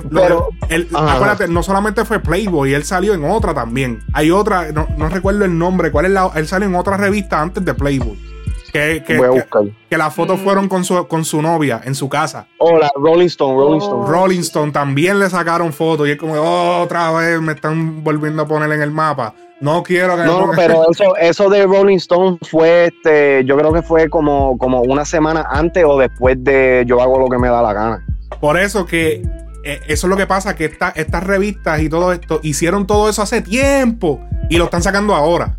acuérdate, 0.94 1.48
no 1.48 1.64
solamente 1.64 2.06
fue 2.06 2.20
Playboy, 2.20 2.74
él 2.74 2.84
salió 2.84 3.14
en 3.14 3.26
otra 3.26 3.54
también. 3.54 4.04
Hay 4.14 4.32
otra, 4.32 4.72
no, 4.72 4.88
no 4.98 5.10
recuerdo 5.10 5.46
el 5.46 5.58
nombre. 5.58 5.92
¿Cuál 5.92 6.06
es 6.06 6.12
la? 6.12 6.32
Él 6.36 6.48
salió 6.48 6.68
en 6.68 6.76
otra 6.76 6.98
revista 6.98 7.42
antes 7.42 7.66
de 7.66 7.74
Playboy. 7.74 8.31
Que, 8.72 9.04
que, 9.04 9.98
las 9.98 10.16
fotos 10.16 10.40
mm. 10.40 10.44
fueron 10.44 10.70
con 10.70 10.86
su, 10.86 11.06
con 11.08 11.26
su 11.26 11.42
novia 11.42 11.82
en 11.84 11.94
su 11.94 12.08
casa. 12.08 12.48
Oh, 12.58 12.78
la 12.78 12.90
Rolling 12.96 13.28
Stone, 13.28 13.56
Rolling 13.56 13.80
Stone. 13.80 14.10
Rolling 14.10 14.40
Stone 14.40 14.72
también 14.72 15.20
le 15.20 15.30
sacaron 15.30 15.74
fotos 15.74 16.08
y 16.08 16.12
es 16.12 16.18
como, 16.18 16.34
otra 16.82 17.12
vez 17.12 17.42
me 17.42 17.52
están 17.52 18.04
volviendo 18.04 18.44
a 18.44 18.48
poner 18.48 18.72
en 18.72 18.82
el 18.82 18.92
mapa. 18.92 19.34
No 19.60 19.84
quiero 19.84 20.16
que 20.16 20.24
No, 20.24 20.52
pero 20.56 20.86
eso, 20.92 21.16
eso 21.18 21.50
de 21.50 21.66
Rolling 21.66 21.98
Stone 21.98 22.38
fue, 22.50 22.86
este, 22.86 23.44
yo 23.46 23.58
creo 23.58 23.74
que 23.74 23.82
fue 23.82 24.10
como, 24.10 24.58
como 24.58 24.82
una 24.82 25.06
semana 25.06 25.46
antes 25.50 25.84
o 25.86 26.00
después 26.00 26.44
de 26.44 26.84
Yo 26.88 27.02
hago 27.02 27.20
lo 27.20 27.28
que 27.28 27.38
me 27.38 27.50
da 27.50 27.62
la 27.62 27.74
gana. 27.74 28.06
Por 28.40 28.58
eso 28.58 28.86
que 28.86 29.22
eh, 29.64 29.82
eso 29.88 30.08
es 30.08 30.10
lo 30.10 30.18
que 30.18 30.26
pasa, 30.26 30.56
que 30.56 30.66
estas 30.66 31.24
revistas 31.24 31.82
y 31.82 31.90
todo 31.90 32.12
esto 32.12 32.40
hicieron 32.42 32.88
todo 32.88 33.10
eso 33.10 33.22
hace 33.22 33.42
tiempo 33.42 34.20
y 34.50 34.58
lo 34.58 34.66
están 34.66 34.82
sacando 34.82 35.14
ahora. 35.14 35.58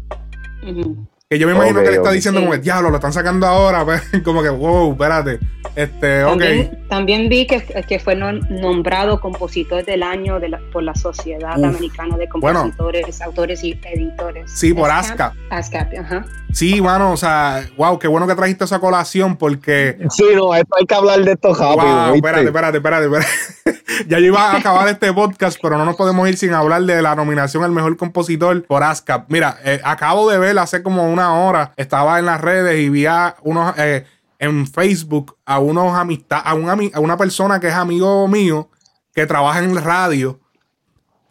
Que 1.32 1.38
yo 1.38 1.46
me 1.46 1.54
imagino 1.54 1.82
que 1.82 1.90
le 1.90 1.96
está 1.96 2.12
diciendo 2.12 2.40
como 2.42 2.52
el 2.52 2.60
diablo, 2.60 2.90
lo 2.90 2.96
están 2.96 3.14
sacando 3.14 3.46
ahora, 3.46 3.82
pues, 3.86 4.02
como 4.22 4.42
que, 4.42 4.50
wow, 4.50 4.92
espérate. 4.92 5.38
Este, 5.74 6.20
también, 6.20 6.86
también 6.90 7.28
vi 7.30 7.46
que, 7.46 7.62
que, 7.88 7.98
fue 7.98 8.14
nombrado 8.14 9.18
compositor 9.18 9.82
del 9.82 10.02
año 10.02 10.38
de 10.38 10.50
por 10.70 10.82
la 10.82 10.94
Sociedad 10.94 11.54
Americana 11.54 12.18
de 12.18 12.28
Compositores, 12.28 13.22
Autores 13.22 13.64
y 13.64 13.80
Editores. 13.82 14.50
Sí, 14.50 14.74
por 14.74 14.90
ASCAP. 14.90 15.32
ASCAP, 15.48 15.94
ajá. 16.00 16.26
Sí, 16.52 16.80
bueno, 16.80 17.12
o 17.12 17.16
sea, 17.16 17.66
wow, 17.78 17.98
qué 17.98 18.08
bueno 18.08 18.26
que 18.26 18.34
trajiste 18.34 18.64
esa 18.64 18.78
colación 18.78 19.36
porque. 19.36 19.96
Sí, 20.10 20.24
no, 20.34 20.52
hay 20.52 20.64
que 20.86 20.94
hablar 20.94 21.24
de 21.24 21.32
esto 21.32 21.54
rápido. 21.54 22.08
Wow, 22.08 22.14
espérate, 22.16 22.44
espérate, 22.44 22.76
espérate, 22.76 23.06
espérate. 23.06 23.82
ya 24.08 24.18
yo 24.18 24.26
iba 24.26 24.52
a 24.52 24.58
acabar 24.58 24.86
este 24.88 25.10
podcast, 25.14 25.58
pero 25.62 25.78
no 25.78 25.86
nos 25.86 25.96
podemos 25.96 26.28
ir 26.28 26.36
sin 26.36 26.52
hablar 26.52 26.82
de 26.82 27.00
la 27.00 27.14
nominación 27.14 27.64
al 27.64 27.72
mejor 27.72 27.96
compositor 27.96 28.64
por 28.64 28.82
ASCAP. 28.82 29.30
Mira, 29.30 29.56
eh, 29.64 29.80
acabo 29.82 30.30
de 30.30 30.38
ver 30.38 30.58
hace 30.58 30.82
como 30.82 31.10
una 31.10 31.21
hora, 31.30 31.72
estaba 31.76 32.18
en 32.18 32.26
las 32.26 32.40
redes 32.40 32.80
y 32.80 32.88
vi 32.88 33.06
a 33.06 33.36
unos. 33.42 33.74
Eh, 33.78 34.04
en 34.42 34.66
Facebook 34.66 35.36
a 35.46 35.60
unos 35.60 35.94
amistad, 35.94 36.42
a, 36.44 36.54
un 36.54 36.68
a 36.68 36.98
una 36.98 37.16
persona 37.16 37.60
que 37.60 37.68
es 37.68 37.74
amigo 37.74 38.26
mío 38.26 38.70
que 39.14 39.24
trabaja 39.24 39.60
en 39.60 39.76
radio 39.76 40.40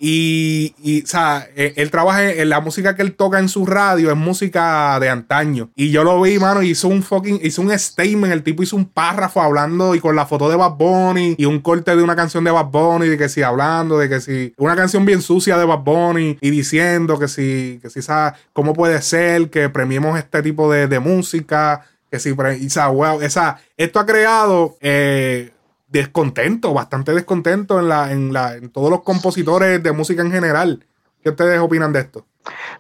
y, 0.03 0.73
y, 0.81 1.03
o 1.03 1.05
sea, 1.05 1.47
e, 1.55 1.73
él, 1.77 1.91
trabaja 1.91 2.31
en 2.31 2.49
la 2.49 2.59
música 2.59 2.95
que 2.95 3.03
él 3.03 3.13
toca 3.13 3.37
en 3.37 3.47
su 3.47 3.67
radio, 3.67 4.09
es 4.09 4.17
música 4.17 4.99
de 4.99 5.09
antaño. 5.09 5.69
Y 5.75 5.91
yo 5.91 6.03
lo 6.03 6.19
vi, 6.19 6.39
mano, 6.39 6.63
hizo 6.63 6.87
un 6.87 7.03
fucking, 7.03 7.39
hizo 7.43 7.61
un 7.61 7.77
statement, 7.77 8.33
el 8.33 8.41
tipo 8.41 8.63
hizo 8.63 8.75
un 8.75 8.85
párrafo 8.85 9.41
hablando 9.41 9.93
y 9.93 9.99
con 9.99 10.15
la 10.15 10.25
foto 10.25 10.49
de 10.49 10.55
Bad 10.55 10.71
Bunny 10.71 11.35
y 11.37 11.45
un 11.45 11.59
corte 11.59 11.95
de 11.95 12.01
una 12.01 12.15
canción 12.15 12.43
de 12.43 12.49
Bad 12.49 12.71
Bunny, 12.71 13.09
de 13.09 13.17
que 13.19 13.29
si 13.29 13.43
hablando, 13.43 13.99
de 13.99 14.09
que 14.09 14.21
si, 14.21 14.55
una 14.57 14.75
canción 14.75 15.05
bien 15.05 15.21
sucia 15.21 15.55
de 15.55 15.65
Bad 15.65 15.83
Bunny 15.83 16.39
y 16.41 16.49
diciendo 16.49 17.19
que 17.19 17.27
si, 17.27 17.77
que 17.83 17.91
si, 17.91 18.01
¿sabes? 18.01 18.39
¿Cómo 18.53 18.73
puede 18.73 19.03
ser 19.03 19.51
que 19.51 19.69
premiemos 19.69 20.17
este 20.17 20.41
tipo 20.41 20.71
de, 20.71 20.87
de 20.87 20.99
música? 20.99 21.85
Que 22.09 22.19
si, 22.19 22.31
o 22.31 22.69
sea, 22.69 22.87
wow, 22.87 23.21
esa, 23.21 23.59
esto 23.77 23.99
ha 23.99 24.07
creado, 24.07 24.77
eh, 24.81 25.51
descontento, 25.91 26.73
bastante 26.73 27.13
descontento 27.13 27.79
en, 27.79 27.89
la, 27.89 28.11
en, 28.11 28.33
la, 28.33 28.55
en 28.55 28.69
todos 28.69 28.89
los 28.89 29.01
compositores 29.01 29.83
de 29.83 29.91
música 29.91 30.21
en 30.21 30.31
general. 30.31 30.85
¿Qué 31.21 31.29
ustedes 31.29 31.59
opinan 31.59 31.93
de 31.93 31.99
esto? 31.99 32.25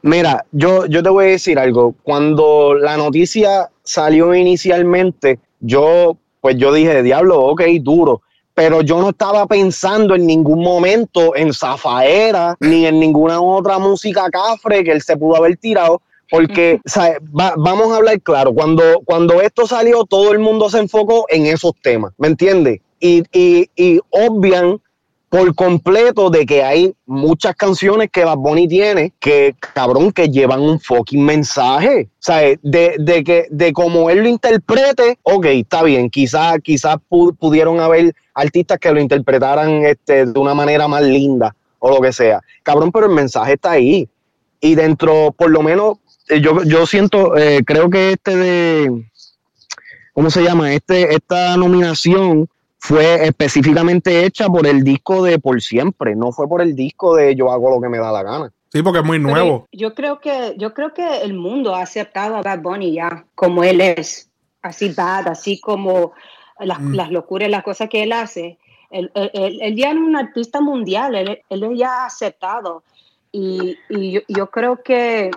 Mira, 0.01 0.45
yo, 0.51 0.85
yo 0.87 1.03
te 1.03 1.09
voy 1.09 1.25
a 1.25 1.29
decir 1.29 1.59
algo. 1.59 1.93
Cuando 2.03 2.73
la 2.73 2.97
noticia 2.97 3.69
salió 3.83 4.33
inicialmente, 4.33 5.39
yo, 5.59 6.17
pues 6.39 6.57
yo 6.57 6.73
dije, 6.73 7.03
diablo, 7.03 7.39
ok, 7.41 7.61
duro. 7.81 8.21
Pero 8.53 8.81
yo 8.81 8.99
no 8.99 9.09
estaba 9.09 9.45
pensando 9.45 10.15
en 10.15 10.25
ningún 10.25 10.63
momento 10.63 11.35
en 11.35 11.53
Zafaera 11.53 12.55
ni 12.59 12.85
en 12.85 12.99
ninguna 12.99 13.39
otra 13.41 13.77
música 13.77 14.29
cafre 14.29 14.83
que 14.83 14.91
él 14.91 15.01
se 15.01 15.17
pudo 15.17 15.35
haber 15.35 15.57
tirado. 15.57 16.01
Porque, 16.29 16.79
vamos 17.31 17.91
a 17.91 17.97
hablar 17.97 18.21
claro, 18.21 18.53
cuando, 18.53 18.83
cuando 19.03 19.41
esto 19.41 19.67
salió, 19.67 20.05
todo 20.05 20.31
el 20.31 20.39
mundo 20.39 20.69
se 20.69 20.79
enfocó 20.79 21.25
en 21.27 21.45
esos 21.45 21.73
temas, 21.81 22.13
¿me 22.17 22.29
entiendes? 22.29 22.79
Y, 23.01 23.23
y, 23.33 23.69
y 23.75 23.99
obvian 24.11 24.79
por 25.31 25.55
completo 25.55 26.29
de 26.29 26.45
que 26.45 26.61
hay 26.61 26.93
muchas 27.05 27.55
canciones 27.55 28.09
que 28.11 28.25
Bad 28.25 28.35
Bunny 28.35 28.67
tiene 28.67 29.13
que, 29.17 29.55
cabrón, 29.73 30.11
que 30.11 30.29
llevan 30.29 30.59
un 30.59 30.77
fucking 30.77 31.23
mensaje. 31.23 32.09
Sea, 32.19 32.57
de, 32.61 32.95
de 32.99 33.23
que, 33.23 33.47
de 33.49 33.71
cómo 33.71 34.09
él 34.09 34.23
lo 34.23 34.27
interprete, 34.27 35.19
ok, 35.23 35.45
está 35.45 35.83
bien, 35.83 36.09
quizás 36.09 36.59
quizás 36.61 36.97
pudieron 37.07 37.79
haber 37.79 38.13
artistas 38.33 38.77
que 38.77 38.91
lo 38.91 38.99
interpretaran 38.99 39.85
este, 39.85 40.25
de 40.25 40.37
una 40.37 40.53
manera 40.53 40.89
más 40.89 41.01
linda 41.01 41.55
o 41.79 41.89
lo 41.89 42.01
que 42.01 42.11
sea. 42.11 42.41
Cabrón, 42.61 42.91
pero 42.91 43.05
el 43.05 43.13
mensaje 43.13 43.53
está 43.53 43.71
ahí. 43.71 44.09
Y 44.59 44.75
dentro, 44.75 45.31
por 45.31 45.49
lo 45.49 45.63
menos, 45.63 45.97
eh, 46.27 46.41
yo, 46.41 46.61
yo 46.63 46.85
siento, 46.85 47.37
eh, 47.37 47.61
creo 47.65 47.89
que 47.89 48.11
este 48.11 48.35
de, 48.35 49.05
¿cómo 50.11 50.29
se 50.29 50.43
llama? 50.43 50.73
Este, 50.73 51.15
esta 51.15 51.55
nominación 51.55 52.49
fue 52.83 53.27
específicamente 53.27 54.25
hecha 54.25 54.47
por 54.47 54.65
el 54.65 54.83
disco 54.83 55.23
de 55.23 55.37
Por 55.37 55.61
Siempre, 55.61 56.15
no 56.15 56.31
fue 56.31 56.49
por 56.49 56.63
el 56.63 56.75
disco 56.75 57.15
de 57.15 57.35
Yo 57.35 57.51
hago 57.51 57.69
lo 57.69 57.79
que 57.79 57.89
me 57.89 57.99
da 57.99 58.11
la 58.11 58.23
gana. 58.23 58.51
Sí, 58.71 58.81
porque 58.81 58.99
es 58.99 59.05
muy 59.05 59.19
nuevo. 59.19 59.67
yo 59.71 59.93
creo 59.93 60.19
que 60.19 60.55
yo 60.57 60.73
creo 60.73 60.91
que 60.91 61.21
el 61.21 61.35
mundo 61.35 61.75
ha 61.75 61.83
aceptado 61.83 62.37
a 62.37 62.41
Bad 62.41 62.61
Bunny 62.61 62.93
ya 62.93 63.25
como 63.35 63.63
él 63.63 63.81
es, 63.81 64.31
así 64.63 64.89
bad, 64.89 65.27
así 65.27 65.59
como 65.59 66.13
las, 66.59 66.79
mm. 66.79 66.95
las 66.95 67.11
locuras, 67.11 67.51
las 67.51 67.63
cosas 67.63 67.87
que 67.87 68.01
él 68.01 68.13
hace. 68.13 68.57
Él, 68.89 69.11
ya 69.75 69.91
es 69.91 69.95
un 69.95 70.15
artista 70.15 70.59
mundial, 70.59 71.13
él, 71.13 71.41
él 71.49 71.75
ya 71.75 72.01
ha 72.01 72.05
aceptado. 72.07 72.83
Y, 73.31 73.77
y 73.89 74.11
yo, 74.11 74.21
yo, 74.27 74.49
creo 74.49 74.81
que, 74.81 75.29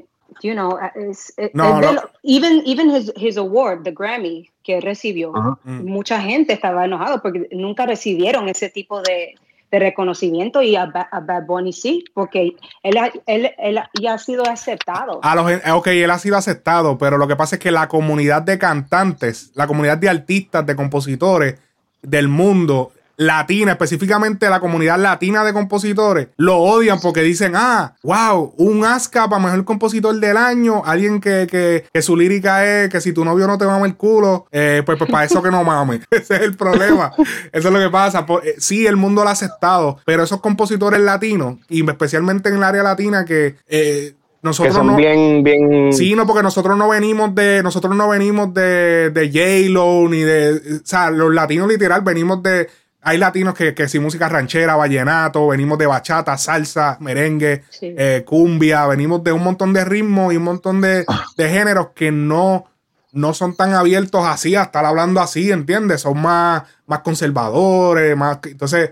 you 0.43 0.55
know, 0.55 0.79
es, 0.95 1.35
no, 1.53 1.79
even, 2.23 2.63
even 2.65 2.91
his, 2.91 3.13
his 3.17 3.37
award, 3.37 3.85
the 3.85 3.93
Grammy, 3.93 4.51
que 4.65 4.81
recibió. 4.81 5.33
Mm. 5.63 5.85
Mucha 5.85 6.21
gente 6.21 6.53
estaba 6.55 6.85
enojado 6.85 7.23
porque 7.23 7.49
nunca 7.53 7.87
recibieron 7.87 8.49
ese 8.49 8.71
tipo 8.71 9.03
de, 9.03 9.35
de 9.71 9.79
reconocimiento 9.79 10.63
y 10.63 10.75
a, 10.77 10.87
Bad 10.87 11.47
Bunny 11.47 11.73
sí, 11.73 12.05
porque 12.15 12.57
él, 12.83 12.95
él, 13.27 13.53
él, 13.59 13.81
ya 14.01 14.15
ha 14.15 14.19
sido 14.19 14.49
aceptado. 14.49 15.21
A 15.23 15.35
los, 15.35 15.51
ok, 15.75 15.87
él 15.89 16.11
ha 16.11 16.19
sido 16.19 16.37
aceptado, 16.37 16.97
pero 16.97 17.19
lo 17.19 17.29
que 17.29 17.37
pasa 17.37 17.57
es 17.57 17.61
que 17.61 17.71
la 17.71 17.89
comunidad 17.89 18.43
de 18.43 18.59
cantantes, 18.59 19.53
la 19.55 19.67
comunidad 19.67 19.99
de 19.99 20.09
artistas, 20.09 20.65
de 20.65 20.75
compositores 20.75 21.59
del 22.03 22.29
mundo 22.29 22.93
latina, 23.17 23.73
específicamente 23.73 24.49
la 24.49 24.61
comunidad 24.61 24.99
latina 24.99 25.45
de 25.45 25.53
compositores, 25.53 26.29
lo 26.37 26.59
odian 26.59 27.01
porque 27.01 27.23
dicen, 27.23 27.53
ah, 27.57 27.95
wow, 28.03 28.55
un 28.57 28.85
ASCA 28.85 29.29
para 29.29 29.43
mejor 29.43 29.65
compositor 29.65 30.15
del 30.19 30.37
año, 30.37 30.83
alguien 30.85 31.21
que, 31.21 31.47
que, 31.51 31.85
que, 31.93 32.03
su 32.03 32.17
lírica 32.17 32.65
es 32.67 32.91
que 32.91 33.01
si 33.01 33.13
tu 33.13 33.25
novio 33.25 33.47
no 33.47 33.59
te 33.59 33.67
mama 33.67 33.87
el 33.87 33.97
culo, 33.97 34.47
eh, 34.51 34.83
pues, 34.85 34.99
pues, 34.99 35.11
para 35.11 35.25
eso 35.25 35.43
que 35.43 35.51
no 35.51 35.65
mame. 35.65 36.01
Ese 36.11 36.37
es 36.37 36.41
el 36.43 36.57
problema. 36.57 37.13
eso 37.53 37.69
es 37.69 37.75
lo 37.75 37.79
que 37.79 37.91
pasa. 37.91 38.27
Eh, 38.43 38.55
sí, 38.59 38.87
el 38.87 38.97
mundo 38.97 39.23
lo 39.23 39.29
ha 39.29 39.33
aceptado, 39.33 39.99
pero 40.05 40.23
esos 40.23 40.41
compositores 40.41 41.01
latinos, 41.01 41.57
y 41.69 41.89
especialmente 41.89 42.49
en 42.49 42.57
el 42.57 42.63
área 42.63 42.83
latina 42.83 43.25
que... 43.25 43.57
Eh, 43.69 44.15
nosotros 44.45 44.75
son 44.75 44.89
no, 44.89 44.97
bien, 44.97 45.43
bien. 45.43 45.91
Sí, 45.95 46.15
no, 46.15 46.27
porque 46.27 46.43
nosotros 46.43 46.77
no 46.77 46.91
venimos 46.91 47.35
de. 47.35 47.63
Nosotros 47.63 47.97
no 47.97 48.11
venimos 48.11 48.53
de, 48.53 49.09
de 49.09 49.29
J-Lo 49.29 50.07
ni 50.07 50.19
de. 50.19 50.81
O 50.83 50.87
sea, 50.87 51.11
los 51.11 51.33
latinos 51.33 51.67
literal 51.67 52.03
venimos 52.03 52.43
de 52.43 52.69
hay 53.05 53.19
latinos 53.19 53.55
que, 53.55 53.75
que 53.75 53.89
si 53.89 53.99
música 53.99 54.29
ranchera, 54.29 54.77
vallenato, 54.77 55.49
venimos 55.49 55.79
de 55.79 55.87
bachata, 55.87 56.37
salsa, 56.39 56.97
merengue, 57.01 57.63
eh, 57.83 58.23
cumbia, 58.27 58.87
venimos 58.87 59.23
de 59.23 59.33
un 59.33 59.43
montón 59.43 59.73
de 59.75 59.85
ritmos 59.85 60.33
y 60.33 60.39
un 60.39 60.45
montón 60.45 60.81
de, 60.81 61.05
de 61.37 61.49
géneros 61.51 61.89
que 61.95 62.11
no, 62.11 62.67
no 63.15 63.33
son 63.33 63.55
tan 63.55 63.75
abiertos 63.75 64.25
así 64.27 64.57
a 64.57 64.65
estar 64.65 64.85
hablando 64.85 65.21
así, 65.21 65.53
¿entiendes? 65.53 66.01
Son 66.01 66.21
más, 66.21 66.65
más 66.87 66.99
conservadores, 67.01 68.17
más... 68.17 68.41
Entonces, 68.45 68.91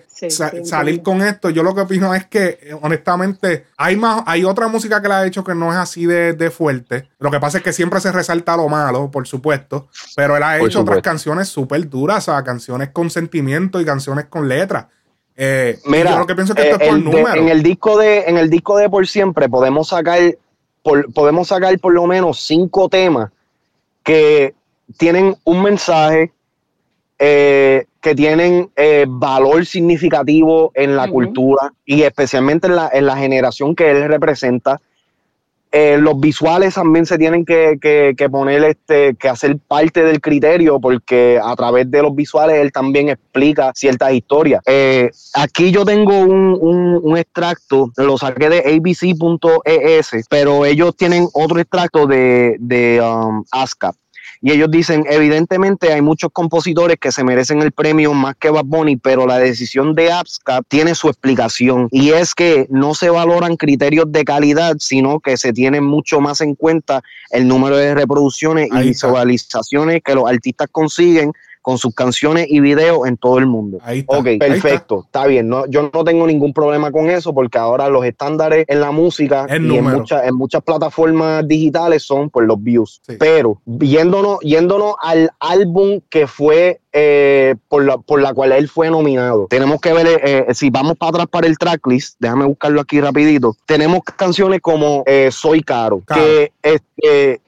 salir 0.65 1.03
con 1.03 1.23
esto, 1.23 1.51
yo 1.51 1.65
lo 1.65 1.75
que 1.75 1.81
opino 1.81 2.15
es 2.15 2.27
que, 2.27 2.59
eh, 2.63 2.77
honestamente, 2.81 3.67
hay 3.77 3.97
más, 3.97 4.23
hay 4.27 4.45
otra 4.45 4.69
música 4.69 5.03
que 5.03 5.09
la 5.09 5.19
ha 5.19 5.27
hecho 5.27 5.43
que 5.43 5.57
no 5.57 5.73
es 5.73 5.77
así 5.77 6.07
de, 6.07 6.51
fuerte. 6.51 7.09
Lo 7.19 7.31
que 7.31 7.41
pasa 7.41 7.59
es 7.59 7.65
que 7.65 7.73
siempre 7.73 8.01
se 8.01 8.13
resalta 8.13 8.57
lo 8.57 8.69
malo, 8.69 9.11
por 9.11 9.27
supuesto, 9.27 9.89
pero 10.15 10.37
él 10.37 10.43
ha 10.45 10.59
hecho 10.59 10.83
otras 10.83 11.03
canciones 11.03 11.49
súper 11.49 11.89
duras, 11.89 12.29
o 12.29 12.33
sea, 12.33 12.45
canciones 12.45 12.91
con 12.91 13.11
sentimiento 13.11 13.81
y 13.81 13.85
canciones 13.85 14.27
con 14.27 14.49
letras. 14.49 14.87
Eh, 15.35 15.81
Mira, 15.87 16.13
yo 16.13 16.19
lo 16.19 16.27
que 16.27 16.35
pienso 16.37 16.55
que 16.55 16.63
esto 16.63 16.81
es 16.81 16.89
por 16.89 16.99
número. 16.99 17.35
En 17.35 17.49
el 17.49 17.63
disco 17.63 17.99
de, 17.99 18.21
en 18.21 18.39
el 18.39 18.51
disco 18.51 18.77
de 18.77 18.89
Por 18.89 19.09
Siempre 19.09 19.49
podemos 19.49 19.89
sacar, 19.89 20.21
podemos 21.13 21.49
sacar 21.49 21.77
por 21.81 21.93
lo 21.93 22.07
menos 22.07 22.41
cinco 22.41 22.89
temas 22.89 23.31
que 24.03 24.55
tienen 24.99 25.37
un 25.45 25.63
mensaje, 25.63 26.33
eh, 27.19 27.87
que 28.01 28.15
tienen 28.15 28.71
eh, 28.77 29.07
valor 29.09 29.65
significativo 29.65 30.73
en 30.75 30.97
la 30.97 31.09
cultura 31.09 31.73
y 31.85 32.03
especialmente 32.03 32.67
en 32.67 32.77
la, 32.77 32.91
en 32.93 33.07
la, 33.07 33.17
generación 33.17 33.77
que 33.77 33.91
él 33.91 34.09
representa. 34.09 34.81
Eh, 35.73 35.97
los 35.99 36.21
visuales 36.21 36.75
también 36.75 37.07
se 37.07 37.17
tienen 37.17 37.45
que, 37.45 37.79
que, 37.81 38.31
poner, 38.31 38.63
este, 38.65 39.15
que 39.15 39.29
hacer 39.29 39.59
parte 39.59 40.05
del 40.05 40.21
criterio, 40.21 40.79
porque 40.81 41.41
a 41.43 41.57
través 41.57 41.91
de 41.91 42.03
los 42.03 42.15
visuales 42.15 42.57
él 42.57 42.71
también 42.71 43.09
explica 43.09 43.73
ciertas 43.75 44.13
historias. 44.13 44.63
aquí 45.35 45.71
yo 45.71 45.85
tengo 45.85 46.19
un, 46.19 47.01
un, 47.03 47.17
extracto, 47.17 47.91
lo 47.97 48.19
saqué 48.19 48.49
de 48.49 48.59
abc.es, 48.59 50.11
pero 50.29 50.67
ellos 50.67 50.95
tienen 50.97 51.27
otro 51.33 51.59
extracto 51.59 52.07
de, 52.07 52.57
de 52.59 53.01
um, 53.01 53.43
ASCAP. 53.51 53.95
Y 54.45 54.51
ellos 54.51 54.73
dicen, 54.73 55.05
evidentemente 55.09 55.93
hay 55.93 56.03
muchos 56.03 56.31
compositores 56.33 56.97
que 57.01 57.13
se 57.13 57.23
merecen 57.23 57.63
el 57.63 57.71
premio 57.71 58.13
más 58.13 58.35
que 58.35 58.51
Bad 58.51 58.65
Bunny, 58.65 58.97
pero 58.97 59.25
la 59.25 59.39
decisión 59.39 59.95
de 59.95 60.11
APSCAP 60.11 60.65
tiene 60.67 60.97
su 60.97 61.09
explicación. 61.09 61.87
Y 61.93 62.11
es 62.11 62.35
que 62.35 62.67
no 62.69 62.95
se 62.95 63.09
valoran 63.09 63.57
criterios 63.57 64.07
de 64.11 64.25
calidad, 64.25 64.77
sino 64.81 65.21
que 65.21 65.37
se 65.37 65.53
tiene 65.53 65.81
mucho 65.81 66.21
más 66.21 66.41
en 66.41 66.57
cuenta 66.57 67.03
el 67.31 67.47
número 67.47 67.77
de 67.77 67.95
reproducciones 67.95 68.69
y 68.73 68.89
visualizaciones 68.89 70.03
que 70.05 70.15
los 70.15 70.29
artistas 70.29 70.67
consiguen 70.73 71.33
con 71.63 71.79
sus 71.79 71.95
canciones 71.95 72.47
y 72.51 72.61
videos 72.61 73.07
en 73.07 73.17
todo 73.17 73.39
el 73.39 73.47
mundo. 73.47 73.79
Ahí 73.83 74.01
está, 74.01 74.19
ok, 74.19 74.29
perfecto, 74.39 75.03
está. 75.07 75.27
bien. 75.27 75.49
No, 75.49 75.67
yo 75.67 75.91
no 75.93 76.05
tengo 76.05 76.27
ningún 76.27 76.53
problema 76.53 76.91
con 76.91 77.09
eso 77.09 77.33
porque 77.33 77.57
ahora 77.57 77.89
los 77.89 78.05
estándares 78.05 78.65
en 78.69 78.81
la 78.81 78.91
música 78.91 79.47
y 79.49 79.55
en, 79.55 79.85
muchas 79.85 80.25
en 80.25 80.35
muchas 80.35 80.63
plataformas 80.63 81.47
digitales 81.47 82.03
son 82.03 82.29
por 82.29 82.45
los 82.45 82.63
views. 82.63 83.01
Pero 83.19 83.61
yéndonos, 83.65 84.41
yéndonos 84.41 84.97
al 85.01 85.31
álbum 85.39 86.01
que 86.11 86.27
fue 86.27 86.81
eh, 86.93 87.55
por, 87.69 87.85
la, 87.85 87.97
por 87.97 88.21
la 88.21 88.35
cual 88.35 88.53
él 88.53 88.69
fue 88.69 88.91
nominado. 88.91 89.47
Tenemos 89.49 89.81
que 89.81 89.93
ver, 89.93 90.21
eh, 90.23 90.47
si 90.53 90.69
vamos 90.69 90.97
para 90.99 91.11
atrás 91.11 91.27
para 91.29 91.47
el 91.47 91.57
tracklist, 91.57 92.17
déjame 92.19 92.45
buscarlo 92.45 92.81
aquí 92.81 93.01
rapidito, 93.01 93.57
tenemos 93.65 94.01
canciones 94.05 94.61
como 94.61 95.03
eh, 95.07 95.31
Soy 95.31 95.63
Caro, 95.63 96.03
que, 96.07 96.53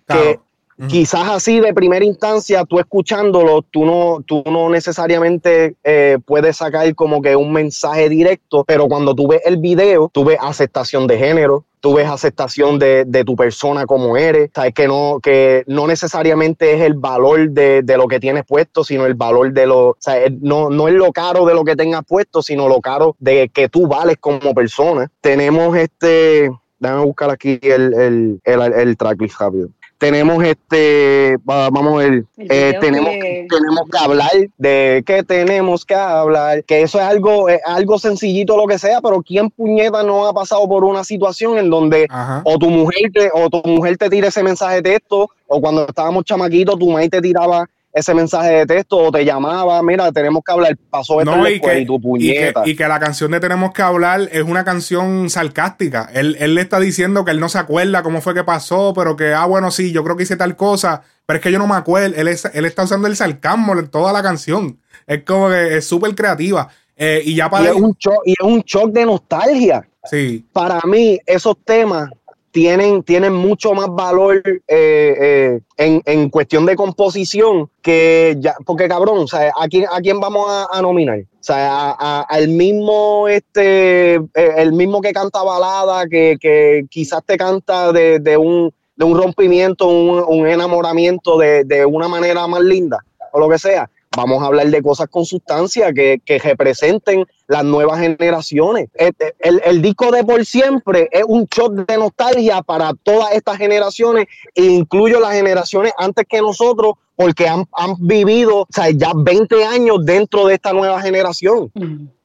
que 0.06 0.40
Quizás 0.88 1.28
así 1.28 1.60
de 1.60 1.72
primera 1.72 2.04
instancia, 2.04 2.64
tú 2.64 2.80
escuchándolo, 2.80 3.62
tú 3.62 3.84
no, 3.84 4.24
tú 4.26 4.42
no 4.46 4.68
necesariamente 4.68 5.76
eh, 5.84 6.18
puedes 6.24 6.56
sacar 6.56 6.92
como 6.94 7.22
que 7.22 7.36
un 7.36 7.52
mensaje 7.52 8.08
directo, 8.08 8.64
pero 8.64 8.88
cuando 8.88 9.14
tú 9.14 9.28
ves 9.28 9.42
el 9.44 9.58
video, 9.58 10.10
tú 10.12 10.24
ves 10.24 10.38
aceptación 10.40 11.06
de 11.06 11.18
género, 11.18 11.64
tú 11.78 11.94
ves 11.94 12.08
aceptación 12.08 12.78
de, 12.78 13.24
tu 13.24 13.36
persona 13.36 13.86
como 13.86 14.16
eres, 14.16 14.50
sabes 14.54 14.74
que 14.74 14.88
no, 14.88 15.20
que 15.22 15.62
no 15.66 15.86
necesariamente 15.86 16.74
es 16.74 16.80
el 16.80 16.94
valor 16.94 17.50
de, 17.50 17.84
lo 17.96 18.08
que 18.08 18.18
tienes 18.18 18.44
puesto, 18.44 18.82
sino 18.82 19.06
el 19.06 19.14
valor 19.14 19.52
de 19.52 19.66
lo, 19.66 19.96
sea, 20.00 20.18
no, 20.40 20.70
no 20.70 20.88
es 20.88 20.94
lo 20.94 21.12
caro 21.12 21.46
de 21.46 21.54
lo 21.54 21.64
que 21.64 21.76
tengas 21.76 22.02
puesto, 22.04 22.42
sino 22.42 22.68
lo 22.68 22.80
caro 22.80 23.14
de 23.20 23.48
que 23.48 23.68
tú 23.68 23.86
vales 23.86 24.16
como 24.18 24.54
persona. 24.54 25.08
Tenemos 25.20 25.76
este, 25.76 26.50
déjame 26.80 27.04
buscar 27.04 27.30
aquí 27.30 27.60
el, 27.62 27.94
el, 27.94 28.40
el, 28.44 28.72
el 28.72 28.96
tracklist 28.96 29.38
rápido 29.38 29.68
tenemos 30.04 30.44
este, 30.44 31.38
vamos 31.44 31.94
a 31.94 31.96
ver, 31.96 32.24
eh, 32.36 32.76
tenemos, 32.78 33.08
tenemos 33.10 33.88
que 33.90 33.98
hablar 33.98 34.30
de 34.58 35.02
que 35.06 35.22
tenemos 35.22 35.86
que 35.86 35.94
hablar, 35.94 36.62
que 36.64 36.82
eso 36.82 37.00
es 37.00 37.06
algo, 37.06 37.46
algo 37.64 37.98
sencillito 37.98 38.54
lo 38.54 38.66
que 38.66 38.78
sea, 38.78 39.00
pero 39.00 39.22
¿quién 39.22 39.48
puñeta 39.48 40.02
no 40.02 40.26
ha 40.26 40.34
pasado 40.34 40.68
por 40.68 40.84
una 40.84 41.04
situación 41.04 41.56
en 41.56 41.70
donde 41.70 42.06
o 42.44 42.58
tu 42.58 42.68
mujer 42.68 43.10
te, 43.14 43.30
o 43.32 43.48
tu 43.48 43.66
mujer 43.66 43.96
te 43.96 44.10
tira 44.10 44.28
ese 44.28 44.42
mensaje 44.42 44.76
de 44.76 44.82
texto, 44.82 45.30
o 45.46 45.60
cuando 45.60 45.86
estábamos 45.86 46.24
chamaquitos, 46.24 46.78
tu 46.78 46.90
madre 46.90 47.08
te 47.08 47.22
tiraba 47.22 47.66
ese 47.94 48.12
mensaje 48.12 48.50
de 48.50 48.66
texto 48.66 48.98
o 48.98 49.12
te 49.12 49.24
llamaba, 49.24 49.80
mira, 49.80 50.10
tenemos 50.10 50.42
que 50.44 50.50
hablar, 50.50 50.76
pasó 50.90 51.20
esto 51.20 51.48
y, 51.48 51.60
que, 51.60 51.86
tu 51.86 52.00
puñeta. 52.00 52.62
Y 52.66 52.74
que, 52.74 52.88
la 52.88 52.98
canción 52.98 53.30
de 53.30 53.38
Tenemos 53.38 53.72
que 53.72 53.82
hablar 53.82 54.28
es 54.32 54.42
una 54.42 54.64
canción 54.64 55.30
sarcástica. 55.30 56.10
Él, 56.12 56.36
le 56.54 56.60
está 56.60 56.80
diciendo 56.80 57.24
que 57.24 57.30
él 57.30 57.38
no 57.38 57.48
se 57.48 57.58
acuerda 57.58 58.02
cómo 58.02 58.20
fue 58.20 58.34
que 58.34 58.42
pasó, 58.42 58.92
pero 58.96 59.14
que, 59.14 59.32
ah, 59.32 59.46
bueno, 59.46 59.70
sí, 59.70 59.92
yo 59.92 60.02
creo 60.02 60.16
que 60.16 60.24
hice 60.24 60.36
tal 60.36 60.56
cosa, 60.56 61.02
pero 61.24 61.36
es 61.36 61.42
que 61.42 61.52
yo 61.52 61.60
no 61.60 61.68
me 61.68 61.76
acuerdo. 61.76 62.16
Él, 62.16 62.28
él 62.28 62.64
está 62.64 62.82
usando 62.82 63.06
el 63.06 63.14
sarcasmo 63.14 63.78
en 63.78 63.86
toda 63.86 64.12
la 64.12 64.24
canción. 64.24 64.80
Es 65.06 65.22
como 65.22 65.50
que 65.50 65.76
es 65.76 65.86
súper 65.86 66.16
creativa. 66.16 66.68
Eh, 66.96 67.22
y 67.24 67.36
ya 67.36 67.48
para. 67.48 67.70
es, 67.70 67.76
un 67.76 67.94
shock, 67.96 68.22
y 68.24 68.32
es 68.32 68.44
un 68.44 68.60
shock 68.62 68.90
de 68.90 69.06
nostalgia. 69.06 69.88
Sí. 70.04 70.44
Para 70.52 70.80
mí, 70.84 71.20
esos 71.26 71.56
temas 71.64 72.10
tienen, 72.54 73.02
tienen 73.02 73.32
mucho 73.32 73.74
más 73.74 73.88
valor 73.88 74.40
eh, 74.46 74.62
eh, 74.68 75.60
en, 75.76 76.00
en, 76.06 76.30
cuestión 76.30 76.64
de 76.66 76.76
composición 76.76 77.68
que 77.82 78.36
ya, 78.38 78.54
porque 78.64 78.86
cabrón, 78.86 79.26
sea, 79.26 79.50
¿a 79.60 79.66
quién, 79.66 79.86
a 79.90 80.00
quién 80.00 80.20
vamos 80.20 80.46
a, 80.70 80.80
nominar? 80.80 81.18
O 81.18 81.42
sea, 81.42 81.90
al 81.90 82.48
mismo, 82.48 83.26
este, 83.26 84.14
eh, 84.14 84.52
el 84.56 84.72
mismo 84.72 85.00
que 85.00 85.12
canta 85.12 85.42
balada, 85.42 86.06
que, 86.06 86.36
que 86.40 86.86
quizás 86.88 87.24
te 87.26 87.36
canta 87.36 87.90
de, 87.90 88.20
de, 88.20 88.36
un, 88.36 88.72
de 88.94 89.04
un 89.04 89.18
rompimiento, 89.20 89.88
un, 89.88 90.22
un 90.24 90.46
enamoramiento 90.46 91.36
de, 91.36 91.64
de 91.64 91.84
una 91.84 92.06
manera 92.06 92.46
más 92.46 92.60
linda, 92.60 93.04
o 93.32 93.40
lo 93.40 93.48
que 93.48 93.58
sea. 93.58 93.90
Vamos 94.16 94.42
a 94.42 94.46
hablar 94.46 94.68
de 94.68 94.82
cosas 94.82 95.08
con 95.08 95.24
sustancia 95.24 95.92
que, 95.92 96.20
que 96.24 96.38
representen 96.38 97.24
las 97.48 97.64
nuevas 97.64 98.00
generaciones. 98.00 98.88
Este, 98.94 99.34
el, 99.40 99.60
el, 99.64 99.82
disco 99.82 100.10
de 100.10 100.24
Por 100.24 100.44
Siempre 100.44 101.08
es 101.10 101.24
un 101.26 101.46
shock 101.46 101.72
de 101.86 101.96
nostalgia 101.96 102.62
para 102.62 102.92
todas 103.02 103.32
estas 103.32 103.58
generaciones, 103.58 104.26
incluyo 104.54 105.20
las 105.20 105.34
generaciones 105.34 105.92
antes 105.98 106.26
que 106.28 106.40
nosotros, 106.40 106.94
porque 107.16 107.48
han, 107.48 107.64
han 107.72 107.94
vivido 107.98 108.62
o 108.62 108.66
sea, 108.70 108.90
ya 108.90 109.12
20 109.14 109.64
años 109.64 110.04
dentro 110.04 110.46
de 110.46 110.54
esta 110.54 110.72
nueva 110.72 111.00
generación. 111.00 111.70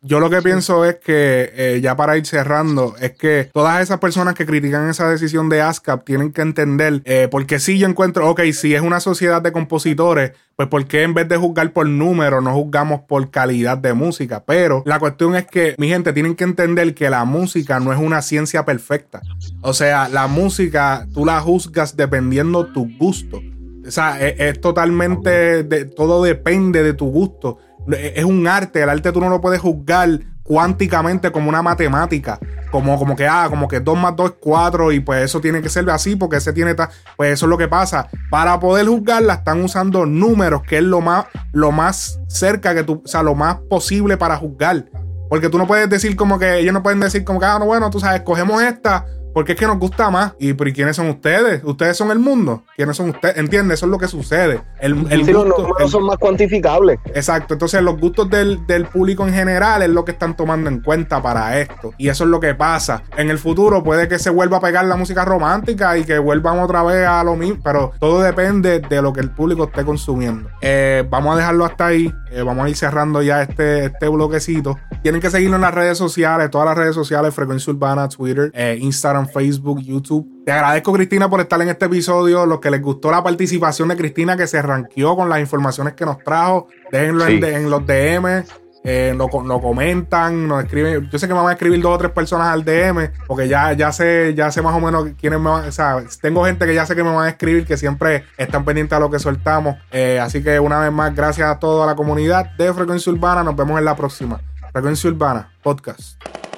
Yo 0.02 0.22
lo 0.22 0.30
que 0.30 0.42
pienso 0.42 0.86
es 0.86 0.96
que, 0.96 1.52
eh, 1.54 1.80
ya 1.82 1.98
para 1.98 2.16
ir 2.16 2.26
cerrando, 2.26 2.96
es 3.02 3.12
que 3.12 3.50
todas 3.54 3.82
esas 3.82 4.00
personas 4.00 4.34
que 4.34 4.46
critican 4.46 4.90
esa 4.90 5.10
decisión 5.10 5.50
de 5.50 5.62
ASCAP 5.62 6.06
tienen 6.06 6.32
que 6.32 6.42
entender, 6.42 7.02
eh, 7.04 7.28
porque 7.30 7.60
si 7.60 7.78
yo 7.78 7.88
encuentro, 7.88 8.30
ok, 8.30 8.42
si 8.54 8.74
es 8.74 8.82
una 8.82 9.02
sociedad 9.02 9.42
de 9.42 9.52
compositores, 9.52 10.32
pues 10.56 10.70
¿por 10.70 10.86
qué 10.86 11.04
en 11.04 11.14
vez 11.14 11.28
de 11.28 11.36
juzgar 11.36 11.74
por 11.74 11.86
número 11.86 12.40
no 12.40 12.54
juzgamos 12.54 13.02
por 13.02 13.30
calidad 13.30 13.78
de 13.78 13.94
música? 13.94 14.44
Pero 14.46 14.84
la 14.86 15.00
cuestión 15.00 15.36
es 15.36 15.46
que, 15.48 15.76
mi 15.78 15.90
gente, 15.90 16.14
tienen 16.14 16.36
que 16.36 16.46
entender 16.46 16.96
que 16.96 17.10
la 17.10 17.26
música 17.26 17.82
no 17.82 17.92
es 17.92 18.00
una 18.00 18.22
ciencia 18.22 18.64
perfecta. 18.64 19.22
O 19.62 19.74
sea, 19.74 20.08
la 20.08 20.28
música 20.28 21.08
tú 21.14 21.26
la 21.26 21.42
juzgas 21.42 21.98
dependiendo 21.98 22.68
tu 22.68 22.90
gusto. 22.98 23.42
O 23.90 23.92
sea, 23.92 24.20
es, 24.20 24.62
totalmente, 24.62 25.64
de, 25.64 25.86
todo 25.86 26.24
depende 26.24 26.84
de 26.84 26.94
tu 26.94 27.12
gusto 27.12 27.58
es 27.88 28.24
un 28.24 28.48
arte, 28.48 28.82
el 28.82 28.90
arte 28.90 29.12
tú 29.12 29.20
no 29.20 29.30
lo 29.30 29.42
puedes 29.42 29.62
juzgar 29.62 30.20
cuánticamente 30.44 31.32
como 31.32 31.50
una 31.50 31.62
matemática, 31.62 32.40
como, 32.72 32.98
como 32.98 33.16
que, 33.16 33.28
ah, 33.28 33.48
como 33.50 33.68
que 33.68 33.80
2 33.80 33.98
más 33.98 34.16
2 34.16 34.32
es 34.32 34.36
4 34.40 34.92
y 34.92 35.00
pues 35.00 35.24
eso 35.24 35.40
tiene 35.40 35.62
que 35.62 35.70
ser 35.70 35.88
así 35.90 36.16
porque 36.16 36.38
ese 36.38 36.54
tiene, 36.54 36.76
pues 37.18 37.34
eso 37.34 37.46
es 37.46 37.50
lo 37.50 37.58
que 37.58 37.68
pasa. 37.68 38.10
Para 38.30 38.60
poder 38.60 38.88
juzgarla 38.88 39.36
están 39.36 39.64
usando 39.64 40.06
números, 40.06 40.64
que 40.64 40.78
es 40.78 40.84
lo 40.84 41.02
más, 41.02 41.26
lo 41.52 41.72
más 41.72 42.20
cerca 42.28 42.74
que 42.74 42.84
tú, 42.84 43.02
o 43.06 43.08
sea, 43.08 43.24
lo 43.24 43.36
más 43.36 43.58
posible 43.70 44.18
para 44.18 44.38
juzgar. 44.38 44.86
Porque 45.30 45.50
tú 45.50 45.60
no 45.60 45.68
puedes 45.68 45.88
decir 45.88 46.16
como 46.16 46.40
que, 46.40 46.60
ellos 46.60 46.74
no 46.74 46.82
pueden 46.82 47.00
decir 47.00 47.24
como 47.24 47.40
que, 47.40 47.46
ah, 47.46 47.60
no, 47.60 47.66
bueno, 47.66 47.92
tú 47.92 48.00
sabes, 48.00 48.22
cogemos 48.22 48.64
esta 48.64 49.06
porque 49.34 49.54
es 49.54 49.60
que 49.60 49.68
nos 49.68 49.80
gusta 49.80 50.10
más. 50.10 50.34
¿Y, 50.40 50.54
pero, 50.54 50.72
quiénes 50.74 50.96
son 50.96 51.10
ustedes? 51.10 51.62
¿Ustedes 51.64 51.98
son 51.98 52.12
el 52.12 52.20
mundo? 52.20 52.64
¿Quiénes 52.76 52.98
son 52.98 53.10
ustedes? 53.10 53.38
¿Entiendes? 53.38 53.80
Eso 53.80 53.86
es 53.86 53.92
lo 53.92 53.98
que 53.98 54.08
sucede. 54.08 54.62
El, 54.80 55.06
el 55.12 55.26
los 55.32 55.46
números 55.46 55.92
son 55.92 56.06
más 56.06 56.18
cuantificables. 56.18 57.00
Exacto. 57.14 57.54
Entonces, 57.54 57.82
los 57.82 58.00
gustos 58.00 58.30
del, 58.30 58.60
público 58.92 59.28
en 59.28 59.34
general 59.34 59.82
es 59.82 59.90
lo 59.90 60.06
que 60.06 60.12
están 60.12 60.36
tomando 60.36 60.70
en 60.70 60.82
cuenta 60.82 61.22
para 61.22 61.60
esto. 61.60 61.94
Y 61.98 62.10
eso 62.10 62.24
es 62.24 62.30
lo 62.30 62.40
que 62.40 62.56
pasa. 62.56 63.04
En 63.18 63.30
el 63.30 63.38
futuro 63.38 63.84
puede 63.84 64.08
que 64.08 64.20
se 64.20 64.30
vuelva 64.30 64.58
a 64.58 64.62
pegar 64.62 64.86
la 64.86 64.96
música 64.96 65.26
romántica 65.26 65.98
y 65.98 66.04
que 66.04 66.18
vuelvan 66.18 66.60
otra 66.60 66.84
vez 66.84 67.06
a 67.08 67.24
lo 67.24 67.36
mismo. 67.36 67.60
Pero 67.64 67.92
todo 68.00 68.22
depende 68.22 68.80
de 68.80 69.02
lo 69.02 69.14
que 69.14 69.22
el 69.22 69.32
público 69.32 69.66
esté 69.66 69.84
consumiendo. 69.84 70.50
Eh, 70.62 71.06
vamos 71.10 71.34
a 71.34 71.38
dejarlo 71.38 71.66
hasta 71.66 71.88
ahí. 71.88 72.14
eh, 72.32 72.42
vamos 72.42 72.66
a 72.66 72.70
ir 72.70 72.76
cerrando 72.76 73.22
ya 73.22 73.42
este, 73.42 73.86
este 73.86 74.08
bloquecito. 74.08 74.78
Tienen 75.02 75.22
que 75.22 75.30
seguirnos 75.30 75.58
en 75.58 75.62
las 75.62 75.74
redes 75.74 75.98
sociales, 75.98 76.50
todas 76.50 76.66
las 76.66 76.78
redes 76.78 76.96
sociales, 76.96 77.34
Frecuencia 77.34 77.72
Urbana, 77.72 78.08
Twitter, 78.10 78.52
eh, 78.54 78.78
Instagram, 78.80 79.19
Facebook, 79.28 79.82
YouTube. 79.82 80.44
Te 80.46 80.52
agradezco, 80.52 80.94
Cristina, 80.94 81.30
por 81.30 81.42
estar 81.42 81.62
en 81.62 81.70
este 81.70 81.86
episodio. 81.86 82.46
Los 82.46 82.60
que 82.60 82.72
les 82.72 82.82
gustó 82.82 83.12
la 83.12 83.24
participación 83.24 83.90
de 83.90 83.98
Cristina, 83.98 84.38
que 84.38 84.48
se 84.48 84.62
ranqueó 84.62 85.16
con 85.16 85.30
las 85.30 85.40
informaciones 85.40 85.94
que 85.94 86.06
nos 86.06 86.20
trajo, 86.20 86.68
déjenlo 86.92 87.28
en, 87.28 87.44
en 87.44 87.70
los 87.70 87.86
DM. 87.86 88.46
Eh, 88.84 89.14
lo, 89.16 89.30
comentan, 89.30 90.48
nos 90.48 90.64
escriben. 90.64 91.10
Yo 91.12 91.20
sé 91.20 91.28
que 91.28 91.34
me 91.34 91.40
van 91.40 91.50
a 91.50 91.54
escribir 91.54 91.82
dos 91.82 91.96
o 91.96 91.98
tres 91.98 92.12
personas 92.12 92.48
al 92.48 92.64
DM, 92.64 93.12
porque 93.28 93.48
ya, 93.48 93.74
ya 93.74 93.92
sé, 93.92 94.34
ya 94.36 94.52
sé 94.52 94.62
más 94.62 94.76
o 94.76 94.80
menos 94.80 95.10
quiénes 95.20 95.40
me 95.40 95.50
van. 95.50 95.68
O 95.68 95.72
sea, 95.72 96.02
tengo 96.22 96.46
gente 96.46 96.66
que 96.66 96.74
ya 96.74 96.86
sé 96.86 96.96
que 96.96 97.04
me 97.04 97.14
van 97.14 97.26
a 97.26 97.30
escribir, 97.30 97.66
que 97.66 97.78
siempre 97.78 98.24
están 98.38 98.64
pendientes 98.64 98.96
a 98.96 99.00
lo 99.00 99.10
que 99.10 99.20
soltamos. 99.20 99.76
Eh, 99.92 100.20
así 100.22 100.42
que 100.42 100.60
una 100.60 100.80
vez 100.80 100.92
más, 100.92 101.14
gracias 101.14 101.50
a 101.50 101.60
toda 101.60 101.86
la 101.86 101.96
comunidad 101.96 102.52
de 102.58 102.74
Frecuencia 102.74 103.12
Urbana. 103.12 103.44
Nos 103.44 103.56
vemos 103.56 103.78
en 103.78 103.86
la 103.86 103.96
próxima. 103.96 104.40
Frecuencia 104.72 105.10
Urbana, 105.10 105.52
podcast. 105.62 106.49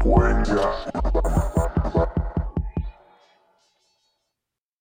Frecuencia 0.00 0.89